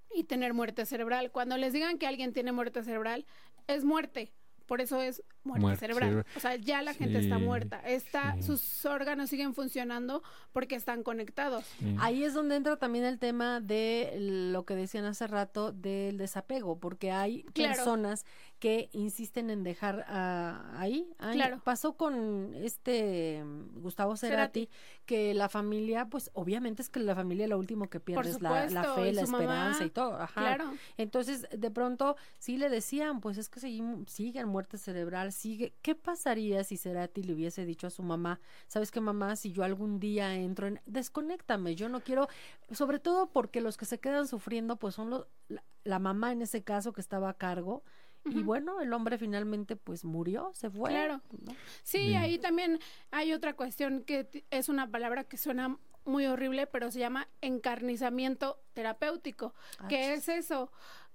y 0.10 0.24
tener 0.24 0.54
muerte 0.54 0.86
cerebral. 0.86 1.34
Cuando 1.34 1.58
les 1.58 1.74
digan 1.74 1.98
que 1.98 2.08
alguien 2.08 2.32
tiene 2.32 2.54
muerte 2.54 2.82
cerebral, 2.82 3.26
es 3.68 3.84
muerte. 3.84 4.32
Por 4.66 4.82
eso 4.82 5.00
es 5.02 5.22
muerte, 5.44 5.62
Muerte 5.62 5.80
cerebral. 5.80 6.10
cerebral. 6.10 6.26
O 6.36 6.40
sea, 6.40 6.56
ya 6.56 6.82
la 6.82 6.94
gente 6.94 7.20
está 7.20 7.38
muerta. 7.38 7.80
Está, 7.86 8.36
sí. 8.38 8.44
Sus 8.44 8.86
órganos 8.86 9.30
siguen 9.30 9.54
funcionando 9.54 10.24
porque 10.52 10.76
están 10.76 11.04
conectados. 11.04 11.66
Sí. 11.80 11.96
Ahí 12.00 12.24
es 12.24 12.34
donde 12.34 12.56
entra 12.56 12.78
también 12.78 13.06
el 13.06 13.20
tema 13.20 13.60
de 13.62 14.14
lo 14.52 14.66
que 14.66 14.76
decían 14.76 15.06
hace 15.06 15.28
rato 15.28 15.72
del 15.72 16.18
desapego, 16.18 16.80
porque 16.80 17.12
hay 17.12 17.44
Claro. 17.54 17.76
personas 17.76 18.26
que 18.66 18.90
insisten 18.94 19.52
en 19.52 19.62
dejar 19.62 20.08
ah, 20.10 20.74
ahí. 20.76 21.08
Claro. 21.20 21.62
Pasó 21.64 21.94
con 21.94 22.56
este 22.56 23.44
mm, 23.44 23.80
Gustavo 23.80 24.18
Cerati, 24.18 24.62
Cerati. 24.62 24.70
que 25.06 25.36
la 25.36 25.50
familia, 25.50 26.08
pues 26.10 26.32
obviamente 26.34 26.82
es 26.82 26.90
que 26.90 27.00
la 27.00 27.14
familia 27.14 27.48
lo 27.48 27.60
último 27.60 27.92
que 27.92 28.00
pierde 28.00 28.32
es 28.32 28.42
la, 28.42 28.68
fe, 28.96 29.14
la 29.14 29.22
mamá. 29.28 29.38
esperanza 29.38 29.86
y 29.86 29.92
todo. 29.92 30.16
Ajá. 30.16 30.42
Claro. 30.42 30.74
Entonces, 30.98 31.48
de 31.56 31.70
pronto, 31.70 32.16
sí 32.40 32.58
le 32.58 32.70
decían, 32.70 33.22
pues 33.22 33.38
es 33.38 33.50
que 33.50 33.60
seguimos, 33.60 34.10
sigue 34.10 34.40
en 34.40 34.48
muerte 34.48 34.80
cerebral, 34.80 35.32
sigue. 35.32 35.76
¿Qué 35.84 35.94
pasaría 35.94 36.64
si 36.64 36.76
Cerati 36.76 37.22
le 37.22 37.34
hubiese 37.34 37.66
dicho 37.66 37.86
a 37.86 37.92
su 37.92 38.02
mamá, 38.02 38.40
sabes 38.66 38.90
qué 38.90 39.00
mamá, 39.00 39.36
si 39.36 39.52
yo 39.52 39.64
algún 39.64 40.00
día 40.00 40.34
entro 40.34 40.66
en, 40.66 40.82
desconéctame, 40.88 41.76
yo 41.76 41.88
no 41.88 42.02
quiero, 42.02 42.30
sobre 42.72 42.98
todo 42.98 43.28
porque 43.28 43.62
los 43.62 43.78
que 43.78 43.86
se 43.86 44.00
quedan 44.00 44.28
sufriendo, 44.28 44.78
pues 44.78 44.96
son 44.96 45.12
los, 45.12 45.28
la, 45.50 45.64
la 45.84 46.00
mamá 46.00 46.32
en 46.32 46.42
ese 46.42 46.64
caso 46.64 46.94
que 46.94 47.02
estaba 47.02 47.30
a 47.30 47.36
cargo. 47.36 47.84
Y 48.26 48.42
bueno, 48.44 48.82
el 48.82 48.92
hombre 48.94 49.18
finalmente 49.18 49.76
pues 49.76 50.04
murió, 50.04 50.52
se 50.54 50.70
fue. 50.70 50.90
Claro. 50.90 51.22
¿no? 51.44 51.56
Sí, 51.84 52.08
Bien. 52.08 52.22
ahí 52.22 52.38
también 52.40 52.80
hay 53.12 53.34
otra 53.34 53.54
cuestión 53.54 54.04
que 54.04 54.46
es 54.50 54.70
una 54.70 54.90
palabra 54.90 55.24
que 55.24 55.38
suena 55.38 55.78
muy 56.06 56.26
horrible, 56.26 56.68
pero 56.68 56.92
se 56.92 57.00
llama 57.00 57.28
encarnizamiento 57.42 58.60
terapéutico. 58.74 59.54
Ah, 59.80 59.88
que 59.88 60.14
es 60.14 60.30
eso? 60.30 60.72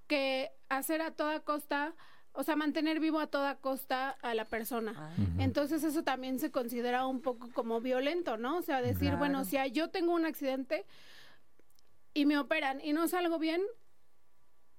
Que 0.07 0.51
hacer 0.69 1.01
a 1.03 1.13
toda 1.13 1.41
costa, 1.41 1.95
o 2.33 2.43
sea, 2.43 2.57
mantener 2.57 3.01
vivo 3.01 3.21
a 3.21 3.29
toda 3.29 3.57
costa 3.57 4.11
a 4.23 4.35
la 4.35 4.45
persona. 4.45 4.95
Ah. 4.97 5.11
Entonces 5.39 5.85
eso 5.85 6.03
también 6.03 6.39
se 6.39 6.51
considera 6.51 7.07
un 7.07 7.21
poco 7.21 7.51
como 7.53 7.81
violento, 7.81 8.37
¿no? 8.37 8.59
O 8.59 8.63
sea, 8.63 8.83
decir, 8.83 9.17
bueno, 9.17 9.45
si 9.45 9.57
yo 9.73 9.91
tengo 9.91 10.15
un 10.15 10.27
accidente 10.27 10.85
y 12.15 12.27
me 12.27 12.39
operan 12.39 12.81
y 12.81 12.93
no 12.93 13.07
salgo 13.09 13.39
bien, 13.39 13.63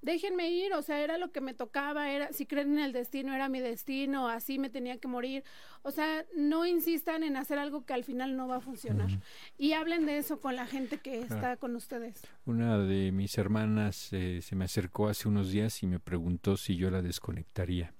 déjenme 0.01 0.49
ir, 0.49 0.73
o 0.73 0.81
sea, 0.81 1.01
era 1.01 1.17
lo 1.17 1.31
que 1.31 1.41
me 1.41 1.53
tocaba, 1.53 2.11
era 2.11 2.33
si 2.33 2.45
creen 2.45 2.73
en 2.73 2.79
el 2.79 2.91
destino, 2.91 3.33
era 3.33 3.49
mi 3.49 3.59
destino, 3.59 4.27
así 4.27 4.59
me 4.59 4.69
tenía 4.69 4.97
que 4.97 5.07
morir. 5.07 5.43
O 5.83 5.91
sea, 5.91 6.25
no 6.35 6.65
insistan 6.65 7.23
en 7.23 7.37
hacer 7.37 7.59
algo 7.59 7.85
que 7.85 7.93
al 7.93 8.03
final 8.03 8.35
no 8.35 8.47
va 8.47 8.57
a 8.57 8.61
funcionar. 8.61 9.09
Y 9.57 9.73
hablen 9.73 10.05
de 10.05 10.17
eso 10.17 10.39
con 10.39 10.55
la 10.55 10.65
gente 10.65 10.97
que 10.97 11.21
está 11.21 11.57
con 11.57 11.75
ustedes. 11.75 12.21
Una 12.45 12.77
de 12.77 13.11
mis 13.11 13.37
hermanas 13.37 14.09
eh, 14.11 14.41
se 14.41 14.55
me 14.55 14.65
acercó 14.65 15.07
hace 15.07 15.27
unos 15.27 15.51
días 15.51 15.81
y 15.83 15.87
me 15.87 15.99
preguntó 15.99 16.57
si 16.57 16.75
yo 16.75 16.89
la 16.91 17.01
desconectaría. 17.01 17.93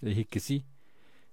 Le 0.00 0.10
dije 0.10 0.24
que 0.26 0.40
sí. 0.40 0.66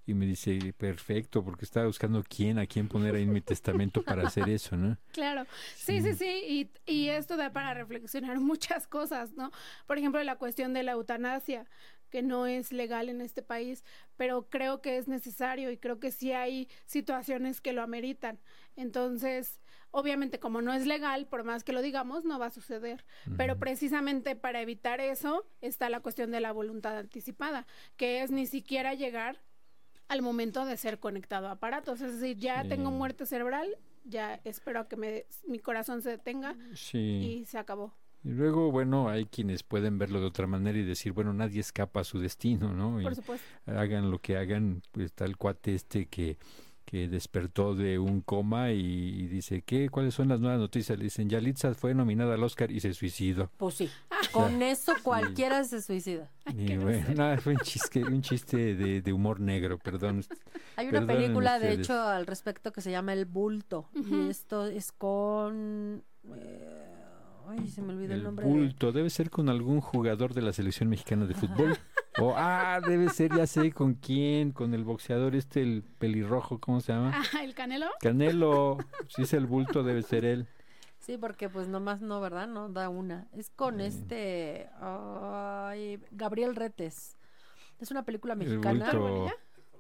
Y 0.10 0.16
me 0.16 0.26
dice, 0.26 0.74
perfecto, 0.76 1.43
porque 1.43 1.66
estaba 1.66 1.86
buscando 1.86 2.24
quién, 2.28 2.57
a 2.57 2.66
quién 2.66 2.88
poner 2.88 3.14
ahí 3.14 3.22
en 3.22 3.32
mi 3.32 3.41
testamento 3.41 4.01
para 4.01 4.26
hacer 4.26 4.49
eso, 4.49 4.76
¿no? 4.76 4.97
Claro, 5.14 5.45
sí, 5.76 6.01
sí, 6.01 6.16
sí, 6.16 6.72
y, 6.88 6.91
y 6.91 7.10
esto 7.10 7.38
da 7.38 7.53
para 7.53 7.76
reflexionar 7.76 8.39
muchas 8.39 8.88
cosas, 8.88 9.34
¿no? 9.34 9.51
Por 9.86 9.99
ejemplo, 9.99 10.24
la 10.24 10.38
cuestión 10.38 10.74
de 10.74 10.82
la 10.82 10.93
eutanasia, 10.93 11.68
que 12.10 12.24
no 12.24 12.47
es 12.47 12.72
legal 12.72 13.07
en 13.07 13.22
este 13.22 13.43
país, 13.43 13.84
pero 14.18 14.49
creo 14.49 14.82
que 14.82 14.97
es 14.97 15.07
necesario 15.07 15.70
y 15.70 15.78
creo 15.78 15.99
que 15.99 16.10
sí 16.12 16.32
hay 16.32 16.70
situaciones 16.88 17.62
que 17.62 17.72
lo 17.74 17.84
ameritan. 17.84 18.39
Entonces, 18.76 19.62
obviamente 19.91 20.39
como 20.39 20.62
no 20.62 20.74
es 20.74 20.88
legal, 20.88 21.28
por 21.28 21.43
más 21.43 21.64
que 21.64 21.72
lo 21.72 21.84
digamos, 21.84 22.26
no 22.26 22.39
va 22.39 22.47
a 22.47 22.51
suceder. 22.51 23.05
Pero 23.38 23.60
precisamente 23.60 24.36
para 24.36 24.60
evitar 24.62 25.01
eso 25.01 25.45
está 25.62 25.89
la 25.89 25.99
cuestión 25.99 26.32
de 26.32 26.39
la 26.39 26.51
voluntad 26.51 26.97
anticipada, 26.97 27.68
que 27.95 28.24
es 28.24 28.32
ni 28.32 28.47
siquiera 28.47 28.95
llegar 28.95 29.39
al 30.10 30.22
momento 30.22 30.66
de 30.66 30.76
ser 30.76 30.99
conectado 30.99 31.47
a 31.47 31.51
aparatos. 31.51 32.01
Es 32.01 32.20
decir, 32.20 32.38
ya 32.38 32.64
Sí. 32.64 32.70
tengo 32.70 32.91
muerte 32.91 33.26
cerebral, 33.26 33.68
ya 34.03 34.41
espero 34.43 34.82
a 34.82 34.88
que 34.88 34.95
me, 34.97 35.26
mi 35.47 35.60
corazón 35.60 36.01
se 36.01 36.10
detenga 36.10 36.55
Sí. 36.74 36.97
y 36.99 37.45
se 37.45 37.57
acabó. 37.57 37.93
Y 38.24 38.32
luego, 38.32 38.70
bueno, 38.70 39.07
hay 39.07 39.26
quienes 39.26 39.64
pueden 39.64 39.97
verlo 39.97 40.20
de 40.20 40.26
otra 40.26 40.45
manera 40.45 40.78
y 40.78 40.84
decir, 40.84 41.14
bueno, 41.14 41.32
nadie 41.34 41.62
escapa 41.62 42.01
a 42.01 42.03
su 42.03 42.20
destino, 42.20 42.74
¿no? 42.74 42.99
Y 42.99 43.03
Por 43.05 43.16
supuesto. 43.16 43.45
hagan 43.66 44.12
lo 44.12 44.20
que 44.20 44.36
hagan, 44.36 44.82
pues 44.91 45.05
está 45.05 45.24
el 45.24 45.38
cuate 45.38 45.74
este 45.74 46.07
que, 46.07 46.38
que 46.90 47.08
despertó 47.08 47.76
de 47.76 48.00
un 48.00 48.22
coma 48.22 48.72
y, 48.72 48.80
y 48.80 49.28
dice, 49.28 49.62
¿qué? 49.62 49.90
¿Cuáles 49.90 50.16
son 50.16 50.28
las 50.30 50.40
nuevas 50.40 50.58
noticias? 50.60 50.98
Le 50.98 51.04
dicen, 51.04 51.30
Yalitza 51.30 51.76
fue 51.76 51.94
nominada 51.94 52.34
al 52.34 52.44
Oscar 52.44 52.72
y 52.72 52.80
se 52.80 52.96
suicidó. 52.96 53.52
Pues 53.58 53.76
sí, 53.76 53.90
con 54.32 54.64
eso 54.64 54.94
cualquiera 55.04 55.64
se 55.66 55.84
suicida. 55.84 56.32
Y 56.58 56.78
bueno, 56.78 57.06
fue 57.42 57.54
un 57.54 57.60
chiste, 57.60 58.04
un 58.04 58.24
chiste 58.24 58.74
de, 58.74 59.02
de 59.04 59.14
humor 59.14 59.40
negro, 59.40 59.78
perdón. 59.78 60.24
Hay 60.78 60.88
una 60.88 61.06
película, 61.06 61.60
de 61.60 61.74
hecho, 61.74 61.94
al 61.94 62.26
respecto 62.26 62.72
que 62.72 62.82
se 62.82 62.90
llama 62.90 63.14
El 63.14 63.26
Bulto. 63.26 63.88
Y 63.94 64.28
esto 64.30 64.66
es 64.66 64.92
con... 64.92 66.02
eh, 66.36 66.96
ay, 67.50 67.68
se 67.68 67.84
me 67.84 67.94
olvidó 67.94 68.14
el, 68.14 68.20
El 68.20 68.24
nombre. 68.24 68.46
de- 68.48 68.52
bulto 68.52 68.92
debe 68.92 69.12
ser 69.12 69.30
con 69.30 69.48
algún 69.50 69.80
jugador 69.80 70.34
de 70.34 70.42
la 70.42 70.54
selección 70.54 70.90
mexicana 70.90 71.28
de 71.28 71.36
fútbol. 71.36 71.78
O, 72.22 72.34
ah, 72.36 72.80
debe 72.86 73.09
ser, 73.09 73.36
ya 73.36 73.47
sé 73.47 73.72
con 73.72 73.93
quién, 73.95 74.51
con 74.51 74.74
el 74.74 74.84
boxeador 74.84 75.36
este, 75.36 75.61
el 75.61 75.84
pelirrojo, 75.99 76.59
¿cómo 76.59 76.82
se 76.82 76.93
llama? 76.93 77.13
Ah, 77.34 77.43
el 77.43 77.53
canelo. 77.53 77.88
Canelo, 78.01 78.78
si 79.07 79.24
es 79.24 79.34
el 79.34 79.45
bulto, 79.45 79.84
debe 79.84 80.01
ser 80.01 80.26
él. 80.26 80.47
Sí, 80.99 81.17
porque 81.17 81.49
pues 81.49 81.67
nomás 81.67 82.01
no, 82.01 82.22
¿verdad? 82.22 82.47
No 82.47 82.70
da 82.70 82.89
una. 82.89 83.28
Es 83.34 83.49
con 83.49 83.80
este... 83.82 84.70
ay, 84.80 85.99
Gabriel 86.11 86.55
Retes. 86.55 87.17
Es 87.80 87.89
una 87.91 88.03
película 88.03 88.34
El 88.34 88.39
mexicana. 88.39 88.91
bulto. 88.91 89.32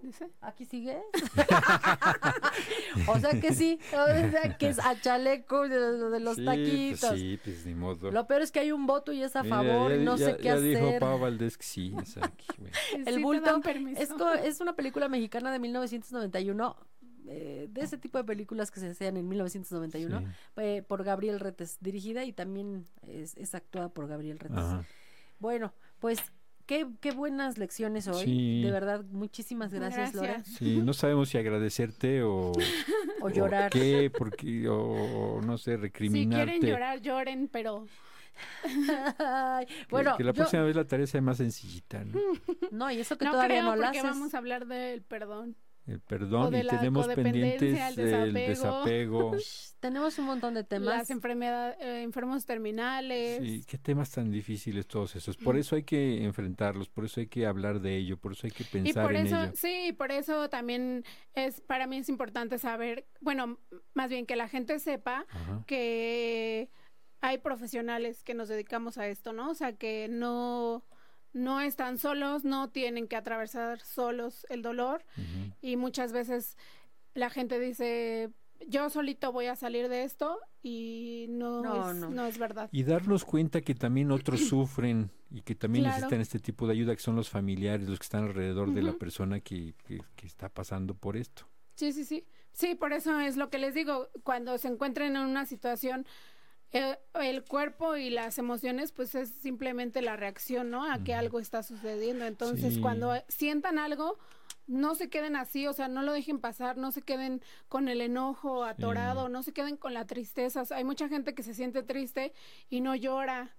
Dice. 0.01 0.29
¿Aquí 0.41 0.65
sigue? 0.65 0.97
o 3.07 3.19
sea 3.19 3.39
que 3.39 3.53
sí, 3.53 3.79
o 3.93 4.05
sea 4.31 4.57
que 4.57 4.69
es 4.69 4.79
a 4.79 4.99
chaleco 4.99 5.67
de, 5.67 5.77
de 6.09 6.19
los 6.19 6.35
Sí, 6.37 6.45
taquitos. 6.45 6.99
Pues 7.09 7.19
sí, 7.19 7.39
pues 7.43 7.65
ni 7.65 7.75
modo. 7.75 8.11
Lo 8.11 8.25
peor 8.27 8.41
es 8.41 8.51
que 8.51 8.59
hay 8.59 8.71
un 8.71 8.85
voto 8.87 9.11
y 9.11 9.21
es 9.23 9.35
a 9.35 9.43
Mira, 9.43 9.57
favor 9.57 9.91
ya- 9.91 9.97
no 10.03 10.17
ya- 10.17 10.25
sé 10.25 10.37
qué 10.37 10.43
ya 10.43 10.53
hacer. 10.55 10.63
dijo 10.83 10.99
Pau 10.99 11.19
Valdés 11.19 11.57
que 11.57 11.63
sí. 11.63 11.89
bueno. 11.91 12.07
Sí 12.89 12.95
El 13.05 13.15
te 13.15 13.17
bulto 13.19 13.61
es, 13.97 14.09
es 14.45 14.61
una 14.61 14.75
película 14.75 15.09
mexicana 15.09 15.51
de 15.51 15.59
1991, 15.59 16.75
eh, 17.27 17.67
de 17.69 17.81
ese 17.81 17.97
tipo 17.97 18.17
de 18.17 18.23
películas 18.23 18.71
que 18.71 18.79
se 18.79 18.89
hacían 18.89 19.17
en 19.17 19.27
1991, 19.27 20.19
Sí. 20.19 20.25
eh, 20.57 20.83
por 20.87 21.03
Gabriel 21.03 21.39
Retes, 21.39 21.77
dirigida 21.81 22.23
y 22.25 22.33
también 22.33 22.85
es, 23.07 23.35
es 23.37 23.53
actuada 23.55 23.89
por 23.89 24.07
Gabriel 24.07 24.39
Retes. 24.39 24.57
Ajá. 24.57 24.83
Bueno, 25.39 25.73
pues 25.99 26.19
qué, 26.69 26.87
qué 27.01 27.11
buenas 27.11 27.57
lecciones 27.57 28.07
hoy. 28.07 28.25
Sí. 28.25 28.61
De 28.61 28.69
verdad, 28.71 29.03
muchísimas 29.11 29.73
gracias. 29.73 30.13
Gracias. 30.13 30.55
Sí, 30.55 30.77
no 30.83 30.93
sabemos 30.93 31.29
si 31.29 31.39
agradecerte 31.39 32.21
o, 32.23 32.51
O 33.21 33.29
llorar. 33.31 33.71
qué, 33.71 34.11
porque, 34.15 34.67
o, 34.69 34.77
o 35.37 35.41
no 35.41 35.57
sé, 35.57 35.71
Si 35.71 35.77
recriminarte. 35.77 36.51
quieren 36.51 36.69
llorar, 36.71 37.01
lloren, 37.01 37.49
pero 37.51 37.87
Ay, 39.17 39.65
bueno, 39.89 40.15
que 40.15 40.23
la 40.23 40.29
yo- 40.31 40.35
próxima 40.35 40.63
vez 40.63 40.75
la 40.75 40.85
tarea 40.85 41.07
sea 41.07 41.21
más 41.21 41.37
sencillita, 41.37 42.03
¿no? 42.05 42.19
no, 42.71 42.91
y 42.91 42.99
eso 42.99 43.17
que 43.17 43.25
no 43.25 43.31
todavía 43.31 43.57
creo 43.61 43.63
no 43.71 43.75
la 43.75 43.87
porque 43.87 43.99
haces. 43.99 44.11
vamos 44.11 44.33
a 44.33 44.37
hablar 44.37 44.67
del 44.67 45.01
perdón. 45.01 45.55
El 45.89 46.01
perdón 46.01 46.43
O 46.43 46.51
de 46.51 46.59
y 46.59 46.63
la 46.63 46.77
tenemos 46.77 47.07
pendientes 47.07 47.79
el 47.79 47.95
del 47.95 48.33
desapego. 48.33 49.31
desapego. 49.31 49.31
Tenemos 49.79 50.19
un 50.19 50.25
montón 50.25 50.53
de 50.53 50.63
temas. 50.63 50.87
Las 50.97 51.09
enfermedades, 51.09 51.77
eh, 51.79 52.03
enfermos 52.03 52.45
terminales. 52.45 53.41
Sí, 53.41 53.63
qué 53.65 53.77
temas 53.77 54.11
tan 54.11 54.29
difíciles 54.29 54.85
todos 54.87 55.15
esos. 55.15 55.37
Por 55.37 55.57
eso 55.57 55.75
hay 55.75 55.83
que 55.83 56.23
enfrentarlos, 56.25 56.89
por 56.89 57.05
eso 57.05 57.21
hay 57.21 57.27
que 57.27 57.45
hablar 57.47 57.79
de 57.79 57.95
ello, 57.95 58.17
por 58.17 58.33
eso 58.33 58.45
hay 58.45 58.51
que 58.51 58.63
Y 58.63 58.65
pensar 58.67 59.03
por 59.05 59.15
en 59.15 59.25
eso, 59.27 59.41
ello. 59.41 59.51
sí, 59.55 59.93
por 59.93 60.11
eso 60.11 60.49
también 60.49 61.05
es, 61.33 61.61
para 61.61 61.87
mí 61.87 61.97
es 61.97 62.09
importante 62.09 62.59
saber, 62.59 63.07
bueno, 63.21 63.57
más 63.93 64.09
bien 64.09 64.25
que 64.25 64.35
la 64.35 64.47
gente 64.49 64.77
sepa 64.79 65.25
Ajá. 65.29 65.63
que 65.65 66.69
hay 67.21 67.37
profesionales 67.39 68.23
que 68.23 68.33
nos 68.33 68.47
dedicamos 68.49 68.97
a 68.97 69.07
esto, 69.07 69.33
¿no? 69.33 69.49
O 69.49 69.55
sea, 69.55 69.73
que 69.73 70.07
no, 70.09 70.83
no 71.33 71.61
están 71.61 71.97
solos, 71.97 72.43
no 72.43 72.69
tienen 72.69 73.07
que 73.07 73.15
atravesar 73.15 73.79
solos 73.81 74.45
el 74.49 74.61
dolor 74.61 75.03
y 75.61 75.75
muchas 75.77 76.11
veces 76.11 76.57
la 77.13 77.29
gente 77.29 77.59
dice, 77.59 78.31
yo 78.67 78.89
solito 78.89 79.31
voy 79.31 79.45
a 79.47 79.55
salir 79.55 79.89
de 79.89 80.03
esto 80.03 80.39
y 80.61 81.27
no, 81.29 81.61
No, 81.61 81.89
es, 81.91 81.95
no. 81.97 82.09
no 82.09 82.25
es 82.25 82.37
verdad. 82.37 82.69
Y 82.71 82.83
darnos 82.83 83.25
cuenta 83.25 83.61
que 83.61 83.75
también 83.75 84.11
otros 84.11 84.39
sufren 84.49 85.11
y 85.31 85.41
que 85.41 85.55
también 85.55 85.83
Claro. 85.85 85.95
necesitan 85.97 86.21
este 86.21 86.39
tipo 86.39 86.65
de 86.67 86.73
ayuda, 86.73 86.95
que 86.95 87.01
son 87.01 87.15
los 87.15 87.29
familiares, 87.29 87.87
los 87.87 87.99
que 87.99 88.03
están 88.03 88.23
alrededor 88.25 88.73
de 88.73 88.81
la 88.81 88.93
persona 88.93 89.39
que, 89.39 89.75
que, 89.87 90.01
que 90.15 90.25
está 90.27 90.49
pasando 90.49 90.93
por 90.95 91.15
esto. 91.17 91.47
Sí, 91.75 91.93
sí, 91.93 92.03
sí. 92.03 92.25
Sí, 92.51 92.75
por 92.75 92.91
eso 92.93 93.19
es 93.19 93.37
lo 93.37 93.49
que 93.49 93.57
les 93.59 93.73
digo, 93.73 94.09
cuando 94.23 94.57
se 94.57 94.67
encuentren 94.67 95.15
en 95.15 95.21
una 95.21 95.45
situación, 95.45 96.05
eh, 96.71 96.97
el 97.15 97.43
cuerpo 97.43 97.95
y 97.95 98.09
las 98.09 98.37
emociones, 98.37 98.91
pues 98.91 99.15
es 99.15 99.29
simplemente 99.29 100.01
la 100.01 100.15
reacción, 100.15 100.69
¿no? 100.69 100.83
A 100.91 101.03
que 101.03 101.13
algo 101.13 101.39
está 101.39 101.63
sucediendo. 101.63 102.25
Entonces, 102.25 102.75
Sí. 102.75 102.81
cuando 102.81 103.13
sientan 103.27 103.79
algo, 103.79 104.17
no 104.67 104.93
se 104.93 105.09
queden 105.09 105.35
así, 105.35 105.65
o 105.65 105.73
sea, 105.73 105.87
no 105.87 106.03
lo 106.03 106.13
dejen 106.13 106.39
pasar, 106.39 106.77
no 106.77 106.91
se 106.91 107.01
queden 107.01 107.41
con 107.69 107.87
el 107.89 108.01
enojo 108.01 108.63
atorado, 108.63 109.27
no 109.27 109.41
se 109.41 109.51
queden 109.51 109.77
con 109.77 109.95
la 109.95 110.05
tristeza. 110.05 110.61
O 110.61 110.65
sea, 110.65 110.77
hay 110.77 110.83
mucha 110.83 111.09
gente 111.09 111.33
que 111.33 111.41
se 111.41 111.55
siente 111.55 111.81
triste 111.81 112.33
y 112.69 112.81
no 112.81 112.93
llora. 112.95 113.55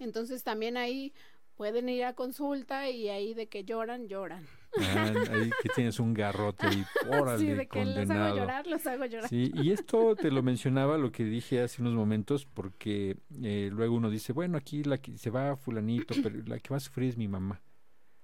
Entonces, 0.00 0.42
también 0.42 0.76
ahí 0.76 1.12
pueden 1.58 1.88
ir 1.90 2.04
a 2.04 2.14
consulta 2.14 2.88
y 2.88 3.08
ahí 3.10 3.34
de 3.34 3.48
que 3.48 3.64
lloran, 3.64 4.08
lloran. 4.08 4.46
Ah, 4.78 5.12
ahí 5.30 5.50
que 5.60 5.68
tienes 5.74 5.98
un 5.98 6.14
garrote 6.14 6.66
y 6.68 6.84
órale, 7.10 7.38
sí, 7.38 7.46
de 7.52 7.66
que 7.66 7.84
los 7.84 7.88
hago 7.96 8.04
condenado. 8.06 8.36
llorar, 8.36 8.66
los 8.68 8.86
hago 8.86 9.04
llorar. 9.06 9.28
Sí, 9.28 9.50
y 9.54 9.72
esto 9.72 10.14
te 10.14 10.30
lo 10.30 10.42
mencionaba 10.42 10.96
lo 10.96 11.10
que 11.10 11.24
dije 11.24 11.60
hace 11.60 11.82
unos 11.82 11.94
momentos, 11.94 12.46
porque 12.46 13.16
eh, 13.42 13.70
luego 13.72 13.96
uno 13.96 14.08
dice, 14.08 14.32
bueno, 14.32 14.56
aquí 14.56 14.84
la 14.84 14.98
que 14.98 15.18
se 15.18 15.30
va 15.30 15.56
fulanito, 15.56 16.14
pero 16.22 16.36
la 16.46 16.58
que 16.60 16.70
va 16.70 16.76
a 16.76 16.80
sufrir 16.80 17.08
es 17.10 17.16
mi 17.16 17.26
mamá, 17.28 17.60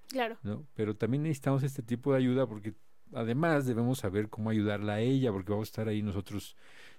Claro. 0.09 0.39
¿no? 0.45 0.65
Pero 0.75 0.95
también 0.97 1.25
necesitamos 1.25 1.63
este 1.65 1.83
tipo 1.83 2.13
de 2.13 2.19
ayuda 2.19 2.47
porque 2.47 2.75
además 3.13 3.67
debemos 3.67 3.99
saber 3.99 4.29
cómo 4.29 4.49
ayudarla 4.51 4.95
a 4.95 5.01
ella, 5.01 5.33
porque 5.33 5.51
vamos 5.51 5.69
a 5.69 5.71
estar 5.71 5.89
ahí 5.89 6.03
nosotros 6.03 6.57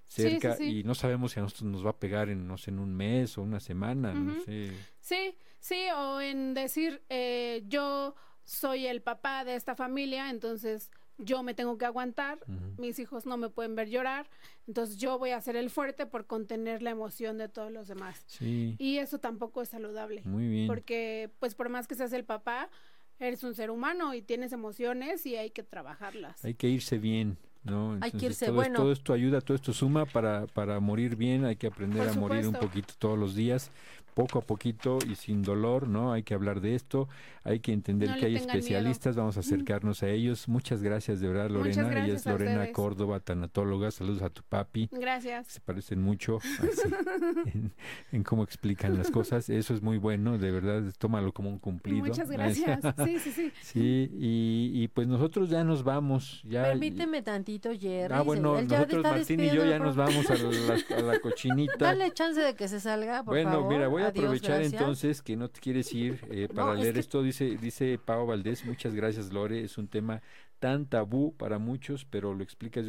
Sí, 0.07 0.21
sí, 0.21 0.29
cerca 0.29 0.55
sí. 0.57 0.79
y 0.79 0.83
no 0.83 0.93
sabemos 0.93 1.31
si 1.31 1.39
a 1.39 1.43
nosotros 1.43 1.63
nos 1.71 1.83
va 1.83 1.89
a 1.91 1.97
pegar 1.99 2.29
en, 2.29 2.45
no 2.47 2.57
sé, 2.57 2.69
en 2.69 2.77
un 2.79 2.93
mes 2.93 3.37
o 3.39 3.41
una 3.41 3.59
semana, 3.59 4.13
no 4.13 4.33
Ujú. 4.33 4.41
sé. 4.41 4.71
Sí, 4.99 5.35
sí, 5.65 5.87
o 5.97 6.21
en 6.21 6.53
decir, 6.53 7.01
eh, 7.09 7.63
yo 7.67 8.13
soy 8.43 8.85
el 8.85 9.01
papá 9.01 9.43
de 9.43 9.55
esta 9.55 9.75
familia, 9.75 10.29
entonces 10.29 10.91
yo 11.17 11.41
me 11.41 11.55
tengo 11.55 11.77
que 11.77 11.85
aguantar, 11.85 12.39
mis 12.77 12.99
hijos 12.99 13.25
no 13.25 13.37
me 13.37 13.49
pueden 13.49 13.75
ver 13.75 13.89
llorar, 13.89 14.29
entonces 14.67 14.97
yo 14.97 15.17
voy 15.17 15.31
a 15.31 15.41
ser 15.41 15.55
el 15.55 15.71
fuerte 15.71 16.05
por 16.05 16.27
contener 16.27 16.83
la 16.83 16.91
emoción 16.91 17.39
de 17.39 17.49
todos 17.49 17.71
los 17.71 17.87
demás. 17.87 18.23
Sí, 18.27 18.75
Y 18.77 18.97
eso 18.97 19.17
tampoco 19.17 19.63
es 19.63 19.69
saludable, 19.69 20.21
muy 20.25 20.47
bien. 20.47 20.67
porque 20.67 21.31
pues 21.39 21.55
por 21.55 21.69
más 21.69 21.87
que 21.87 21.95
seas 21.95 22.13
el 22.13 22.25
papá, 22.25 22.69
eres 23.17 23.43
un 23.43 23.55
ser 23.55 23.71
humano 23.71 24.13
y 24.13 24.21
tienes 24.21 24.51
emociones 24.51 25.25
y 25.25 25.35
hay 25.35 25.49
que 25.49 25.63
trabajarlas. 25.63 26.43
Hay 26.45 26.53
que 26.53 26.67
irse 26.67 26.99
bien, 26.99 27.37
¿no? 27.63 27.97
Hay 28.01 28.11
que 28.11 28.27
irse, 28.27 28.47
todo, 28.47 28.55
bueno. 28.55 28.75
todo 28.75 28.91
esto 28.91 29.13
ayuda, 29.13 29.41
todo 29.41 29.55
esto 29.55 29.73
suma 29.73 30.05
para, 30.05 30.45
para 30.47 30.79
morir 30.79 31.15
bien, 31.15 31.45
hay 31.45 31.55
que 31.55 31.67
aprender 31.67 32.05
Por 32.05 32.09
a 32.09 32.19
morir 32.19 32.47
un 32.47 32.55
poquito 32.55 32.93
todos 32.99 33.17
los 33.17 33.33
días, 33.33 33.71
poco 34.15 34.39
a 34.39 34.41
poquito 34.41 34.97
y 35.07 35.13
sin 35.13 35.43
dolor, 35.43 35.87
¿no? 35.87 36.11
Hay 36.13 36.23
que 36.23 36.33
hablar 36.33 36.61
de 36.61 36.73
esto, 36.73 37.07
hay 37.43 37.59
que 37.59 37.71
entender 37.73 38.09
No 38.09 38.15
que 38.15 38.25
hay 38.25 38.31
miedo. 38.33 38.47
especialistas, 38.47 39.15
vamos 39.15 39.37
a 39.37 39.41
acercarnos 39.41 40.01
a 40.01 40.09
ellos. 40.09 40.47
Muchas 40.47 40.81
gracias 40.81 41.19
de 41.19 41.27
verdad, 41.27 41.49
Lorena. 41.51 41.81
Ella 41.83 41.91
gracias 41.91 42.21
es 42.21 42.25
Lorena 42.25 42.51
ustedes. 42.53 42.73
Córdoba, 42.73 43.19
tanatóloga. 43.19 43.91
Saludos 43.91 44.23
a 44.23 44.29
tu 44.31 44.41
papi. 44.41 44.89
Gracias. 44.91 45.47
Se 45.47 45.59
parecen 45.59 46.01
mucho 46.01 46.39
así, 46.39 46.81
en, 47.53 47.71
en 48.11 48.23
cómo 48.23 48.43
explican 48.43 48.97
las 48.97 49.11
cosas. 49.11 49.49
Eso 49.49 49.73
es 49.73 49.81
muy 49.83 49.97
bueno, 49.97 50.37
de 50.37 50.49
verdad, 50.49 50.81
tómalo 50.97 51.33
como 51.33 51.49
un 51.49 51.59
cumplido. 51.59 52.05
Muchas 52.05 52.29
gracias. 52.31 52.79
Sí, 53.03 53.19
sí, 53.19 53.31
sí. 53.31 53.51
Sí, 53.61 54.09
y, 54.17 54.71
y 54.83 54.87
pues 54.87 55.07
nosotros 55.07 55.49
ya 55.49 55.63
nos 55.65 55.83
vamos. 55.83 56.41
Ya, 56.45 56.63
Permíteme 56.63 57.21
tantito, 57.21 57.69
Jerry. 57.77 58.13
Ah, 58.13 58.21
bueno, 58.21 58.57
él 58.57 58.67
nosotros 58.67 59.03
Martín 59.03 59.41
y 59.41 59.49
yo 59.51 59.65
ya 59.65 59.77
nos 59.77 59.97
vamos 59.97 60.29
a 60.29 60.35
la, 60.35 60.97
a 60.97 61.01
la 61.01 61.19
cochinita. 61.21 61.75
Dale 61.77 62.11
chance 62.13 62.39
de 62.39 62.55
que 62.55 62.69
se 62.69 62.79
salga, 62.79 63.23
por 63.23 63.33
bueno, 63.33 63.51
favor. 63.51 63.73
mira, 63.73 63.87
voy 63.89 64.03
Adiós, 64.07 64.23
aprovechar 64.25 64.59
gracias. 64.59 64.73
entonces 64.81 65.21
que 65.21 65.37
no 65.37 65.49
te 65.49 65.59
quieres 65.61 65.93
ir 65.93 66.19
eh, 66.29 66.47
para 66.53 66.67
No, 66.67 66.73
es 66.73 66.79
leer 66.81 66.93
que- 66.95 66.99
esto. 66.99 67.23
Dice, 67.23 67.57
dice 67.61 67.97
Pau 68.03 68.25
Valdés, 68.25 68.65
muchas 68.65 68.93
gracias 68.93 69.31
Lore, 69.31 69.63
es 69.63 69.77
un 69.77 69.87
tema 69.87 70.21
tan 70.59 70.85
tabú 70.85 71.33
para 71.37 71.59
muchos, 71.59 72.03
pero 72.05 72.33
lo 72.33 72.43
explicas 72.43 72.83